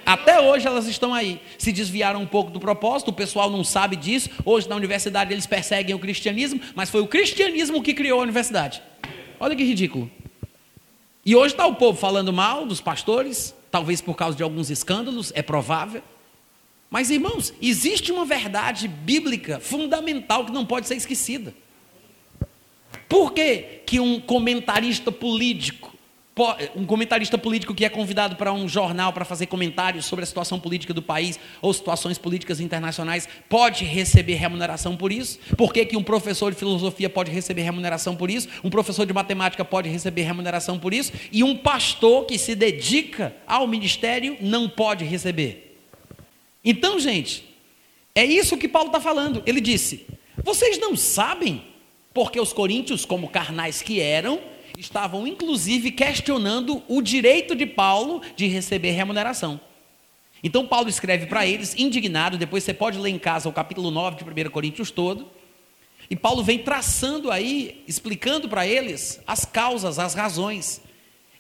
Até 0.09 0.41
hoje 0.41 0.67
elas 0.67 0.87
estão 0.87 1.13
aí. 1.13 1.39
Se 1.59 1.71
desviaram 1.71 2.23
um 2.23 2.27
pouco 2.27 2.51
do 2.51 2.59
propósito, 2.59 3.09
o 3.09 3.13
pessoal 3.13 3.51
não 3.51 3.63
sabe 3.63 3.95
disso. 3.95 4.31
Hoje 4.43 4.67
na 4.67 4.75
universidade 4.75 5.35
eles 5.35 5.45
perseguem 5.45 5.95
o 5.95 5.99
cristianismo, 5.99 6.59
mas 6.75 6.89
foi 6.89 7.03
o 7.03 7.07
cristianismo 7.07 7.83
que 7.83 7.93
criou 7.93 8.21
a 8.21 8.23
universidade. 8.23 8.81
Olha 9.39 9.55
que 9.55 9.63
ridículo. 9.63 10.11
E 11.27 11.37
hoje 11.37 11.53
está 11.53 11.67
o 11.67 11.75
povo 11.75 11.99
falando 11.99 12.33
mal 12.33 12.65
dos 12.65 12.81
pastores, 12.81 13.55
talvez 13.71 14.01
por 14.01 14.15
causa 14.15 14.35
de 14.35 14.43
alguns 14.43 14.71
escândalos, 14.71 15.31
é 15.35 15.43
provável. 15.43 16.03
Mas 16.89 17.11
irmãos, 17.11 17.53
existe 17.61 18.11
uma 18.11 18.25
verdade 18.25 18.89
bíblica 18.89 19.61
fundamental 19.61 20.47
que 20.47 20.53
não 20.53 20.65
pode 20.65 20.89
ser 20.89 20.95
esquecida. 20.95 21.53
Por 23.07 23.35
que, 23.35 23.83
que 23.85 24.01
um 24.01 24.19
comentarista 24.19 25.13
político 25.13 25.98
um 26.77 26.85
comentarista 26.85 27.37
político 27.37 27.75
que 27.75 27.85
é 27.85 27.89
convidado 27.89 28.37
para 28.37 28.53
um 28.53 28.69
jornal 28.69 29.13
para 29.13 29.25
fazer 29.25 29.47
comentários 29.47 30.05
sobre 30.05 30.23
a 30.23 30.27
situação 30.27 30.59
política 30.59 30.95
do 30.95 31.03
país 31.03 31.39
ou 31.61 31.73
situações 31.73 32.19
políticas 32.19 32.61
internacionais 32.61 33.29
pode 33.49 33.85
receber 33.85 34.35
remuneração 34.35 34.97
por 34.97 35.13
isso? 35.13 35.39
Por 35.57 35.73
que, 35.73 35.85
que 35.85 35.97
um 35.97 36.03
professor 36.03 36.53
de 36.53 36.59
filosofia 36.59 37.09
pode 37.09 37.31
receber 37.31 37.63
remuneração 37.63 38.15
por 38.17 38.31
isso? 38.31 38.49
Um 38.63 38.71
professor 38.71 39.07
de 39.07 39.13
matemática 39.13 39.65
pode 39.65 39.89
receber 39.89 40.23
remuneração 40.23 40.79
por 40.79 40.95
isso? 40.95 41.13
E 41.33 41.43
um 41.43 41.57
pastor 41.57 42.27
que 42.27 42.39
se 42.39 42.55
dedica 42.55 43.35
ao 43.47 43.67
ministério 43.67 44.37
não 44.41 44.69
pode 44.69 45.05
receber? 45.05 45.77
Então, 46.65 46.99
gente, 46.99 47.45
é 48.15 48.25
isso 48.25 48.57
que 48.57 48.69
Paulo 48.69 48.89
está 48.89 49.01
falando. 49.01 49.43
Ele 49.47 49.61
disse: 49.61 50.07
vocês 50.45 50.79
não 50.79 50.97
sabem 50.97 51.63
porque 52.13 52.41
os 52.41 52.53
coríntios, 52.53 53.05
como 53.05 53.29
carnais 53.29 53.81
que 53.81 54.01
eram, 54.01 54.41
estavam 54.79 55.27
inclusive 55.27 55.91
questionando 55.91 56.83
o 56.89 57.03
direito 57.03 57.55
de 57.57 57.67
Paulo 57.67 58.23
de 58.37 58.47
receber 58.47 58.93
remuneração. 58.93 59.61
Então 60.43 60.67
Paulo 60.67 60.89
escreve 60.89 61.27
para 61.27 61.45
eles, 61.45 61.75
indignado, 61.77 62.39
depois 62.39 62.63
você 62.63 62.73
pode 62.73 62.97
ler 62.99 63.11
em 63.11 63.19
casa 63.19 63.49
o 63.49 63.53
capítulo 63.53 63.91
9 63.91 64.23
de 64.23 64.47
1 64.47 64.51
Coríntios 64.51 64.91
todo. 64.91 65.29
E 66.09 66.15
Paulo 66.15 66.43
vem 66.45 66.61
traçando 66.61 67.31
aí, 67.31 67.83
explicando 67.89 68.49
para 68.49 68.67
eles 68.67 69.21
as 69.27 69.45
causas, 69.45 69.99
as 69.99 70.15
razões. 70.15 70.81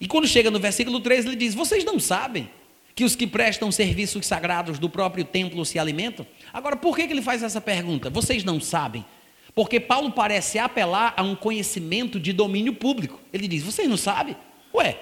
E 0.00 0.06
quando 0.06 0.26
chega 0.26 0.50
no 0.50 0.58
versículo 0.58 1.00
3, 1.00 1.24
ele 1.26 1.36
diz: 1.36 1.54
Vocês 1.54 1.84
não 1.84 1.98
sabem 1.98 2.50
que 2.94 3.04
os 3.04 3.14
que 3.14 3.26
prestam 3.26 3.70
serviços 3.70 4.26
sagrados 4.26 4.78
do 4.78 4.90
próprio 4.90 5.24
templo 5.24 5.64
se 5.64 5.78
alimentam? 5.78 6.26
Agora, 6.52 6.76
por 6.76 6.96
que, 6.96 7.06
que 7.06 7.12
ele 7.12 7.22
faz 7.22 7.42
essa 7.42 7.60
pergunta? 7.60 8.10
Vocês 8.10 8.42
não 8.42 8.60
sabem? 8.60 9.04
Porque 9.58 9.80
Paulo 9.80 10.12
parece 10.12 10.56
apelar 10.56 11.14
a 11.16 11.22
um 11.24 11.34
conhecimento 11.34 12.20
de 12.20 12.32
domínio 12.32 12.72
público. 12.72 13.18
Ele 13.32 13.48
diz: 13.48 13.64
vocês 13.64 13.88
não 13.88 13.96
sabem? 13.96 14.36
Ué, 14.72 14.96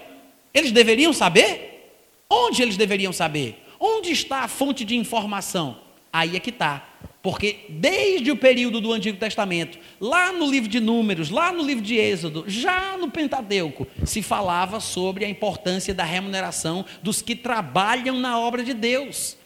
eles 0.54 0.72
deveriam 0.72 1.12
saber? 1.12 1.92
Onde 2.26 2.62
eles 2.62 2.74
deveriam 2.74 3.12
saber? 3.12 3.62
Onde 3.78 4.12
está 4.12 4.44
a 4.44 4.48
fonte 4.48 4.82
de 4.82 4.96
informação? 4.96 5.76
Aí 6.10 6.36
é 6.36 6.40
que 6.40 6.48
está. 6.48 6.88
Porque 7.20 7.66
desde 7.68 8.30
o 8.30 8.36
período 8.38 8.80
do 8.80 8.94
Antigo 8.94 9.18
Testamento, 9.18 9.78
lá 10.00 10.32
no 10.32 10.50
livro 10.50 10.70
de 10.70 10.80
Números, 10.80 11.28
lá 11.28 11.52
no 11.52 11.62
livro 11.62 11.84
de 11.84 11.96
Êxodo, 11.96 12.44
já 12.46 12.96
no 12.96 13.10
Pentateuco, 13.10 13.86
se 14.06 14.22
falava 14.22 14.80
sobre 14.80 15.26
a 15.26 15.28
importância 15.28 15.92
da 15.92 16.04
remuneração 16.04 16.82
dos 17.02 17.20
que 17.20 17.36
trabalham 17.36 18.18
na 18.18 18.38
obra 18.38 18.64
de 18.64 18.72
Deus. 18.72 19.36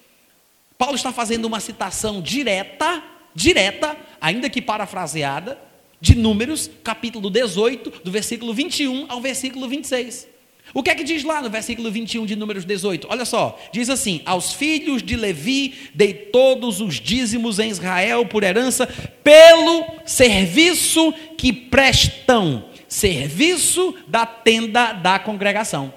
Paulo 0.79 0.95
está 0.95 1.13
fazendo 1.13 1.47
uma 1.47 1.59
citação 1.59 2.23
direta 2.23 3.03
direta, 3.35 3.97
ainda 4.21 4.51
que 4.51 4.61
parafraseada, 4.61 5.59
de 6.01 6.17
Números, 6.17 6.71
capítulo 6.83 7.29
18, 7.29 8.03
do 8.03 8.11
versículo 8.11 8.55
21 8.55 9.07
ao 9.09 9.21
versículo 9.21 9.69
26. 9.69 10.29
O 10.73 10.83
que 10.83 10.91
é 10.91 10.95
que 10.95 11.05
diz 11.05 11.25
lá 11.25 11.43
no 11.43 11.51
versículo 11.51 11.91
21 11.91 12.25
de 12.25 12.37
Números 12.37 12.65
18? 12.65 13.09
Olha 13.11 13.25
só, 13.25 13.59
diz 13.73 13.91
assim: 13.91 14.23
Aos 14.25 14.53
filhos 14.53 15.03
de 15.03 15.17
Levi 15.17 15.75
dei 15.95 16.15
todos 16.15 16.81
os 16.81 17.01
dízimos 17.01 17.59
em 17.59 17.71
Israel 17.71 18.25
por 18.25 18.45
herança, 18.45 18.87
pelo 19.25 19.85
serviço 20.07 21.13
que 21.37 21.53
prestam, 21.53 22.65
serviço 22.89 23.95
da 24.07 24.25
tenda 24.25 24.93
da 24.93 25.19
congregação. 25.19 25.93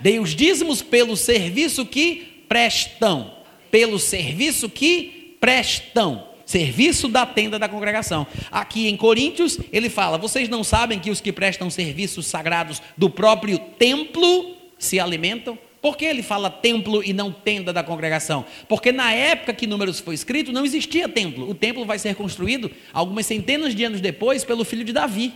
Dei 0.00 0.18
os 0.18 0.30
dízimos 0.30 0.80
pelo 0.80 1.16
serviço 1.16 1.84
que 1.84 2.44
prestam, 2.48 3.34
pelo 3.70 3.98
serviço 3.98 4.70
que 4.70 5.36
prestam 5.40 6.29
serviço 6.50 7.06
da 7.06 7.24
tenda 7.24 7.60
da 7.60 7.68
congregação. 7.68 8.26
Aqui 8.50 8.88
em 8.88 8.96
Coríntios, 8.96 9.56
ele 9.72 9.88
fala: 9.88 10.18
vocês 10.18 10.48
não 10.48 10.64
sabem 10.64 10.98
que 10.98 11.10
os 11.10 11.20
que 11.20 11.32
prestam 11.32 11.70
serviços 11.70 12.26
sagrados 12.26 12.82
do 12.96 13.08
próprio 13.08 13.56
templo 13.58 14.56
se 14.76 14.98
alimentam? 14.98 15.56
Por 15.80 15.96
que 15.96 16.04
ele 16.04 16.22
fala 16.22 16.50
templo 16.50 17.02
e 17.02 17.12
não 17.12 17.32
tenda 17.32 17.72
da 17.72 17.82
congregação? 17.82 18.44
Porque 18.68 18.90
na 18.92 19.12
época 19.12 19.54
que 19.54 19.66
Números 19.66 20.00
foi 20.00 20.14
escrito, 20.14 20.52
não 20.52 20.64
existia 20.64 21.08
templo. 21.08 21.48
O 21.48 21.54
templo 21.54 21.86
vai 21.86 21.98
ser 21.98 22.14
construído 22.16 22.70
algumas 22.92 23.24
centenas 23.24 23.74
de 23.74 23.84
anos 23.84 24.00
depois 24.00 24.44
pelo 24.44 24.64
filho 24.64 24.84
de 24.84 24.92
Davi, 24.92 25.32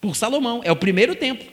por 0.00 0.14
Salomão. 0.16 0.60
É 0.64 0.72
o 0.72 0.76
primeiro 0.76 1.14
templo. 1.14 1.46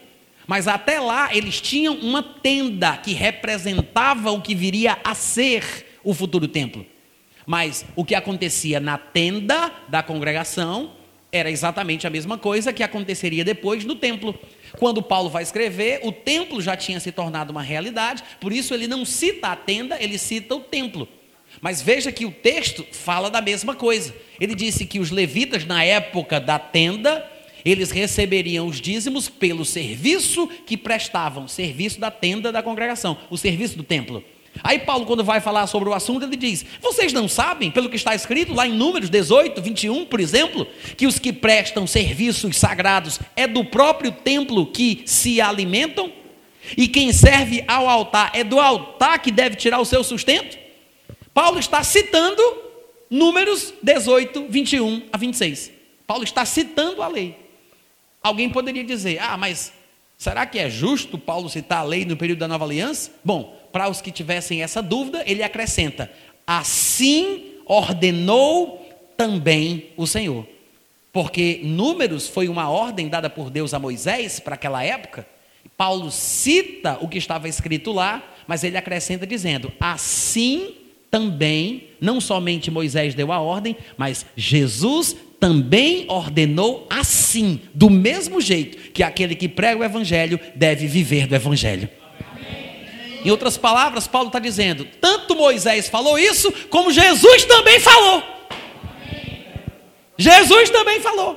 Mas 0.46 0.68
até 0.68 1.00
lá 1.00 1.34
eles 1.34 1.58
tinham 1.60 1.94
uma 1.94 2.22
tenda 2.22 2.96
que 2.98 3.14
representava 3.14 4.30
o 4.32 4.42
que 4.42 4.54
viria 4.54 4.98
a 5.02 5.14
ser 5.14 5.86
o 6.02 6.12
futuro 6.12 6.46
templo. 6.46 6.84
Mas 7.46 7.84
o 7.94 8.04
que 8.04 8.14
acontecia 8.14 8.80
na 8.80 8.96
tenda 8.96 9.70
da 9.88 10.02
congregação 10.02 10.92
era 11.30 11.50
exatamente 11.50 12.06
a 12.06 12.10
mesma 12.10 12.38
coisa 12.38 12.72
que 12.72 12.82
aconteceria 12.82 13.44
depois 13.44 13.84
no 13.84 13.96
templo. 13.96 14.38
Quando 14.78 15.02
Paulo 15.02 15.28
vai 15.28 15.42
escrever, 15.42 16.00
o 16.04 16.12
templo 16.12 16.62
já 16.62 16.76
tinha 16.76 17.00
se 17.00 17.10
tornado 17.10 17.50
uma 17.50 17.62
realidade, 17.62 18.22
por 18.40 18.52
isso 18.52 18.72
ele 18.72 18.86
não 18.86 19.04
cita 19.04 19.48
a 19.48 19.56
tenda, 19.56 20.00
ele 20.00 20.16
cita 20.16 20.54
o 20.54 20.60
templo. 20.60 21.08
Mas 21.60 21.82
veja 21.82 22.12
que 22.12 22.24
o 22.24 22.30
texto 22.30 22.86
fala 22.92 23.30
da 23.30 23.40
mesma 23.40 23.74
coisa. 23.74 24.14
Ele 24.40 24.54
disse 24.54 24.86
que 24.86 24.98
os 24.98 25.10
levitas, 25.10 25.64
na 25.64 25.84
época 25.84 26.40
da 26.40 26.58
tenda, 26.58 27.28
eles 27.64 27.90
receberiam 27.90 28.66
os 28.66 28.80
dízimos 28.80 29.28
pelo 29.28 29.64
serviço 29.64 30.48
que 30.66 30.76
prestavam, 30.76 31.48
serviço 31.48 31.98
da 31.98 32.10
tenda 32.10 32.52
da 32.52 32.62
congregação, 32.62 33.16
o 33.30 33.36
serviço 33.36 33.76
do 33.76 33.82
templo. 33.82 34.22
Aí 34.62 34.78
Paulo, 34.78 35.04
quando 35.04 35.24
vai 35.24 35.40
falar 35.40 35.66
sobre 35.66 35.88
o 35.88 35.94
assunto, 35.94 36.24
ele 36.24 36.36
diz: 36.36 36.64
Vocês 36.80 37.12
não 37.12 37.28
sabem, 37.28 37.70
pelo 37.70 37.88
que 37.88 37.96
está 37.96 38.14
escrito 38.14 38.54
lá 38.54 38.66
em 38.66 38.72
Números 38.72 39.10
18, 39.10 39.60
21, 39.60 40.04
por 40.06 40.20
exemplo, 40.20 40.66
que 40.96 41.06
os 41.06 41.18
que 41.18 41.32
prestam 41.32 41.86
serviços 41.86 42.56
sagrados 42.56 43.18
é 43.34 43.46
do 43.46 43.64
próprio 43.64 44.12
templo 44.12 44.66
que 44.66 45.02
se 45.06 45.40
alimentam? 45.40 46.12
E 46.76 46.88
quem 46.88 47.12
serve 47.12 47.64
ao 47.68 47.88
altar 47.88 48.30
é 48.34 48.42
do 48.42 48.58
altar 48.58 49.18
que 49.18 49.30
deve 49.30 49.56
tirar 49.56 49.80
o 49.80 49.84
seu 49.84 50.02
sustento? 50.02 50.56
Paulo 51.32 51.58
está 51.58 51.82
citando 51.82 52.42
Números 53.10 53.74
18, 53.82 54.46
21 54.48 55.02
a 55.12 55.18
26. 55.18 55.70
Paulo 56.06 56.24
está 56.24 56.44
citando 56.44 57.02
a 57.02 57.08
lei. 57.08 57.36
Alguém 58.22 58.48
poderia 58.48 58.82
dizer: 58.84 59.18
Ah, 59.20 59.36
mas 59.36 59.72
será 60.16 60.46
que 60.46 60.58
é 60.58 60.70
justo 60.70 61.18
Paulo 61.18 61.48
citar 61.50 61.80
a 61.80 61.82
lei 61.82 62.04
no 62.04 62.16
período 62.16 62.38
da 62.38 62.48
nova 62.48 62.64
aliança? 62.64 63.12
Bom, 63.22 63.63
para 63.74 63.88
os 63.88 64.00
que 64.00 64.12
tivessem 64.12 64.62
essa 64.62 64.80
dúvida, 64.80 65.24
ele 65.26 65.42
acrescenta: 65.42 66.08
Assim 66.46 67.54
ordenou 67.66 68.88
também 69.16 69.86
o 69.96 70.06
Senhor. 70.06 70.46
Porque 71.12 71.60
Números 71.64 72.28
foi 72.28 72.46
uma 72.46 72.70
ordem 72.70 73.08
dada 73.08 73.28
por 73.28 73.50
Deus 73.50 73.74
a 73.74 73.80
Moisés 73.80 74.38
para 74.38 74.54
aquela 74.54 74.84
época. 74.84 75.26
Paulo 75.76 76.08
cita 76.12 76.98
o 77.00 77.08
que 77.08 77.18
estava 77.18 77.48
escrito 77.48 77.90
lá, 77.90 78.22
mas 78.46 78.62
ele 78.62 78.76
acrescenta 78.76 79.26
dizendo: 79.26 79.72
Assim 79.80 80.76
também, 81.10 81.88
não 82.00 82.20
somente 82.20 82.70
Moisés 82.70 83.12
deu 83.12 83.32
a 83.32 83.40
ordem, 83.40 83.76
mas 83.96 84.24
Jesus 84.36 85.16
também 85.40 86.04
ordenou 86.08 86.86
assim, 86.88 87.60
do 87.74 87.90
mesmo 87.90 88.40
jeito 88.40 88.92
que 88.92 89.02
aquele 89.02 89.34
que 89.34 89.48
prega 89.48 89.80
o 89.80 89.84
Evangelho 89.84 90.38
deve 90.54 90.86
viver 90.86 91.26
do 91.26 91.34
Evangelho. 91.34 91.88
Em 93.24 93.30
outras 93.30 93.56
palavras, 93.56 94.06
Paulo 94.06 94.28
está 94.28 94.38
dizendo: 94.38 94.86
tanto 95.00 95.34
Moisés 95.34 95.88
falou 95.88 96.18
isso, 96.18 96.52
como 96.68 96.92
Jesus 96.92 97.44
também 97.44 97.80
falou. 97.80 98.22
Jesus 100.18 100.70
também 100.70 101.00
falou. 101.00 101.36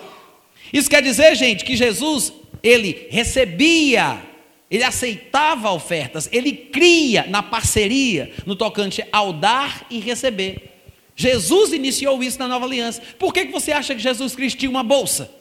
Isso 0.72 0.90
quer 0.90 1.02
dizer, 1.02 1.36
gente, 1.36 1.64
que 1.64 1.76
Jesus, 1.76 2.34
ele 2.62 3.08
recebia, 3.10 4.22
ele 4.70 4.84
aceitava 4.84 5.72
ofertas, 5.72 6.28
ele 6.32 6.52
cria 6.52 7.26
na 7.28 7.42
parceria, 7.42 8.34
no 8.46 8.56
tocante 8.56 9.04
ao 9.12 9.32
dar 9.32 9.86
e 9.90 10.00
receber. 10.00 10.74
Jesus 11.16 11.74
iniciou 11.74 12.22
isso 12.22 12.38
na 12.38 12.48
nova 12.48 12.66
aliança. 12.66 13.02
Por 13.18 13.34
que, 13.34 13.46
que 13.46 13.52
você 13.52 13.72
acha 13.72 13.96
que 13.96 14.02
Jesus 14.02 14.36
Cristo 14.36 14.60
tinha 14.60 14.70
uma 14.70 14.84
bolsa? 14.84 15.32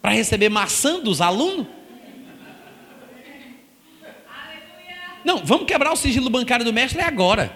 Para 0.00 0.12
receber 0.12 0.48
maçã 0.48 1.00
dos 1.00 1.20
alunos? 1.20 1.66
Não, 5.24 5.44
vamos 5.44 5.66
quebrar 5.66 5.92
o 5.92 5.96
sigilo 5.96 6.28
bancário 6.30 6.64
do 6.64 6.72
mestre 6.72 7.00
agora. 7.00 7.54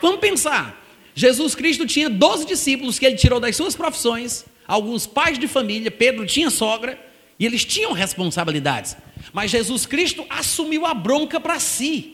Vamos 0.00 0.20
pensar. 0.20 0.82
Jesus 1.14 1.54
Cristo 1.54 1.86
tinha 1.86 2.10
12 2.10 2.46
discípulos 2.46 2.98
que 2.98 3.06
ele 3.06 3.16
tirou 3.16 3.40
das 3.40 3.56
suas 3.56 3.74
profissões, 3.74 4.44
alguns 4.68 5.06
pais 5.06 5.38
de 5.38 5.48
família, 5.48 5.90
Pedro 5.90 6.26
tinha 6.26 6.50
sogra, 6.50 6.98
e 7.38 7.46
eles 7.46 7.64
tinham 7.64 7.92
responsabilidades. 7.92 8.96
Mas 9.32 9.50
Jesus 9.50 9.86
Cristo 9.86 10.26
assumiu 10.28 10.84
a 10.84 10.92
bronca 10.92 11.40
para 11.40 11.58
si. 11.58 12.12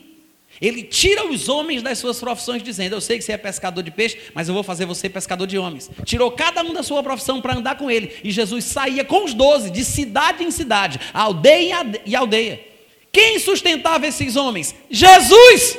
Ele 0.61 0.83
tira 0.83 1.25
os 1.25 1.49
homens 1.49 1.81
das 1.81 1.97
suas 1.97 2.19
profissões, 2.19 2.63
dizendo: 2.63 2.95
Eu 2.95 3.01
sei 3.01 3.17
que 3.17 3.23
você 3.23 3.33
é 3.33 3.37
pescador 3.37 3.81
de 3.81 3.91
peixe, 3.91 4.17
mas 4.33 4.47
eu 4.47 4.53
vou 4.53 4.63
fazer 4.63 4.85
você 4.85 5.09
pescador 5.09 5.47
de 5.47 5.57
homens. 5.57 5.89
Tirou 6.05 6.31
cada 6.31 6.63
um 6.63 6.73
da 6.73 6.83
sua 6.83 7.01
profissão 7.01 7.41
para 7.41 7.55
andar 7.55 7.75
com 7.75 7.89
ele. 7.89 8.15
E 8.23 8.31
Jesus 8.31 8.65
saía 8.65 9.03
com 9.03 9.25
os 9.25 9.33
doze, 9.33 9.69
de 9.69 9.83
cidade 9.83 10.43
em 10.43 10.51
cidade, 10.51 10.99
aldeia 11.13 11.79
e 12.05 12.15
aldeia. 12.15 12.72
Quem 13.13 13.37
sustentava 13.37 14.07
esses 14.07 14.35
homens? 14.35 14.75
Jesus! 14.89 15.77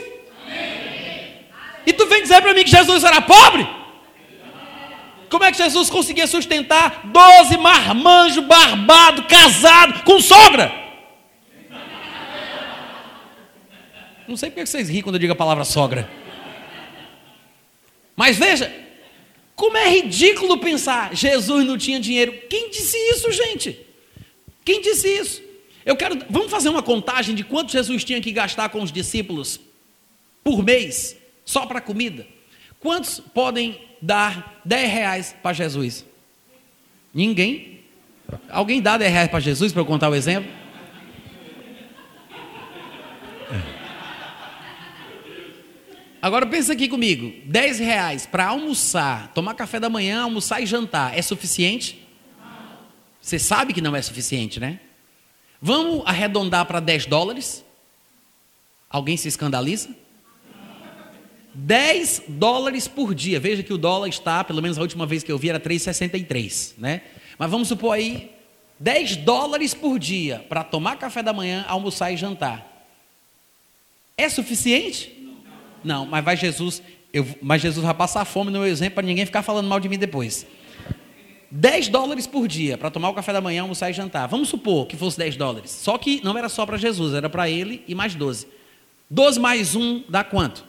E 1.85 1.93
tu 1.93 2.07
vem 2.07 2.23
dizer 2.23 2.41
para 2.41 2.55
mim 2.55 2.63
que 2.63 2.71
Jesus 2.71 3.03
era 3.03 3.21
pobre? 3.21 3.67
Como 5.29 5.43
é 5.43 5.51
que 5.51 5.59
Jesus 5.59 5.91
conseguia 5.91 6.29
sustentar 6.29 7.03
doze 7.07 7.59
marmanjos, 7.59 8.45
barbado, 8.45 9.25
casado, 9.25 10.05
com 10.05 10.21
sogra? 10.21 10.73
Não 14.29 14.37
sei 14.37 14.49
porque 14.49 14.65
vocês 14.65 14.89
riem 14.89 15.03
quando 15.03 15.17
eu 15.17 15.21
digo 15.21 15.33
a 15.33 15.37
palavra 15.37 15.65
sogra. 15.65 16.09
Mas 18.15 18.39
veja, 18.39 18.73
como 19.57 19.77
é 19.77 19.89
ridículo 19.89 20.59
pensar, 20.59 21.15
Jesus 21.17 21.67
não 21.67 21.77
tinha 21.77 21.99
dinheiro. 21.99 22.33
Quem 22.49 22.71
disse 22.71 22.97
isso, 22.97 23.31
gente? 23.33 23.79
Quem 24.65 24.81
disse 24.81 25.09
isso? 25.09 25.44
Eu 25.85 25.97
quero, 25.97 26.19
vamos 26.31 26.51
fazer 26.51 26.69
uma 26.71 26.83
contagem 26.83 27.35
de 27.35 27.45
quanto 27.45 27.73
Jesus 27.73 28.05
tinha 28.05 28.21
que 28.21 28.33
gastar 28.33 28.71
com 28.71 28.83
os 28.83 28.91
discípulos 28.91 29.61
por 30.43 30.63
mês, 30.63 31.17
só 31.45 31.67
para 31.67 31.81
comida. 31.81 32.27
Quantos 32.81 33.21
podem 33.21 33.81
dar 34.01 34.61
10 34.65 34.91
reais 34.91 35.37
para 35.43 35.53
Jesus? 35.53 36.05
Ninguém? 37.13 37.81
Alguém 38.49 38.81
dá 38.81 38.97
10 38.97 39.13
reais 39.13 39.31
para 39.31 39.41
Jesus 39.41 39.73
para 39.73 39.83
eu 39.83 39.87
contar 39.87 40.09
o 40.09 40.15
exemplo? 40.15 40.51
Agora 46.21 46.47
pensa 46.47 46.73
aqui 46.73 46.89
comigo: 46.89 47.35
10 47.45 47.79
reais 47.79 48.25
para 48.25 48.47
almoçar, 48.47 49.31
tomar 49.35 49.53
café 49.53 49.79
da 49.79 49.91
manhã, 49.91 50.23
almoçar 50.23 50.63
e 50.63 50.67
jantar, 50.67 51.17
é 51.17 51.21
suficiente? 51.21 52.03
Você 53.21 53.39
sabe 53.39 53.75
que 53.75 53.83
não 53.83 53.95
é 53.95 54.01
suficiente, 54.01 54.59
né? 54.59 54.81
Vamos 55.67 56.03
arredondar 56.05 56.67
para 56.67 56.79
10 56.79 57.07
dólares? 57.07 57.65
Alguém 58.91 59.17
se 59.17 59.29
escandaliza? 59.29 59.89
10 61.55 62.25
dólares 62.29 62.87
por 62.87 63.15
dia. 63.15 63.41
Veja 63.41 63.63
que 63.63 63.73
o 63.73 63.79
dólar 63.79 64.09
está, 64.09 64.45
pelo 64.45 64.61
menos 64.61 64.77
a 64.77 64.83
última 64.83 65.07
vez 65.07 65.23
que 65.23 65.33
eu 65.33 65.39
vi, 65.39 65.49
era 65.49 65.59
3,63, 65.59 66.75
né? 66.77 67.01
Mas 67.39 67.51
vamos 67.51 67.67
supor 67.67 67.95
aí 67.95 68.31
10 68.79 69.17
dólares 69.17 69.73
por 69.73 69.99
dia 69.99 70.45
para 70.51 70.63
tomar 70.63 70.99
café 70.99 71.23
da 71.23 71.33
manhã, 71.33 71.65
almoçar 71.67 72.13
e 72.13 72.17
jantar. 72.19 72.87
É 74.19 74.29
suficiente? 74.29 75.17
Não, 75.83 76.05
mas 76.05 76.23
vai 76.23 76.37
Jesus, 76.37 76.83
eu, 77.11 77.27
mas 77.41 77.63
Jesus 77.63 77.83
vai 77.83 77.95
passar 77.95 78.27
fome 78.27 78.51
no 78.51 78.59
meu 78.59 78.69
exemplo 78.69 78.97
para 78.97 79.07
ninguém 79.07 79.25
ficar 79.25 79.43
falando 79.43 79.67
mal 79.67 79.81
de 79.81 79.89
mim 79.89 79.97
depois. 79.97 80.47
10 81.57 81.87
dólares 81.87 82.27
por 82.27 82.49
dia 82.49 82.77
para 82.77 82.91
tomar 82.91 83.11
o 83.11 83.15
café 83.15 83.33
da 83.33 83.41
manhã, 83.41 83.63
almoçar 83.63 83.89
e 83.89 83.93
jantar. 83.93 84.27
Vamos 84.27 84.49
supor 84.49 84.89
que 84.89 84.97
fosse 84.97 85.17
10 85.19 85.37
dólares. 85.37 85.71
Só 85.71 85.97
que 85.97 86.21
não 86.25 86.37
era 86.37 86.49
só 86.49 86.67
para 86.67 86.77
Jesus, 86.77 87.15
era 87.15 87.31
para 87.31 87.49
ele 87.49 87.85
e 87.87 87.95
mais 87.95 88.13
12. 88.17 88.49
12 89.09 89.39
mais 89.39 89.77
1 89.77 90.03
dá 90.09 90.25
quanto? 90.25 90.65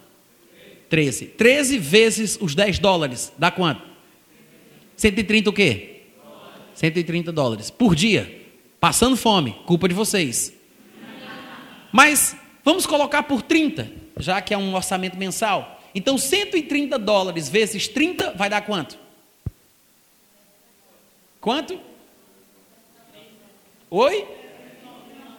13. 0.87 1.25
13 1.25 1.79
vezes 1.79 2.37
os 2.39 2.53
10 2.53 2.77
dólares, 2.77 3.33
dá 3.35 3.49
quanto? 3.49 3.81
130 4.95 5.49
o 5.49 5.53
quê? 5.53 6.03
130 6.75 7.31
dólares 7.31 7.71
por 7.71 7.95
dia. 7.95 8.45
Passando 8.79 9.17
fome, 9.17 9.55
culpa 9.65 9.87
de 9.87 9.95
vocês. 9.95 10.53
Mas 11.91 12.37
vamos 12.63 12.85
colocar 12.85 13.23
por 13.23 13.41
30, 13.41 13.91
já 14.19 14.39
que 14.39 14.53
é 14.53 14.57
um 14.57 14.75
orçamento 14.75 15.17
mensal. 15.17 15.81
Então 15.95 16.15
130 16.15 16.99
dólares 16.99 17.49
vezes 17.49 17.87
30 17.87 18.33
vai 18.33 18.51
dar 18.51 18.61
quanto? 18.61 19.04
Quanto? 21.45 21.79
Oi? 23.91 24.25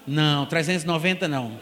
Não, 0.06 0.46
390 0.46 1.26
não. 1.26 1.58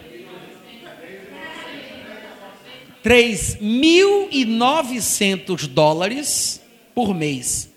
3.900 3.03 5.67
dólares 5.67 6.63
por 6.95 7.15
mês. 7.15 7.73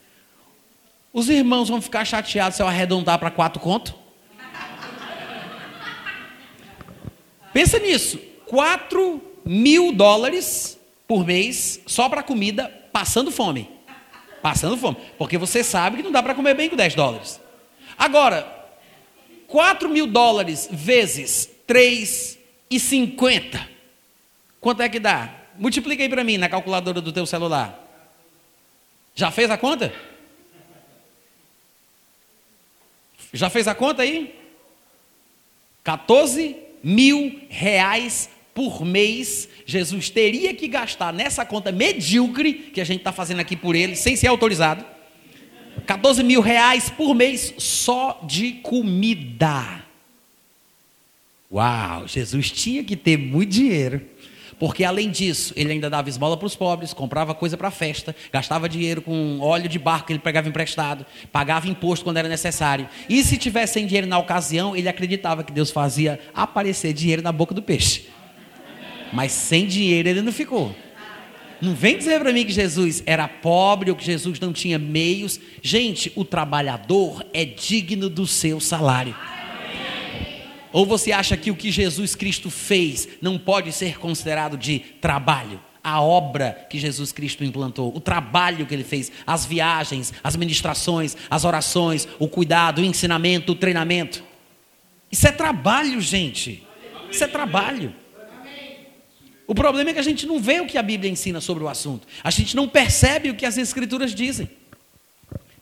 Os 1.13 1.29
irmãos 1.29 1.69
vão 1.69 1.81
ficar 1.81 2.03
chateados 2.03 2.57
se 2.57 2.61
eu 2.61 2.67
arredondar 2.67 3.17
para 3.17 3.31
quatro 3.31 3.61
conto? 3.61 3.95
Pensa 7.53 7.79
nisso. 7.79 8.19
4 8.45 9.21
mil 9.45 9.93
dólares 9.93 10.77
por 11.07 11.25
mês 11.25 11.79
só 11.87 12.09
para 12.09 12.21
comida, 12.21 12.67
passando 12.91 13.31
fome. 13.31 13.76
Passando 14.47 14.77
fome. 14.77 14.95
Porque 15.17 15.37
você 15.37 15.61
sabe 15.61 15.97
que 15.97 16.03
não 16.03 16.11
dá 16.11 16.23
para 16.23 16.33
comer 16.33 16.53
bem 16.53 16.69
com 16.69 16.77
10 16.77 16.95
dólares. 16.95 17.41
Agora, 17.97 18.47
4 19.45 19.89
mil 19.89 20.07
dólares 20.07 20.69
vezes 20.71 21.49
3,50. 21.67 23.59
Quanto 24.61 24.81
é 24.81 24.87
que 24.87 25.01
dá? 25.01 25.35
Multiplica 25.57 26.01
aí 26.01 26.07
para 26.07 26.23
mim 26.23 26.37
na 26.37 26.47
calculadora 26.47 27.01
do 27.01 27.11
teu 27.11 27.25
celular. 27.25 27.77
Já 29.13 29.31
fez 29.31 29.51
a 29.51 29.57
conta? 29.57 29.93
Já 33.33 33.49
fez 33.49 33.67
a 33.67 33.75
conta 33.75 34.03
aí? 34.03 34.33
14 35.83 36.55
mil 36.81 37.41
reais 37.49 38.29
por 38.57 38.83
mês 38.83 39.47
Jesus 39.67 40.09
teria 40.09 40.51
que 40.51 40.67
gastar 40.67 41.13
nessa 41.13 41.45
conta 41.45 41.71
medíocre 41.71 42.53
que 42.53 42.81
a 42.81 42.83
gente 42.83 43.01
está 43.01 43.11
fazendo 43.11 43.39
aqui 43.39 43.55
por 43.55 43.75
ele, 43.75 43.95
sem 43.95 44.15
ser 44.15 44.25
autorizado. 44.25 44.83
14 45.85 46.23
mil 46.23 46.41
reais 46.41 46.89
por 46.89 47.13
mês 47.13 47.53
só 47.59 48.19
de 48.23 48.53
comida. 48.53 49.85
Uau, 51.51 52.07
Jesus 52.07 52.49
tinha 52.49 52.83
que 52.83 52.95
ter 52.95 53.15
muito 53.15 53.51
dinheiro. 53.51 54.01
Porque 54.57 54.83
além 54.83 55.11
disso, 55.11 55.53
ele 55.55 55.73
ainda 55.73 55.87
dava 55.87 56.09
esmola 56.09 56.35
para 56.35 56.47
os 56.47 56.55
pobres, 56.55 56.95
comprava 56.95 57.35
coisa 57.35 57.55
para 57.55 57.69
festa, 57.69 58.15
gastava 58.33 58.67
dinheiro 58.67 59.03
com 59.03 59.39
óleo 59.39 59.69
de 59.69 59.77
barco 59.77 60.07
que 60.07 60.13
ele 60.13 60.19
pegava 60.19 60.49
emprestado, 60.49 61.05
pagava 61.31 61.69
imposto 61.69 62.03
quando 62.03 62.17
era 62.17 62.27
necessário. 62.27 62.89
E 63.07 63.23
se 63.23 63.37
tivesse 63.37 63.79
dinheiro 63.85 64.07
na 64.07 64.17
ocasião, 64.17 64.75
ele 64.75 64.89
acreditava 64.89 65.43
que 65.43 65.51
Deus 65.51 65.69
fazia 65.69 66.19
aparecer 66.33 66.91
dinheiro 66.91 67.21
na 67.21 67.31
boca 67.31 67.53
do 67.53 67.61
peixe. 67.61 68.16
Mas 69.13 69.31
sem 69.31 69.65
dinheiro 69.65 70.09
ele 70.09 70.21
não 70.21 70.31
ficou. 70.31 70.75
Não 71.59 71.73
vem 71.73 71.97
dizer 71.97 72.19
para 72.19 72.31
mim 72.31 72.45
que 72.45 72.51
Jesus 72.51 73.01
era 73.05 73.27
pobre 73.27 73.89
ou 73.89 73.97
que 73.97 74.05
Jesus 74.05 74.39
não 74.39 74.53
tinha 74.53 74.77
meios. 74.77 75.39
Gente, 75.61 76.11
o 76.15 76.23
trabalhador 76.23 77.25
é 77.33 77.43
digno 77.43 78.09
do 78.09 78.27
seu 78.27 78.59
salário. 78.59 79.15
Ou 80.71 80.85
você 80.85 81.11
acha 81.11 81.35
que 81.35 81.49
o 81.49 81.55
que 81.55 81.71
Jesus 81.71 82.13
Cristo 82.13 82.51
fez 82.51 83.07
não 83.21 83.39
pode 83.39 83.71
ser 83.71 83.97
considerado 83.97 84.57
de 84.57 84.79
trabalho? 84.79 85.59
A 85.83 86.01
obra 86.01 86.67
que 86.69 86.77
Jesus 86.77 87.11
Cristo 87.11 87.43
implantou, 87.43 87.95
o 87.95 88.01
trabalho 88.01 88.65
que 88.65 88.75
ele 88.75 88.83
fez, 88.83 89.11
as 89.25 89.45
viagens, 89.45 90.13
as 90.23 90.35
ministrações, 90.35 91.15
as 91.29 91.45
orações, 91.45 92.07
o 92.19 92.27
cuidado, 92.27 92.81
o 92.81 92.85
ensinamento, 92.85 93.53
o 93.53 93.55
treinamento. 93.55 94.23
Isso 95.11 95.27
é 95.27 95.31
trabalho, 95.31 95.99
gente. 96.01 96.61
Isso 97.09 97.23
é 97.23 97.27
trabalho. 97.27 97.95
O 99.47 99.55
problema 99.55 99.89
é 99.89 99.93
que 99.93 99.99
a 99.99 100.03
gente 100.03 100.27
não 100.27 100.39
vê 100.39 100.59
o 100.59 100.67
que 100.67 100.77
a 100.77 100.83
Bíblia 100.83 101.09
ensina 101.09 101.39
sobre 101.39 101.63
o 101.63 101.69
assunto. 101.69 102.05
A 102.21 102.29
gente 102.29 102.53
não 102.53 102.67
percebe 102.67 103.29
o 103.29 103.35
que 103.35 103.45
as 103.45 103.57
Escrituras 103.57 104.13
dizem. 104.13 104.49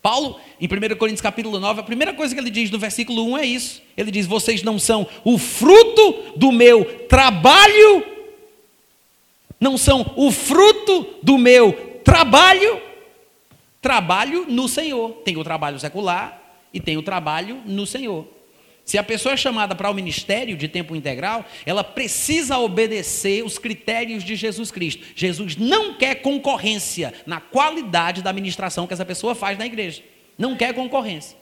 Paulo, 0.02 0.40
em 0.60 0.66
1 0.68 0.96
Coríntios 0.98 1.22
capítulo 1.22 1.60
9, 1.60 1.82
a 1.82 1.84
primeira 1.84 2.14
coisa 2.14 2.34
que 2.34 2.40
ele 2.40 2.50
diz 2.50 2.72
no 2.72 2.80
versículo 2.80 3.26
1 3.34 3.38
é 3.38 3.46
isso. 3.46 3.82
Ele 3.96 4.10
diz: 4.10 4.26
Vocês 4.26 4.64
não 4.64 4.80
são 4.80 5.08
o 5.24 5.38
fruto 5.38 6.34
do 6.36 6.52
meu 6.52 7.06
trabalho, 7.08 8.06
não 9.60 9.78
são 9.78 10.14
o 10.16 10.32
fruto 10.32 11.08
do 11.22 11.38
meu 11.38 12.00
trabalho, 12.04 12.82
trabalho 13.82 14.46
no 14.48 14.68
Senhor. 14.68 15.12
Tem 15.24 15.38
o 15.38 15.44
trabalho 15.44 15.80
secular 15.80 16.42
e 16.74 16.80
tem 16.80 16.98
o 16.98 17.04
trabalho 17.04 17.62
no 17.66 17.86
Senhor. 17.86 18.35
Se 18.86 19.00
a 19.00 19.04
pessoa 19.04 19.34
é 19.34 19.38
chamada 19.38 19.74
para 19.74 19.90
o 19.90 19.94
ministério 19.96 20.56
de 20.56 20.68
tempo 20.68 20.96
integral, 20.96 21.44
ela 21.66 21.84
precisa 21.84 22.60
obedecer 22.60 23.44
os 23.44 23.58
critérios 23.58 24.24
de 24.24 24.36
Jesus 24.36 24.70
Cristo. 24.70 25.04
Jesus 25.16 25.58
não 25.58 25.96
quer 25.96 26.22
concorrência 26.22 27.12
na 27.26 27.42
qualidade 27.42 28.22
da 28.22 28.30
administração 28.30 28.86
que 28.86 28.94
essa 28.94 29.04
pessoa 29.04 29.34
faz 29.34 29.58
na 29.58 29.66
igreja. 29.66 30.04
Não 30.38 30.56
quer 30.56 30.72
concorrência. 30.76 31.36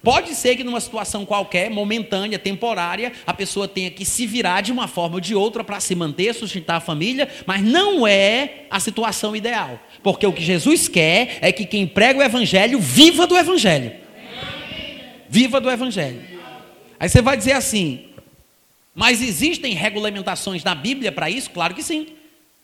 Pode 0.00 0.36
ser 0.36 0.54
que 0.54 0.62
numa 0.62 0.80
situação 0.80 1.26
qualquer, 1.26 1.70
momentânea, 1.70 2.38
temporária, 2.38 3.12
a 3.26 3.34
pessoa 3.34 3.66
tenha 3.66 3.90
que 3.90 4.04
se 4.04 4.24
virar 4.24 4.60
de 4.60 4.70
uma 4.70 4.86
forma 4.86 5.16
ou 5.16 5.20
de 5.20 5.34
outra 5.34 5.64
para 5.64 5.80
se 5.80 5.94
manter, 5.96 6.34
sustentar 6.34 6.76
a 6.76 6.80
família, 6.80 7.28
mas 7.46 7.62
não 7.62 8.06
é 8.06 8.66
a 8.70 8.78
situação 8.78 9.34
ideal. 9.34 9.80
Porque 10.04 10.24
o 10.24 10.32
que 10.32 10.44
Jesus 10.44 10.86
quer 10.86 11.38
é 11.40 11.50
que 11.50 11.66
quem 11.66 11.84
prega 11.84 12.20
o 12.20 12.22
evangelho 12.22 12.78
viva 12.78 13.26
do 13.26 13.36
evangelho. 13.36 13.92
Viva 15.28 15.60
do 15.60 15.68
evangelho. 15.68 16.35
Aí 16.98 17.08
você 17.08 17.20
vai 17.20 17.36
dizer 17.36 17.52
assim: 17.52 18.06
mas 18.96 19.20
existem 19.20 19.74
regulamentações 19.74 20.64
na 20.64 20.74
Bíblia 20.74 21.12
para 21.12 21.28
isso? 21.28 21.50
Claro 21.50 21.74
que 21.74 21.82
sim. 21.82 22.06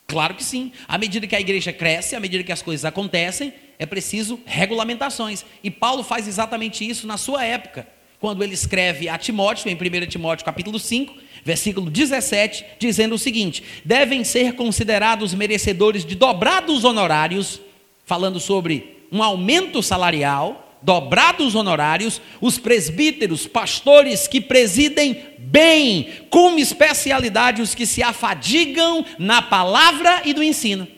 Claro 0.06 0.34
que 0.34 0.42
sim. 0.42 0.72
À 0.88 0.96
medida 0.96 1.26
que 1.26 1.36
a 1.36 1.40
igreja 1.40 1.74
cresce, 1.74 2.16
à 2.16 2.20
medida 2.20 2.42
que 2.42 2.50
as 2.50 2.62
coisas 2.62 2.86
acontecem, 2.86 3.52
é 3.78 3.84
preciso 3.84 4.40
regulamentações. 4.46 5.44
E 5.62 5.70
Paulo 5.70 6.02
faz 6.02 6.26
exatamente 6.26 6.88
isso 6.88 7.06
na 7.06 7.18
sua 7.18 7.44
época, 7.44 7.86
quando 8.18 8.42
ele 8.42 8.54
escreve 8.54 9.10
a 9.10 9.18
Timóteo, 9.18 9.70
em 9.70 9.74
1 9.74 10.06
Timóteo 10.06 10.44
capítulo 10.44 10.78
5, 10.78 11.14
versículo 11.44 11.90
17, 11.90 12.64
dizendo 12.78 13.14
o 13.14 13.18
seguinte: 13.18 13.62
devem 13.84 14.24
ser 14.24 14.54
considerados 14.54 15.34
merecedores 15.34 16.02
de 16.02 16.14
dobrados 16.14 16.82
honorários, 16.82 17.60
falando 18.06 18.40
sobre 18.40 19.06
um 19.12 19.22
aumento 19.22 19.82
salarial 19.82 20.61
dobrados 20.82 21.54
honorários, 21.54 22.20
os 22.40 22.58
presbíteros, 22.58 23.46
pastores 23.46 24.26
que 24.26 24.40
presidem 24.40 25.22
bem, 25.38 26.08
com 26.28 26.58
especialidade 26.58 27.62
os 27.62 27.74
que 27.74 27.86
se 27.86 28.02
afadigam 28.02 29.04
na 29.18 29.42
palavra 29.42 30.22
e 30.24 30.32
do 30.32 30.42
ensino. 30.42 30.88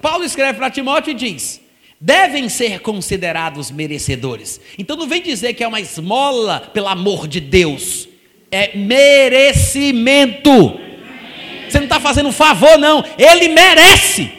Paulo 0.00 0.24
escreve 0.24 0.58
para 0.58 0.70
Timóteo 0.70 1.10
e 1.10 1.14
diz: 1.14 1.60
devem 2.00 2.48
ser 2.48 2.80
considerados 2.80 3.70
merecedores. 3.70 4.60
Então 4.78 4.96
não 4.96 5.08
vem 5.08 5.22
dizer 5.22 5.54
que 5.54 5.64
é 5.64 5.68
uma 5.68 5.80
esmola 5.80 6.60
pelo 6.72 6.88
amor 6.88 7.26
de 7.26 7.40
Deus, 7.40 8.08
é 8.50 8.76
merecimento. 8.76 10.50
Você 11.68 11.78
não 11.78 11.86
está 11.86 11.98
fazendo 11.98 12.28
um 12.28 12.32
favor, 12.32 12.78
não, 12.78 13.04
ele 13.18 13.48
merece. 13.48 14.30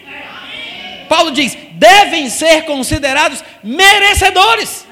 Paulo 1.09 1.31
diz: 1.31 1.57
devem 1.77 2.29
ser 2.29 2.63
considerados 2.63 3.43
merecedores. 3.63 4.85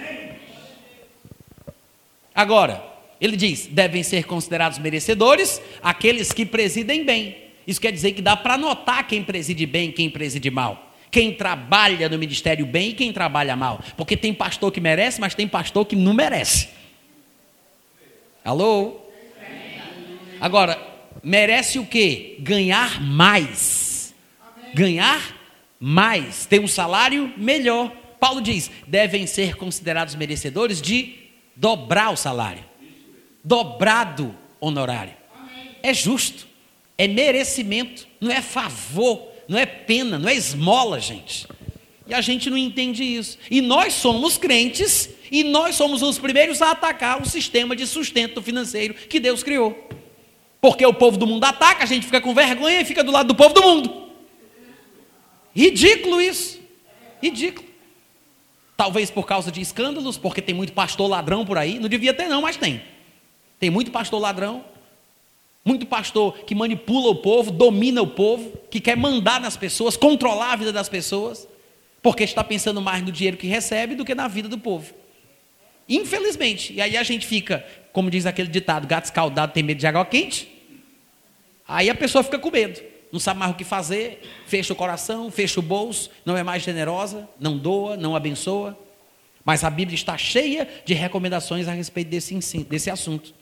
Agora, 2.34 2.84
ele 3.20 3.36
diz: 3.36 3.68
devem 3.68 4.04
ser 4.04 4.26
considerados 4.26 4.78
merecedores 4.78 5.62
aqueles 5.82 6.32
que 6.32 6.46
presidem 6.46 7.04
bem. 7.04 7.38
Isso 7.66 7.82
quer 7.82 7.92
dizer 7.92 8.12
que 8.12 8.22
dá 8.22 8.36
para 8.36 8.58
notar 8.58 9.08
quem 9.08 9.24
preside 9.24 9.66
bem 9.66 9.92
quem 9.92 10.10
preside 10.10 10.52
mal. 10.52 10.94
Quem 11.10 11.34
trabalha 11.34 12.10
no 12.10 12.18
ministério 12.18 12.66
bem 12.66 12.90
e 12.90 12.94
quem 12.94 13.14
trabalha 13.14 13.56
mal. 13.56 13.80
Porque 13.96 14.18
tem 14.18 14.34
pastor 14.34 14.72
que 14.72 14.82
merece, 14.82 15.22
mas 15.22 15.34
tem 15.34 15.48
pastor 15.48 15.86
que 15.86 15.96
não 15.96 16.14
merece. 16.14 16.70
Alô? 18.44 19.00
Agora, 20.42 20.78
merece 21.24 21.80
o 21.80 21.86
quê? 21.86 22.36
Ganhar 22.40 23.02
mais. 23.02 24.14
Ganhar 24.74 25.35
mais, 25.88 26.48
tem 26.48 26.60
um 26.60 26.68
salário 26.68 27.32
melhor. 27.38 27.92
Paulo 28.20 28.42
diz: 28.42 28.72
devem 28.88 29.28
ser 29.28 29.56
considerados 29.56 30.16
merecedores 30.16 30.82
de 30.82 31.14
dobrar 31.56 32.12
o 32.12 32.18
salário, 32.18 32.66
dobrado 33.44 34.36
honorário. 34.60 35.14
É 35.84 35.94
justo, 35.94 36.48
é 36.98 37.08
merecimento, 37.08 38.08
não 38.20 38.32
é 38.32 38.42
favor, 38.42 39.28
não 39.48 39.60
é 39.60 39.68
pena, 39.68 40.18
não 40.18 40.28
é 40.28 40.34
esmola, 40.34 41.00
gente. 41.00 41.48
E 42.08 42.16
a 42.16 42.22
gente 42.22 42.50
não 42.50 42.58
entende 42.58 43.04
isso. 43.04 43.38
E 43.52 43.62
nós 43.62 43.94
somos 43.94 44.40
crentes 44.40 45.08
e 45.32 45.44
nós 45.44 45.76
somos 45.76 46.02
os 46.02 46.18
primeiros 46.18 46.64
a 46.64 46.72
atacar 46.72 47.22
o 47.22 47.30
sistema 47.30 47.76
de 47.76 47.86
sustento 47.86 48.42
financeiro 48.42 48.96
que 48.96 49.20
Deus 49.20 49.44
criou. 49.44 49.88
Porque 50.60 50.84
o 50.84 50.96
povo 50.96 51.16
do 51.16 51.28
mundo 51.28 51.44
ataca, 51.44 51.84
a 51.84 51.88
gente 51.88 52.08
fica 52.08 52.20
com 52.20 52.34
vergonha 52.34 52.82
e 52.82 52.86
fica 52.86 53.04
do 53.04 53.12
lado 53.12 53.28
do 53.28 53.36
povo 53.36 53.54
do 53.54 53.62
mundo. 53.62 54.05
Ridículo 55.56 56.22
isso. 56.22 56.60
Ridículo. 57.22 57.68
Talvez 58.76 59.10
por 59.10 59.26
causa 59.26 59.52
de 59.52 59.62
escândalos, 59.62 60.18
porque 60.18 60.42
tem 60.42 60.54
muito 60.54 60.74
pastor 60.74 61.10
ladrão 61.10 61.46
por 61.46 61.58
aí. 61.58 61.80
Não 61.80 61.88
devia 61.88 62.14
ter, 62.14 62.28
não, 62.28 62.42
mas 62.42 62.58
tem. 62.58 62.82
Tem 63.60 63.70
muito 63.70 63.90
pastor 63.90 64.20
ladrão. 64.20 64.66
Muito 65.64 65.86
pastor 65.86 66.38
que 66.40 66.54
manipula 66.54 67.10
o 67.10 67.16
povo, 67.16 67.50
domina 67.52 68.02
o 68.02 68.08
povo, 68.08 68.52
que 68.70 68.80
quer 68.80 68.96
mandar 68.96 69.42
nas 69.42 69.58
pessoas, 69.58 69.98
controlar 69.98 70.54
a 70.54 70.56
vida 70.56 70.72
das 70.72 70.88
pessoas, 70.88 71.48
porque 72.04 72.24
está 72.24 72.44
pensando 72.44 72.80
mais 72.82 73.04
no 73.04 73.12
dinheiro 73.12 73.36
que 73.36 73.48
recebe 73.48 73.96
do 73.96 74.06
que 74.06 74.14
na 74.14 74.28
vida 74.28 74.48
do 74.48 74.60
povo. 74.60 74.94
Infelizmente. 75.88 76.74
E 76.74 76.82
aí 76.82 76.96
a 76.96 77.02
gente 77.02 77.26
fica, 77.26 77.66
como 77.92 78.12
diz 78.12 78.26
aquele 78.28 78.50
ditado, 78.50 78.86
gato 78.86 79.06
escaldado 79.06 79.54
tem 79.54 79.64
medo 79.64 79.80
de 79.80 79.88
água 79.88 80.06
quente. 80.06 80.48
Aí 81.68 81.90
a 81.90 81.96
pessoa 81.96 82.24
fica 82.24 82.38
com 82.38 82.52
medo, 82.52 82.80
não 83.12 83.20
sabe 83.20 83.40
mais 83.40 83.52
o 83.52 83.56
que 83.56 83.64
fazer, 83.64 84.22
fecha 84.46 84.74
o 84.74 84.76
coração, 84.76 85.32
fecha 85.32 85.60
o 85.60 85.64
bolso, 85.64 86.10
não 86.26 86.36
é 86.36 86.44
mais 86.44 86.64
generosa, 86.64 87.28
não 87.40 87.58
doa, 87.58 87.96
não 87.96 88.16
abençoa. 88.16 88.78
Mas 89.44 89.64
a 89.64 89.70
Bíblia 89.70 89.96
está 89.96 90.18
cheia 90.18 90.68
de 90.86 90.94
recomendações 90.94 91.68
a 91.68 91.72
respeito 91.72 92.10
desse, 92.10 92.36
desse 92.64 92.90
assunto. 92.90 93.34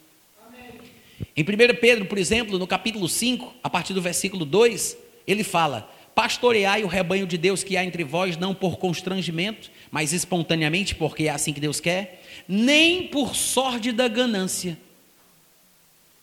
Em 1.36 1.42
1 1.42 1.46
Pedro, 1.80 2.06
por 2.06 2.18
exemplo, 2.18 2.60
no 2.60 2.68
capítulo 2.68 3.08
5, 3.08 3.56
a 3.64 3.70
partir 3.70 3.94
do 3.94 4.02
versículo 4.02 4.46
2, 4.46 4.98
ele 5.26 5.44
fala: 5.44 5.90
Pastoreai 6.14 6.84
o 6.84 6.88
rebanho 6.88 7.26
de 7.26 7.38
Deus 7.38 7.64
que 7.64 7.76
há 7.76 7.84
entre 7.84 8.04
vós, 8.04 8.38
não 8.38 8.54
por 8.54 8.78
constrangimento, 8.78 9.72
mas 9.90 10.14
espontaneamente, 10.14 10.94
porque 10.94 11.24
é 11.24 11.30
assim 11.30 11.54
que 11.54 11.60
Deus 11.60 11.80
quer, 11.80 12.22
nem 12.48 13.08
por 13.08 13.36
sorte 13.36 13.92
da 13.92 14.08
ganância, 14.08 14.78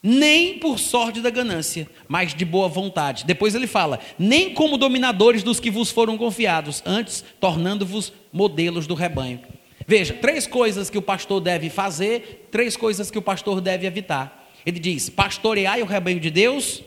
nem 0.03 0.59
por 0.59 0.79
sorte 0.79 1.21
da 1.21 1.29
ganância, 1.29 1.89
mas 2.09 2.35
de 2.35 2.45
boa 2.45 2.69
vontade. 2.69 3.25
Depois 3.25 3.55
ele 3.55 3.67
fala: 3.67 4.01
nem 4.19 4.55
como 4.55 4.79
dominadores 4.79 5.43
dos 5.43 5.61
que 5.61 5.71
vos 5.71 5.91
foram 5.91 6.17
confiados, 6.17 6.83
antes 6.87 7.25
tornando-vos 7.39 8.13
modelos 8.33 8.87
do 8.87 8.95
rebanho. 8.95 9.41
Veja, 9.87 10.15
três 10.15 10.47
coisas 10.47 10.89
que 10.89 10.99
o 10.99 11.03
pastor 11.03 11.41
deve 11.41 11.69
fazer, 11.69 12.49
três 12.51 12.77
coisas 12.77 13.11
que 13.11 13.19
o 13.19 13.23
pastor 13.23 13.61
deve 13.61 13.87
evitar. 13.87 14.51
Ele 14.65 14.79
diz: 14.79 15.11
pastoreai 15.11 15.83
o 15.83 15.87
rebanho 15.87 16.21
de 16.21 16.31
Deus, 16.31 16.83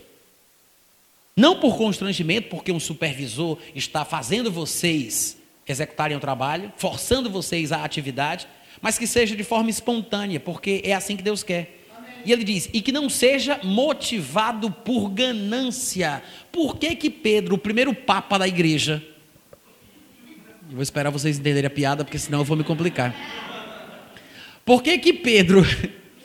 não 1.36 1.60
por 1.60 1.78
constrangimento, 1.78 2.50
porque 2.50 2.72
um 2.72 2.80
supervisor 2.80 3.58
está 3.76 4.04
fazendo 4.04 4.52
vocês 4.52 5.38
executarem 5.68 6.18
o 6.18 6.20
trabalho, 6.20 6.74
forçando 6.78 7.30
vocês 7.30 7.72
à 7.72 7.84
atividade, 7.84 8.48
mas 8.82 8.98
que 8.98 9.08
seja 9.08 9.36
de 9.36 9.44
forma 9.44 9.70
espontânea, 9.70 10.40
porque 10.40 10.82
é 10.84 10.94
assim 10.94 11.16
que 11.16 11.24
Deus 11.24 11.42
quer. 11.42 11.83
E 12.26 12.32
ele 12.32 12.44
diz: 12.44 12.70
e 12.74 12.82
que 12.82 12.92
não 12.92 13.10
seja 13.10 13.60
motivado 13.64 14.72
por 14.72 15.10
ganância. 15.10 16.24
Por 16.52 16.78
que 16.78 16.96
que 16.96 17.10
Pedro, 17.10 17.56
o 17.56 17.58
primeiro 17.58 17.94
papa 17.94 18.38
da 18.38 18.48
igreja, 18.48 19.04
eu 20.70 20.76
vou 20.76 20.82
esperar 20.82 21.10
vocês 21.10 21.38
entenderem 21.38 21.68
a 21.68 21.70
piada, 21.70 22.04
porque 22.04 22.18
senão 22.18 22.40
eu 22.40 22.46
vou 22.46 22.58
me 22.58 22.64
complicar. 22.64 23.16
Por 24.66 24.82
que 24.82 24.98
que 24.98 25.14
Pedro 25.14 25.64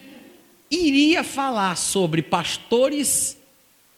iria 0.70 1.24
falar 1.24 1.76
sobre 1.76 2.22
pastores 2.22 3.38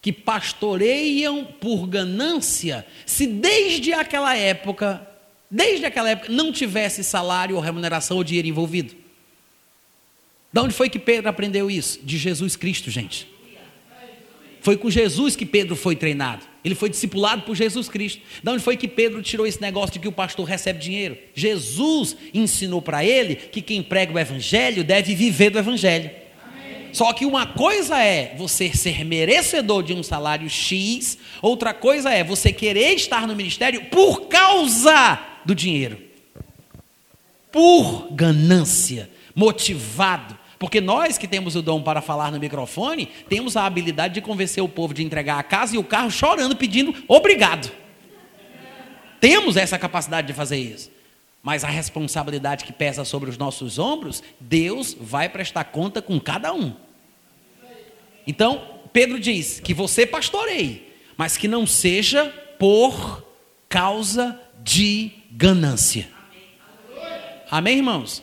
que 0.02 0.12
pastoreiam 0.12 1.44
por 1.44 1.86
ganância, 1.86 2.86
se 3.04 3.26
desde 3.26 3.92
aquela 3.92 4.34
época, 4.34 5.06
desde 5.50 5.84
aquela 5.84 6.10
época, 6.10 6.32
não 6.32 6.50
tivesse 6.50 7.04
salário 7.04 7.56
ou 7.56 7.62
remuneração 7.62 8.16
ou 8.16 8.24
dinheiro 8.24 8.48
envolvido. 8.48 8.94
De 10.52 10.60
onde 10.60 10.74
foi 10.74 10.88
que 10.88 10.98
Pedro 10.98 11.28
aprendeu 11.28 11.70
isso? 11.70 12.00
De 12.02 12.18
Jesus 12.18 12.56
Cristo, 12.56 12.90
gente. 12.90 13.28
Foi 14.60 14.76
com 14.76 14.90
Jesus 14.90 15.36
que 15.36 15.46
Pedro 15.46 15.74
foi 15.74 15.96
treinado. 15.96 16.44
Ele 16.62 16.74
foi 16.74 16.90
discipulado 16.90 17.42
por 17.42 17.54
Jesus 17.54 17.88
Cristo. 17.88 18.20
De 18.42 18.50
onde 18.50 18.62
foi 18.62 18.76
que 18.76 18.86
Pedro 18.86 19.22
tirou 19.22 19.46
esse 19.46 19.60
negócio 19.60 19.94
de 19.94 19.98
que 20.00 20.08
o 20.08 20.12
pastor 20.12 20.46
recebe 20.46 20.78
dinheiro? 20.78 21.16
Jesus 21.34 22.16
ensinou 22.34 22.82
para 22.82 23.02
ele 23.04 23.36
que 23.36 23.62
quem 23.62 23.82
prega 23.82 24.12
o 24.12 24.18
evangelho 24.18 24.84
deve 24.84 25.14
viver 25.14 25.50
do 25.50 25.58
evangelho. 25.58 26.10
Só 26.92 27.12
que 27.12 27.24
uma 27.24 27.46
coisa 27.46 27.98
é 28.02 28.34
você 28.36 28.74
ser 28.76 29.04
merecedor 29.04 29.82
de 29.82 29.94
um 29.94 30.02
salário 30.02 30.50
X, 30.50 31.16
outra 31.40 31.72
coisa 31.72 32.10
é 32.10 32.24
você 32.24 32.52
querer 32.52 32.94
estar 32.94 33.26
no 33.26 33.36
ministério 33.36 33.84
por 33.86 34.22
causa 34.22 35.20
do 35.44 35.54
dinheiro. 35.54 35.98
Por 37.52 38.08
ganância, 38.12 39.08
motivado. 39.34 40.39
Porque 40.60 40.78
nós 40.78 41.16
que 41.16 41.26
temos 41.26 41.56
o 41.56 41.62
dom 41.62 41.82
para 41.82 42.02
falar 42.02 42.30
no 42.30 42.38
microfone, 42.38 43.06
temos 43.30 43.56
a 43.56 43.64
habilidade 43.64 44.12
de 44.12 44.20
convencer 44.20 44.62
o 44.62 44.68
povo 44.68 44.92
de 44.92 45.02
entregar 45.02 45.38
a 45.38 45.42
casa 45.42 45.74
e 45.74 45.78
o 45.78 45.82
carro 45.82 46.10
chorando, 46.10 46.54
pedindo 46.54 46.94
obrigado. 47.08 47.72
Temos 49.18 49.56
essa 49.56 49.78
capacidade 49.78 50.26
de 50.26 50.34
fazer 50.34 50.58
isso. 50.58 50.90
Mas 51.42 51.64
a 51.64 51.68
responsabilidade 51.68 52.66
que 52.66 52.74
pesa 52.74 53.06
sobre 53.06 53.30
os 53.30 53.38
nossos 53.38 53.78
ombros, 53.78 54.22
Deus 54.38 54.94
vai 55.00 55.30
prestar 55.30 55.64
conta 55.64 56.02
com 56.02 56.20
cada 56.20 56.52
um. 56.52 56.74
Então, 58.26 58.62
Pedro 58.92 59.18
diz 59.18 59.60
que 59.60 59.72
você 59.72 60.04
pastoreie, 60.04 60.92
mas 61.16 61.38
que 61.38 61.48
não 61.48 61.66
seja 61.66 62.26
por 62.58 63.24
causa 63.66 64.38
de 64.62 65.10
ganância. 65.30 66.06
Amém, 67.50 67.78
irmãos? 67.78 68.22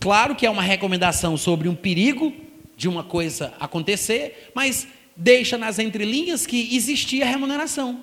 Claro 0.00 0.34
que 0.34 0.46
é 0.46 0.50
uma 0.50 0.62
recomendação 0.62 1.36
sobre 1.36 1.68
um 1.68 1.74
perigo 1.74 2.34
de 2.76 2.88
uma 2.88 3.04
coisa 3.04 3.54
acontecer, 3.60 4.50
mas 4.54 4.86
deixa 5.16 5.56
nas 5.56 5.78
entrelinhas 5.78 6.46
que 6.46 6.76
existia 6.76 7.24
remuneração. 7.24 8.00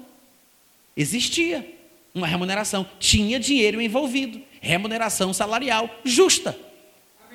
Existia 0.96 1.68
uma 2.14 2.28
remuneração, 2.28 2.86
tinha 3.00 3.40
dinheiro 3.40 3.82
envolvido, 3.82 4.42
remuneração 4.60 5.34
salarial 5.34 5.90
justa. 6.04 6.58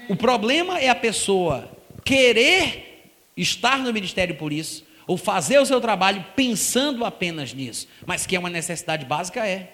O 0.08 0.16
problema 0.16 0.78
é 0.78 0.88
a 0.88 0.94
pessoa 0.94 1.70
querer 2.04 3.10
estar 3.36 3.78
no 3.78 3.92
ministério 3.92 4.36
por 4.36 4.52
isso, 4.52 4.84
ou 5.06 5.16
fazer 5.16 5.58
o 5.58 5.66
seu 5.66 5.80
trabalho 5.80 6.24
pensando 6.34 7.04
apenas 7.04 7.52
nisso, 7.52 7.86
mas 8.04 8.26
que 8.26 8.34
é 8.34 8.38
uma 8.38 8.50
necessidade 8.50 9.04
básica, 9.04 9.46
é. 9.46 9.72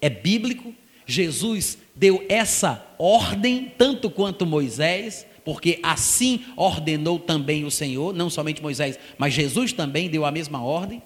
É 0.00 0.08
bíblico. 0.08 0.74
Jesus 1.10 1.76
deu 1.94 2.24
essa 2.28 2.86
ordem, 2.98 3.72
tanto 3.76 4.08
quanto 4.08 4.46
Moisés, 4.46 5.26
porque 5.44 5.80
assim 5.82 6.44
ordenou 6.56 7.18
também 7.18 7.64
o 7.64 7.70
Senhor, 7.70 8.14
não 8.14 8.30
somente 8.30 8.62
Moisés, 8.62 8.98
mas 9.18 9.34
Jesus 9.34 9.72
também 9.72 10.08
deu 10.08 10.24
a 10.24 10.30
mesma 10.30 10.62
ordem. 10.62 11.02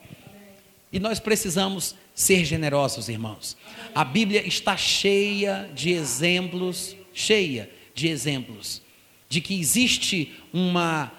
E 0.92 1.00
nós 1.00 1.18
precisamos 1.18 1.94
ser 2.14 2.44
generosos, 2.44 3.08
irmãos. 3.08 3.56
A 3.94 4.04
Bíblia 4.04 4.46
está 4.46 4.76
cheia 4.76 5.70
de 5.74 5.90
exemplos, 5.90 6.94
cheia 7.12 7.70
de 7.94 8.06
exemplos, 8.08 8.82
de 9.28 9.40
que 9.40 9.58
existe 9.58 10.34
uma 10.52 11.10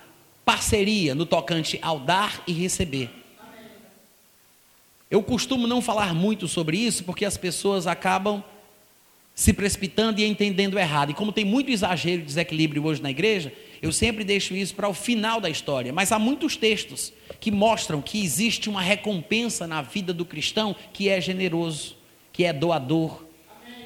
parceria 0.46 1.16
no 1.16 1.26
tocante 1.26 1.80
ao 1.82 2.00
dar 2.00 2.44
e 2.46 2.54
receber. 2.54 3.10
Eu 5.10 5.24
costumo 5.24 5.66
não 5.66 5.82
falar 5.82 6.14
muito 6.14 6.48
sobre 6.48 6.78
isso 6.78 7.04
porque 7.04 7.26
as 7.26 7.36
pessoas 7.36 7.88
acabam 7.88 8.44
se 9.36 9.52
precipitando 9.52 10.22
e 10.22 10.26
entendendo 10.26 10.80
errado. 10.80 11.12
E 11.12 11.14
como 11.14 11.34
tem 11.34 11.44
muito 11.44 11.70
exagero 11.70 12.22
e 12.22 12.26
desequilíbrio 12.26 12.86
hoje 12.86 13.02
na 13.02 13.12
igreja, 13.12 13.52
eu 13.82 13.92
sempre 13.92 14.24
deixo 14.24 14.56
isso 14.56 14.74
para 14.74 14.88
o 14.88 14.94
final 14.94 15.42
da 15.42 15.50
história. 15.50 15.92
Mas 15.92 16.14
há 16.14 16.18
muitos 16.18 16.56
textos 16.56 17.12
que 17.42 17.52
mostram 17.52 18.02
que 18.02 18.24
existe 18.24 18.70
uma 18.70 18.82
recompensa 18.82 19.68
na 19.68 19.82
vida 19.82 20.14
do 20.14 20.24
cristão 20.24 20.74
que 20.94 21.10
é 21.10 21.20
generoso, 21.20 21.98
que 22.32 22.46
é 22.46 22.54
doador. 22.54 23.26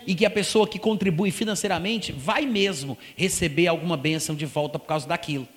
E 0.05 0.15
que 0.15 0.25
a 0.25 0.29
pessoa 0.29 0.67
que 0.67 0.79
contribui 0.79 1.29
financeiramente 1.31 2.11
vai 2.11 2.45
mesmo 2.45 2.97
receber 3.15 3.67
alguma 3.67 3.97
bênção 3.97 4.35
de 4.35 4.45
volta 4.45 4.79
por 4.79 4.85
causa 4.85 5.07
daquilo. 5.07 5.47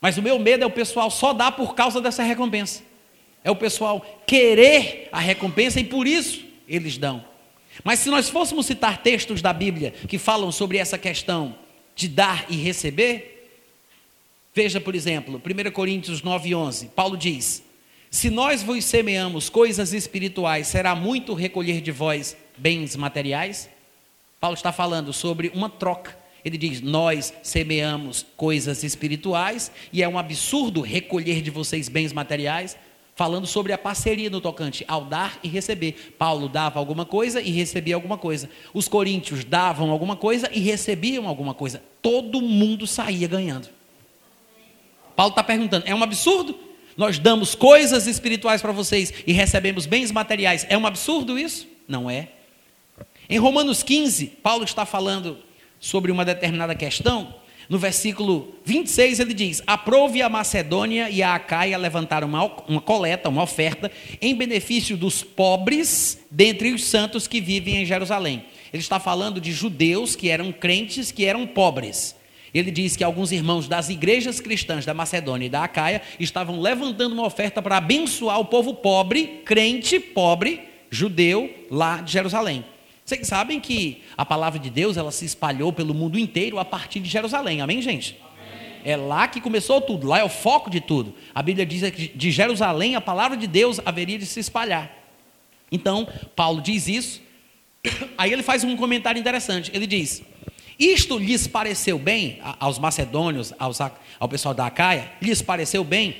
Mas 0.00 0.18
o 0.18 0.22
meu 0.22 0.38
medo 0.38 0.64
é 0.64 0.66
o 0.66 0.70
pessoal 0.70 1.10
só 1.10 1.32
dar 1.32 1.52
por 1.52 1.74
causa 1.74 2.00
dessa 2.00 2.22
recompensa. 2.22 2.82
É 3.42 3.50
o 3.50 3.56
pessoal 3.56 4.04
querer 4.26 5.08
a 5.12 5.20
recompensa 5.20 5.78
e 5.78 5.84
por 5.84 6.06
isso 6.06 6.44
eles 6.66 6.98
dão. 6.98 7.33
Mas 7.82 7.98
se 8.00 8.10
nós 8.10 8.28
fôssemos 8.28 8.66
citar 8.66 9.02
textos 9.02 9.42
da 9.42 9.52
Bíblia 9.52 9.92
que 10.06 10.18
falam 10.18 10.52
sobre 10.52 10.78
essa 10.78 10.96
questão 10.96 11.56
de 11.96 12.08
dar 12.08 12.46
e 12.48 12.56
receber, 12.56 13.34
Veja, 14.54 14.80
por 14.80 14.94
exemplo, 14.94 15.42
1 15.44 15.70
Coríntios 15.72 16.22
9, 16.22 16.54
11. 16.54 16.86
Paulo 16.88 17.16
diz: 17.16 17.64
Se 18.08 18.30
nós 18.30 18.62
vos 18.62 18.84
semeamos 18.84 19.48
coisas 19.48 19.92
espirituais, 19.92 20.68
será 20.68 20.94
muito 20.94 21.34
recolher 21.34 21.80
de 21.80 21.90
vós 21.90 22.36
bens 22.56 22.94
materiais? 22.94 23.68
Paulo 24.38 24.54
está 24.54 24.70
falando 24.70 25.12
sobre 25.12 25.50
uma 25.52 25.68
troca. 25.68 26.16
Ele 26.44 26.56
diz: 26.56 26.80
Nós 26.80 27.34
semeamos 27.42 28.24
coisas 28.36 28.84
espirituais 28.84 29.72
e 29.92 30.04
é 30.04 30.08
um 30.08 30.16
absurdo 30.16 30.80
recolher 30.80 31.42
de 31.42 31.50
vocês 31.50 31.88
bens 31.88 32.12
materiais. 32.12 32.76
Falando 33.14 33.46
sobre 33.46 33.72
a 33.72 33.78
parceria 33.78 34.28
no 34.28 34.40
tocante 34.40 34.84
ao 34.88 35.04
dar 35.04 35.38
e 35.42 35.48
receber. 35.48 36.14
Paulo 36.18 36.48
dava 36.48 36.78
alguma 36.78 37.04
coisa 37.04 37.40
e 37.40 37.50
recebia 37.50 37.94
alguma 37.94 38.18
coisa. 38.18 38.50
Os 38.72 38.88
coríntios 38.88 39.44
davam 39.44 39.90
alguma 39.90 40.16
coisa 40.16 40.50
e 40.52 40.60
recebiam 40.60 41.28
alguma 41.28 41.54
coisa. 41.54 41.82
Todo 42.02 42.42
mundo 42.42 42.86
saía 42.86 43.28
ganhando. 43.28 43.68
Paulo 45.14 45.30
está 45.30 45.44
perguntando: 45.44 45.86
é 45.86 45.94
um 45.94 46.02
absurdo? 46.02 46.58
nós 46.96 47.18
damos 47.18 47.54
coisas 47.54 48.06
espirituais 48.06 48.62
para 48.62 48.72
vocês 48.72 49.12
e 49.26 49.32
recebemos 49.32 49.86
bens 49.86 50.10
materiais. 50.10 50.66
É 50.68 50.78
um 50.78 50.86
absurdo 50.86 51.38
isso? 51.38 51.66
Não 51.88 52.08
é. 52.08 52.28
Em 53.28 53.38
Romanos 53.38 53.82
15, 53.82 54.26
Paulo 54.42 54.64
está 54.64 54.86
falando 54.86 55.38
sobre 55.80 56.12
uma 56.12 56.24
determinada 56.24 56.74
questão. 56.74 57.34
No 57.68 57.78
versículo 57.78 58.54
26, 58.64 59.20
ele 59.20 59.34
diz: 59.34 59.62
Aprove 59.66 60.20
a 60.22 60.28
Macedônia 60.28 61.08
e 61.08 61.22
a 61.22 61.34
Acaia 61.34 61.78
levantaram 61.78 62.28
uma, 62.28 62.44
uma 62.68 62.80
coleta, 62.80 63.28
uma 63.28 63.42
oferta, 63.42 63.90
em 64.20 64.34
benefício 64.34 64.96
dos 64.96 65.22
pobres 65.22 66.18
dentre 66.30 66.72
os 66.72 66.84
santos 66.84 67.26
que 67.26 67.40
vivem 67.40 67.76
em 67.76 67.86
Jerusalém. 67.86 68.44
Ele 68.72 68.82
está 68.82 68.98
falando 68.98 69.40
de 69.40 69.52
judeus 69.52 70.16
que 70.16 70.28
eram 70.28 70.52
crentes, 70.52 71.12
que 71.12 71.24
eram 71.24 71.46
pobres. 71.46 72.14
Ele 72.52 72.70
diz 72.70 72.96
que 72.96 73.02
alguns 73.02 73.32
irmãos 73.32 73.66
das 73.66 73.88
igrejas 73.88 74.40
cristãs 74.40 74.84
da 74.84 74.94
Macedônia 74.94 75.46
e 75.46 75.50
da 75.50 75.64
Acaia 75.64 76.02
estavam 76.20 76.60
levantando 76.60 77.12
uma 77.12 77.26
oferta 77.26 77.60
para 77.60 77.78
abençoar 77.78 78.38
o 78.38 78.44
povo 78.44 78.74
pobre, 78.74 79.42
crente 79.44 79.98
pobre, 79.98 80.60
judeu, 80.90 81.52
lá 81.68 82.00
de 82.00 82.12
Jerusalém. 82.12 82.64
Vocês 83.04 83.26
sabem 83.26 83.60
que 83.60 84.02
a 84.16 84.24
palavra 84.24 84.58
de 84.58 84.70
Deus 84.70 84.96
ela 84.96 85.10
se 85.10 85.26
espalhou 85.26 85.72
pelo 85.72 85.92
mundo 85.92 86.18
inteiro 86.18 86.58
a 86.58 86.64
partir 86.64 87.00
de 87.00 87.10
Jerusalém, 87.10 87.60
amém, 87.60 87.82
gente? 87.82 88.18
Amém. 88.22 88.80
É 88.82 88.96
lá 88.96 89.28
que 89.28 89.42
começou 89.42 89.80
tudo, 89.80 90.06
lá 90.06 90.20
é 90.20 90.24
o 90.24 90.28
foco 90.28 90.70
de 90.70 90.80
tudo. 90.80 91.14
A 91.34 91.42
Bíblia 91.42 91.66
diz 91.66 91.90
que 91.90 92.08
de 92.08 92.30
Jerusalém 92.30 92.96
a 92.96 93.00
palavra 93.02 93.36
de 93.36 93.46
Deus 93.46 93.78
haveria 93.84 94.18
de 94.18 94.24
se 94.24 94.40
espalhar. 94.40 94.90
Então, 95.70 96.08
Paulo 96.34 96.62
diz 96.62 96.88
isso, 96.88 97.20
aí 98.16 98.32
ele 98.32 98.42
faz 98.42 98.64
um 98.64 98.74
comentário 98.74 99.20
interessante. 99.20 99.70
Ele 99.74 99.86
diz: 99.86 100.22
isto 100.78 101.18
lhes 101.18 101.46
pareceu 101.46 101.98
bem, 101.98 102.38
aos 102.58 102.78
macedônios, 102.78 103.52
aos, 103.58 103.80
ao 103.80 104.28
pessoal 104.28 104.54
da 104.54 104.66
Acaia, 104.66 105.12
lhes 105.20 105.42
pareceu 105.42 105.84
bem, 105.84 106.16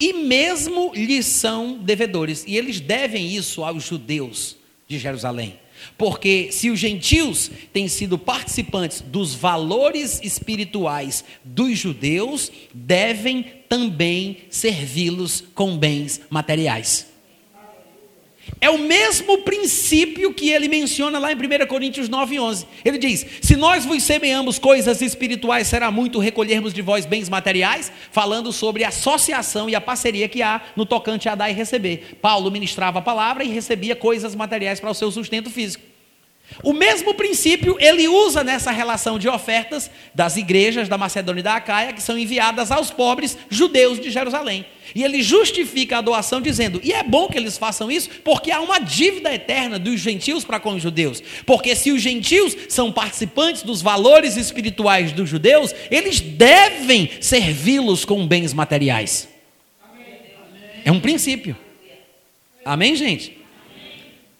e 0.00 0.12
mesmo 0.12 0.92
lhes 0.94 1.26
são 1.26 1.76
devedores, 1.78 2.44
e 2.46 2.56
eles 2.56 2.80
devem 2.80 3.28
isso 3.28 3.62
aos 3.62 3.84
judeus 3.84 4.56
de 4.88 4.98
Jerusalém. 4.98 5.58
Porque 5.96 6.48
se 6.50 6.70
os 6.70 6.78
gentios 6.78 7.50
têm 7.72 7.88
sido 7.88 8.18
participantes 8.18 9.00
dos 9.00 9.34
valores 9.34 10.20
espirituais 10.22 11.24
dos 11.44 11.78
judeus, 11.78 12.50
devem 12.72 13.44
também 13.68 14.38
servi-los 14.50 15.44
com 15.54 15.76
bens 15.76 16.20
materiais. 16.30 17.13
É 18.60 18.70
o 18.70 18.78
mesmo 18.78 19.38
princípio 19.38 20.32
que 20.32 20.50
ele 20.50 20.68
menciona 20.68 21.18
lá 21.18 21.32
em 21.32 21.36
1 21.36 21.66
Coríntios 21.66 22.08
9, 22.08 22.40
11. 22.40 22.66
Ele 22.84 22.98
diz: 22.98 23.26
Se 23.42 23.56
nós 23.56 23.84
vos 23.84 24.02
semeamos 24.02 24.58
coisas 24.58 25.02
espirituais, 25.02 25.66
será 25.66 25.90
muito 25.90 26.18
recolhermos 26.18 26.72
de 26.72 26.82
vós 26.82 27.06
bens 27.06 27.28
materiais, 27.28 27.92
falando 28.10 28.52
sobre 28.52 28.84
a 28.84 28.88
associação 28.88 29.68
e 29.68 29.74
a 29.74 29.80
parceria 29.80 30.28
que 30.28 30.42
há 30.42 30.60
no 30.76 30.86
tocante 30.86 31.28
a 31.28 31.34
dar 31.34 31.50
e 31.50 31.54
receber. 31.54 32.18
Paulo 32.20 32.50
ministrava 32.50 32.98
a 32.98 33.02
palavra 33.02 33.44
e 33.44 33.48
recebia 33.48 33.94
coisas 33.94 34.34
materiais 34.34 34.80
para 34.80 34.90
o 34.90 34.94
seu 34.94 35.10
sustento 35.10 35.50
físico. 35.50 35.93
O 36.62 36.72
mesmo 36.72 37.14
princípio 37.14 37.76
ele 37.80 38.06
usa 38.06 38.44
nessa 38.44 38.70
relação 38.70 39.18
de 39.18 39.28
ofertas 39.28 39.90
das 40.14 40.36
igrejas 40.36 40.88
da 40.88 40.96
Macedônia 40.96 41.40
e 41.40 41.42
da 41.42 41.56
Acaia, 41.56 41.92
que 41.92 42.02
são 42.02 42.18
enviadas 42.18 42.70
aos 42.70 42.90
pobres 42.90 43.36
judeus 43.50 43.98
de 43.98 44.10
Jerusalém. 44.10 44.64
E 44.94 45.02
ele 45.02 45.22
justifica 45.22 45.98
a 45.98 46.00
doação 46.00 46.40
dizendo: 46.40 46.80
e 46.84 46.92
é 46.92 47.02
bom 47.02 47.28
que 47.28 47.36
eles 47.36 47.58
façam 47.58 47.90
isso, 47.90 48.08
porque 48.22 48.50
há 48.50 48.60
uma 48.60 48.78
dívida 48.78 49.34
eterna 49.34 49.78
dos 49.78 50.00
gentios 50.00 50.44
para 50.44 50.60
com 50.60 50.74
os 50.74 50.82
judeus. 50.82 51.22
Porque 51.44 51.74
se 51.74 51.90
os 51.90 52.00
gentios 52.00 52.56
são 52.68 52.92
participantes 52.92 53.62
dos 53.62 53.82
valores 53.82 54.36
espirituais 54.36 55.12
dos 55.12 55.28
judeus, 55.28 55.74
eles 55.90 56.20
devem 56.20 57.10
servi-los 57.20 58.04
com 58.04 58.26
bens 58.26 58.52
materiais. 58.52 59.28
É 60.84 60.92
um 60.92 61.00
princípio. 61.00 61.56
Amém, 62.64 62.94
gente? 62.94 63.43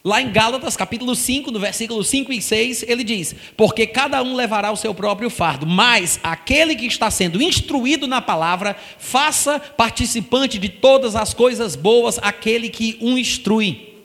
Lá 0.05 0.21
em 0.21 0.31
Gálatas, 0.31 0.77
capítulo 0.77 1.15
5, 1.15 1.49
no 1.49 1.59
versículo 1.59 2.03
5 2.03 2.31
e 2.31 2.39
6, 2.39 2.83
ele 2.83 3.03
diz: 3.03 3.35
Porque 3.57 3.87
cada 3.87 4.21
um 4.21 4.35
levará 4.35 4.71
o 4.71 4.75
seu 4.75 4.93
próprio 4.93 5.31
fardo, 5.31 5.65
mas 5.65 6.19
aquele 6.21 6.75
que 6.75 6.85
está 6.85 7.09
sendo 7.09 7.41
instruído 7.41 8.05
na 8.05 8.21
palavra, 8.21 8.77
faça 8.99 9.59
participante 9.59 10.59
de 10.59 10.69
todas 10.69 11.15
as 11.15 11.33
coisas 11.33 11.75
boas 11.75 12.19
aquele 12.21 12.69
que 12.69 12.99
o 13.01 13.17
instrui. 13.17 13.95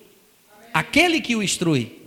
Aquele 0.72 1.20
que 1.20 1.36
o 1.36 1.42
instrui. 1.42 2.00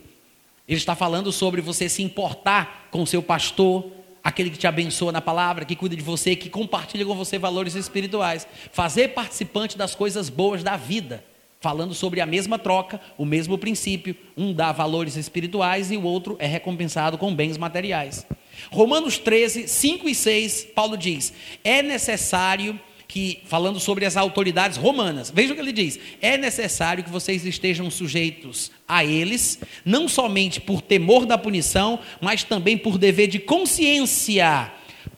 Ele 0.68 0.80
está 0.80 0.96
falando 0.96 1.32
sobre 1.32 1.62
você 1.62 1.88
se 1.88 2.02
importar 2.02 2.88
com 2.90 3.04
o 3.04 3.08
seu 3.08 3.22
pastor, 3.22 3.92
aquele 4.24 4.50
que 4.50 4.58
te 4.58 4.66
abençoa 4.66 5.12
na 5.12 5.22
palavra, 5.22 5.66
que 5.66 5.76
cuida 5.76 5.96
de 5.96 6.02
você, 6.02 6.36
que 6.36 6.50
compartilha 6.50 7.06
com 7.06 7.14
você 7.14 7.38
valores 7.38 7.76
espirituais. 7.76 8.48
Fazer 8.72 9.10
participante 9.10 9.78
das 9.78 9.94
coisas 9.94 10.30
boas 10.30 10.64
da 10.64 10.76
vida 10.76 11.24
falando 11.64 11.94
sobre 11.94 12.20
a 12.20 12.26
mesma 12.26 12.60
troca, 12.60 13.00
o 13.18 13.24
mesmo 13.24 13.58
princípio. 13.58 14.18
Um 14.36 14.52
dá 14.52 14.74
valores 14.74 15.16
espirituais 15.16 15.92
e 15.92 15.96
o 15.96 16.04
outro 16.04 16.36
é 16.38 16.46
recompensado 16.46 17.18
com 17.18 17.34
bens 17.34 17.58
materiais. 17.58 18.28
Romanos 18.70 19.18
13, 19.18 19.70
5 19.70 20.10
e 20.10 20.14
6, 20.14 20.68
Paulo 20.76 20.98
diz: 20.98 21.32
é 21.64 21.82
necessário 21.82 22.78
que, 23.08 23.40
falando 23.46 23.80
sobre 23.80 24.06
as 24.06 24.18
autoridades 24.18 24.78
romanas, 24.78 25.32
veja 25.32 25.54
o 25.54 25.56
que 25.56 25.62
ele 25.62 25.72
diz: 25.72 25.98
é 26.22 26.38
necessário 26.38 27.02
que 27.02 27.10
vocês 27.10 27.46
estejam 27.46 27.90
sujeitos 27.90 28.70
a 28.86 29.06
eles, 29.06 29.58
não 29.86 30.10
somente 30.10 30.60
por 30.60 30.82
temor 30.82 31.26
da 31.26 31.38
punição, 31.38 31.98
mas 32.20 32.44
também 32.44 32.78
por 32.78 32.98
dever 32.98 33.28
de 33.28 33.40
consciência 33.40 34.70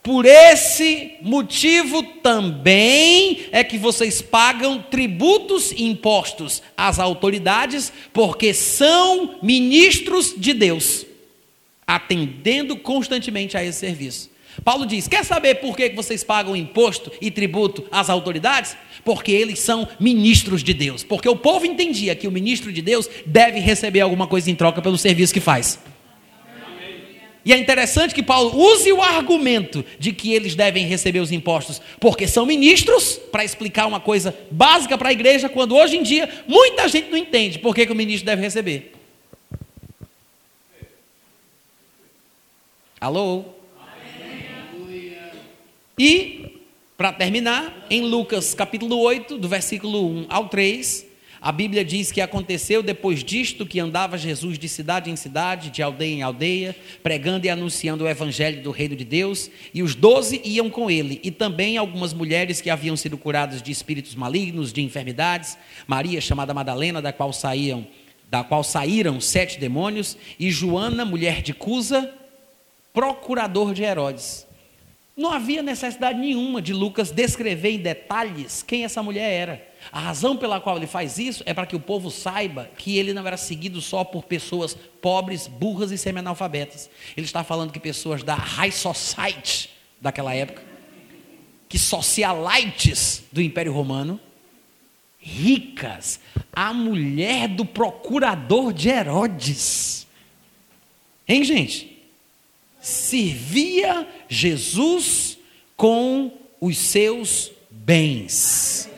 por 0.06 0.24
esse 0.24 1.14
motivo 1.20 2.03
também 2.03 3.47
é 3.51 3.64
que 3.64 3.76
vocês 3.76 4.22
pagam 4.22 4.80
tributos 4.80 5.72
e 5.72 5.84
impostos 5.86 6.62
às 6.78 6.99
autoridades, 6.99 7.91
porque 8.14 8.53
são 8.53 9.39
ministros 9.41 10.36
de 10.38 10.53
Deus, 10.53 11.08
atendendo 11.88 12.78
constantemente 12.78 13.58
a 13.58 13.64
esse 13.64 13.80
serviço. 13.80 14.30
Paulo 14.64 14.86
diz: 14.86 15.08
quer 15.08 15.26
saber 15.26 15.56
por 15.56 15.76
que 15.76 15.89
vocês 15.89 16.24
pagam 16.24 16.56
imposto 16.56 17.12
e 17.20 17.32
tributo 17.32 17.84
às 17.91 18.08
autoridades? 18.08 18.78
Porque 19.03 19.32
eles 19.32 19.58
são 19.58 19.88
ministros 19.99 20.64
de 20.64 20.76
Deus. 20.76 21.03
Porque 21.03 21.28
o 21.28 21.36
povo 21.36 21.66
entendia 21.66 22.16
que 22.16 22.28
o 22.28 22.32
ministro 22.32 22.72
de 22.72 22.84
Deus 22.84 23.10
deve 23.26 23.60
receber 23.60 24.01
alguma 24.01 24.28
coisa 24.28 24.51
em 24.51 24.56
troca 24.56 24.84
pelo 24.84 24.99
serviço 24.99 25.34
que 25.34 25.39
faz. 25.39 25.80
E 27.46 27.54
é 27.54 27.58
interessante 27.58 28.16
que 28.16 28.24
Paulo 28.24 28.60
use 28.60 28.91
o 28.91 29.04
argumento 29.04 29.86
de 30.00 30.12
que 30.12 30.34
eles 30.34 30.56
devem 30.56 30.88
receber 30.88 31.20
os 31.20 31.32
impostos, 31.32 31.80
porque 32.00 32.28
são 32.28 32.43
ministros, 32.43 33.20
para 33.32 33.46
explicar 33.46 33.86
uma 33.86 34.00
coisa 34.00 34.36
básica 34.50 34.98
para 34.98 35.10
a 35.10 35.14
igreja, 35.14 35.48
quando 35.48 35.76
hoje 35.76 35.96
em 35.96 36.01
dia 36.01 36.28
muita 36.47 36.88
gente 36.88 37.12
não 37.12 37.17
entende 37.17 37.59
por 37.59 37.76
que, 37.76 37.84
o 37.84 37.93
ministro 37.93 38.26
deve 38.26 38.42
receber. 38.42 38.93
Alô? 43.00 43.46
E, 46.00 46.62
para 46.97 47.13
terminar, 47.13 47.86
em 47.92 48.01
Lucas 48.01 48.55
capítulo 48.55 48.97
8, 48.97 49.38
do 49.38 49.47
versículo 49.47 50.09
1 50.09 50.26
ao 50.30 50.50
3, 50.50 51.05
a 51.46 51.51
Bíblia 51.51 51.86
diz 51.86 52.12
que 52.12 52.22
aconteceu 52.22 52.82
depois 52.82 53.24
disto 53.24 53.67
que 53.67 53.80
andava 53.80 54.17
Jesus 54.17 54.58
de 54.58 54.67
cidade 54.67 55.12
em 55.12 55.16
cidade, 55.16 55.70
de 55.70 55.84
aldeia 55.84 56.12
em 56.12 56.24
aldeia, 56.24 56.76
pregando 57.04 57.46
e 57.46 57.51
anunciando 57.51 58.04
o 58.04 58.09
evangelho 58.09 58.63
do 58.63 58.72
reino 58.72 58.96
de 58.96 59.05
Deus, 59.05 59.51
e 59.72 59.84
os 59.84 59.93
doze 59.93 60.42
iam 60.43 60.72
com 60.72 60.89
ele, 60.89 61.22
e 61.24 61.30
também 61.30 61.78
algumas 61.78 62.16
mulheres 62.16 62.62
que 62.62 62.70
haviam 62.72 62.97
sido 62.97 63.16
curadas 63.16 63.62
de 63.62 63.72
espíritos 63.72 64.16
malignos, 64.16 64.74
de 64.74 64.82
enfermidades, 64.82 65.55
Maria 65.86 66.20
chamada 66.20 66.51
Madalena, 66.51 67.00
da 67.00 67.13
qual 67.13 67.32
saíam, 67.32 67.86
da 68.28 68.43
qual 68.43 68.63
saíram 68.63 69.22
sete 69.22 69.59
demônios, 69.59 70.17
e 70.39 70.50
Joana, 70.50 71.05
mulher 71.05 71.43
de 71.43 71.54
Cusa, 71.54 72.12
procurador 72.92 73.72
de 73.72 73.84
Herodes. 73.84 74.47
Não 75.16 75.32
havia 75.32 75.62
necessidade 75.62 76.17
nenhuma 76.20 76.59
de 76.59 76.74
Lucas 76.74 77.12
descrever 77.12 77.70
em 77.70 77.80
detalhes 77.80 78.63
quem 78.63 78.84
essa 78.84 79.04
mulher 79.04 79.32
era. 79.32 79.75
A 79.91 79.99
razão 79.99 80.36
pela 80.36 80.59
qual 80.59 80.78
ele 80.78 80.87
faz 80.87 81.17
isso 81.17 81.43
é 81.45 81.53
para 81.53 81.66
que 81.66 81.75
o 81.75 81.79
povo 81.79 82.09
saiba 82.09 82.70
que 82.78 82.97
ele 82.97 83.13
não 83.13 83.25
era 83.25 83.37
seguido 83.37 83.82
só 83.82 84.03
por 84.03 84.24
pessoas 84.24 84.75
pobres, 85.01 85.47
burras 85.47 85.91
e 85.91 85.97
semi-analfabetas. 85.97 86.89
Ele 87.16 87.25
está 87.25 87.43
falando 87.43 87.71
que 87.71 87.79
pessoas 87.79 88.24
da 88.24 88.36
high 88.36 88.71
society 88.71 89.70
daquela 90.01 90.33
época, 90.33 90.63
que 91.70 91.79
socialites 91.79 93.24
do 93.32 93.41
Império 93.41 93.74
Romano, 93.74 94.20
ricas, 95.20 96.20
a 96.53 96.74
mulher 96.74 97.47
do 97.47 97.66
procurador 97.66 98.71
de 98.71 98.89
Herodes. 98.89 100.07
Hein, 101.28 101.43
gente? 101.43 102.03
Servia 102.79 104.07
Jesus 104.29 105.37
com 105.75 106.32
os 106.62 106.78
seus 106.78 107.51
bens 107.71 108.89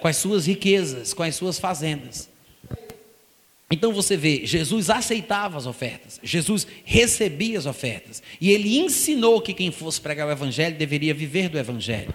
com 0.00 0.08
as 0.08 0.16
suas 0.16 0.46
riquezas, 0.46 1.12
com 1.12 1.22
as 1.22 1.34
suas 1.34 1.58
fazendas. 1.58 2.28
Então 3.70 3.92
você 3.92 4.16
vê, 4.16 4.44
Jesus 4.44 4.90
aceitava 4.90 5.56
as 5.56 5.64
ofertas, 5.64 6.18
Jesus 6.22 6.66
recebia 6.84 7.56
as 7.56 7.66
ofertas, 7.66 8.20
e 8.40 8.50
ele 8.50 8.78
ensinou 8.78 9.40
que 9.40 9.54
quem 9.54 9.70
fosse 9.70 10.00
pregar 10.00 10.26
o 10.26 10.32
Evangelho 10.32 10.76
deveria 10.76 11.14
viver 11.14 11.48
do 11.48 11.56
Evangelho. 11.56 12.12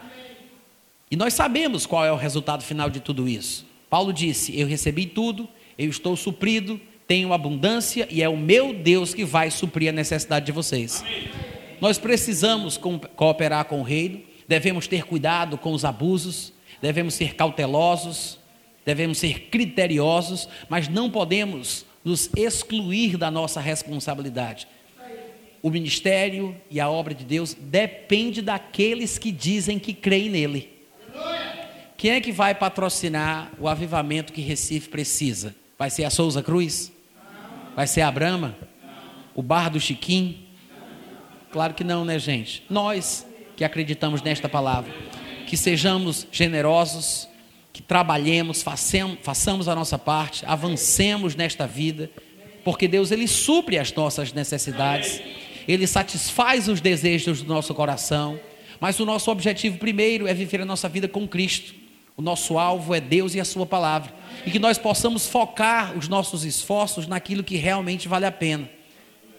E 1.10 1.16
nós 1.16 1.34
sabemos 1.34 1.86
qual 1.86 2.04
é 2.04 2.12
o 2.12 2.18
resultado 2.18 2.64
final 2.64 2.90
de 2.90 3.00
tudo 3.00 3.30
isso. 3.30 3.66
Paulo 3.90 4.12
disse: 4.12 4.60
Eu 4.60 4.68
recebi 4.68 5.06
tudo, 5.06 5.48
eu 5.78 5.90
estou 5.90 6.18
suprido, 6.18 6.82
tenho 7.08 7.32
abundância 7.32 8.06
e 8.12 8.22
é 8.22 8.28
o 8.28 8.36
meu 8.36 8.74
Deus 8.74 9.14
que 9.14 9.24
vai 9.24 9.50
suprir 9.50 9.90
a 9.90 9.94
necessidade 9.94 10.48
de 10.48 10.52
vocês. 10.52 11.04
Amém. 11.04 11.30
Nós 11.80 11.98
precisamos 11.98 12.78
cooperar 13.16 13.66
com 13.66 13.80
o 13.80 13.84
reino, 13.84 14.22
devemos 14.48 14.88
ter 14.88 15.04
cuidado 15.06 15.58
com 15.58 15.72
os 15.72 15.86
abusos, 15.86 16.52
devemos 16.86 17.16
ser 17.16 17.34
cautelosos, 17.34 18.38
devemos 18.86 19.18
ser 19.18 19.50
criteriosos, 19.50 20.48
mas 20.70 20.88
não 20.88 21.10
podemos 21.10 21.84
nos 22.04 22.30
excluir 22.38 23.18
da 23.18 23.32
nossa 23.32 23.60
responsabilidade. 23.60 24.68
O 25.64 25.72
ministério 25.72 26.56
e 26.70 26.80
a 26.80 26.88
obra 26.88 27.16
de 27.16 27.26
Deus 27.26 27.56
depende 27.60 28.40
daqueles 28.40 29.18
que 29.18 29.32
dizem 29.32 29.80
que 29.80 29.96
creem 29.96 30.30
nele. 30.30 30.70
Quem 31.98 32.12
é 32.12 32.22
que 32.22 32.32
vai 32.32 32.54
patrocinar 32.54 33.52
o 33.58 33.68
avivamento 33.68 34.32
que 34.32 34.42
Recife 34.42 34.88
precisa? 34.90 35.56
Vai 35.80 35.90
ser 35.90 36.04
a 36.04 36.12
Souza 36.12 36.44
Cruz? 36.44 36.92
Vai 37.76 37.88
ser 37.88 38.02
a 38.02 38.12
Brama? 38.12 38.56
O 39.34 39.42
Bar 39.42 39.72
do 39.72 39.80
Chiquim? 39.80 40.46
Claro 41.52 41.74
que 41.74 41.84
não, 41.84 42.06
né, 42.06 42.20
gente? 42.20 42.64
Nós 42.70 43.26
que 43.56 43.64
acreditamos 43.64 44.22
nesta 44.22 44.48
palavra, 44.48 44.94
que 45.56 45.62
sejamos 45.62 46.28
generosos, 46.34 47.30
que 47.72 47.82
trabalhemos, 47.82 48.62
façamos, 48.62 49.70
a 49.70 49.74
nossa 49.74 49.98
parte, 49.98 50.44
avancemos 50.46 51.34
nesta 51.34 51.66
vida, 51.66 52.12
porque 52.62 52.90
Deus 52.90 53.10
ele 53.10 53.26
supre 53.26 53.80
as 53.80 53.94
nossas 53.94 54.34
necessidades, 54.34 55.22
ele 55.66 55.88
satisfaz 55.88 56.68
os 56.68 56.82
desejos 56.82 57.42
do 57.42 57.48
nosso 57.48 57.74
coração, 57.74 58.38
mas 58.82 59.00
o 59.00 59.06
nosso 59.06 59.32
objetivo 59.32 59.78
primeiro 59.78 60.28
é 60.28 60.34
viver 60.34 60.60
a 60.60 60.66
nossa 60.66 60.90
vida 60.90 61.08
com 61.08 61.26
Cristo. 61.26 61.74
O 62.18 62.22
nosso 62.22 62.58
alvo 62.58 62.94
é 62.94 63.00
Deus 63.00 63.34
e 63.34 63.40
a 63.40 63.46
Sua 63.46 63.66
palavra. 63.66 64.14
E 64.46 64.52
que 64.52 64.60
nós 64.60 64.78
possamos 64.78 65.26
focar 65.26 65.98
os 65.98 66.10
nossos 66.10 66.44
esforços 66.44 67.08
naquilo 67.08 67.46
que 67.46 67.56
realmente 67.56 68.10
vale 68.10 68.26
a 68.26 68.32
pena. 68.32 68.70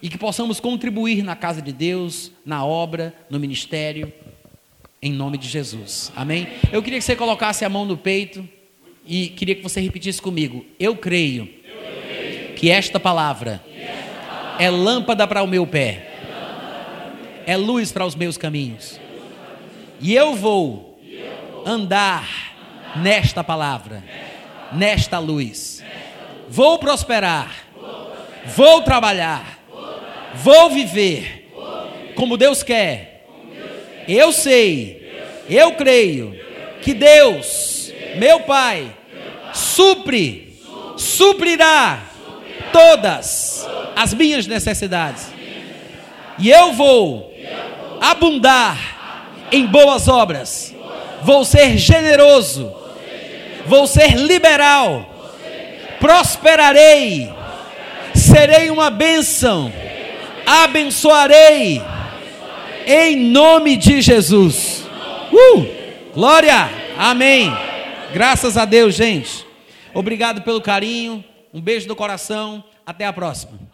E 0.01 0.09
que 0.09 0.17
possamos 0.17 0.61
contribuir 0.61 1.23
na 1.23 1.37
casa 1.37 1.61
de 1.61 1.73
Deus, 1.73 2.33
na 2.45 2.65
obra, 2.65 3.15
no 3.29 3.39
ministério, 3.39 4.11
em 5.01 5.13
nome 5.13 5.39
de 5.39 5.49
Jesus. 5.49 6.13
Amém? 6.17 6.49
Eu 6.73 6.83
queria 6.83 6.99
que 6.99 7.05
você 7.05 7.17
colocasse 7.17 7.65
a 7.65 7.69
mão 7.69 7.85
no 7.85 7.97
peito 7.97 8.47
e 9.07 9.29
queria 9.29 9.55
que 9.55 9.63
você 9.63 9.81
repetisse 9.81 10.21
comigo. 10.21 10.65
Eu 10.79 10.97
creio, 10.97 11.49
que 12.57 12.71
esta 12.71 12.99
palavra, 12.99 13.63
é 14.59 14.71
lâmpada 14.71 15.27
para 15.27 15.43
o 15.43 15.47
meu 15.47 15.67
pé, 15.67 16.11
é 17.47 17.57
luz 17.57 17.93
para 17.93 18.07
os 18.07 18.15
meus 18.15 18.39
caminhos. 18.39 18.99
E 20.01 20.15
eu 20.15 20.35
vou 20.35 20.99
andar 21.65 22.27
nesta 22.97 23.45
palavra, 23.45 24.03
nesta 24.73 25.19
luz. 25.19 25.85
Vou 26.49 26.79
prosperar, 26.79 27.55
vou 28.47 28.83
trabalhar, 28.83 29.63
vou 30.35 30.71
viver 30.71 31.53
como 32.15 32.37
Deus 32.37 32.63
quer 32.63 33.16
eu 34.15 34.33
sei, 34.33 35.25
eu 35.49 35.73
creio 35.73 36.39
que 36.83 36.95
Deus, 36.95 37.93
meu 38.17 38.41
Pai, 38.41 38.91
supre, 39.53 40.59
suprirá 40.97 42.01
todas 42.73 43.67
as 43.95 44.13
minhas 44.15 44.47
necessidades. 44.47 45.29
E 46.39 46.51
eu 46.51 46.73
vou 46.73 47.35
abundar 48.01 49.49
em 49.51 49.67
boas 49.67 50.09
obras. 50.09 50.75
Vou 51.23 51.45
ser 51.45 51.77
generoso. 51.79 52.73
Vou 53.67 53.87
ser 53.87 54.15
liberal. 54.17 55.09
Prosperarei. 55.99 57.31
Serei 58.15 58.71
uma 58.71 58.91
bênção. 58.91 59.73
Abençoarei 60.47 61.83
em 62.87 63.17
nome 63.17 63.77
de 63.77 64.01
Jesus. 64.01 64.87
Uh! 65.33 65.67
Glória! 66.15 66.71
Amém. 66.97 67.53
Graças 68.13 68.57
a 68.57 68.65
Deus, 68.65 68.95
gente. 68.95 69.45
Obrigado 69.93 70.43
pelo 70.43 70.63
carinho. 70.63 71.23
Um 71.53 71.61
beijo 71.61 71.89
no 71.89 71.97
coração. 71.97 72.65
Até 72.87 73.05
a 73.05 73.13
próxima. 73.13 73.66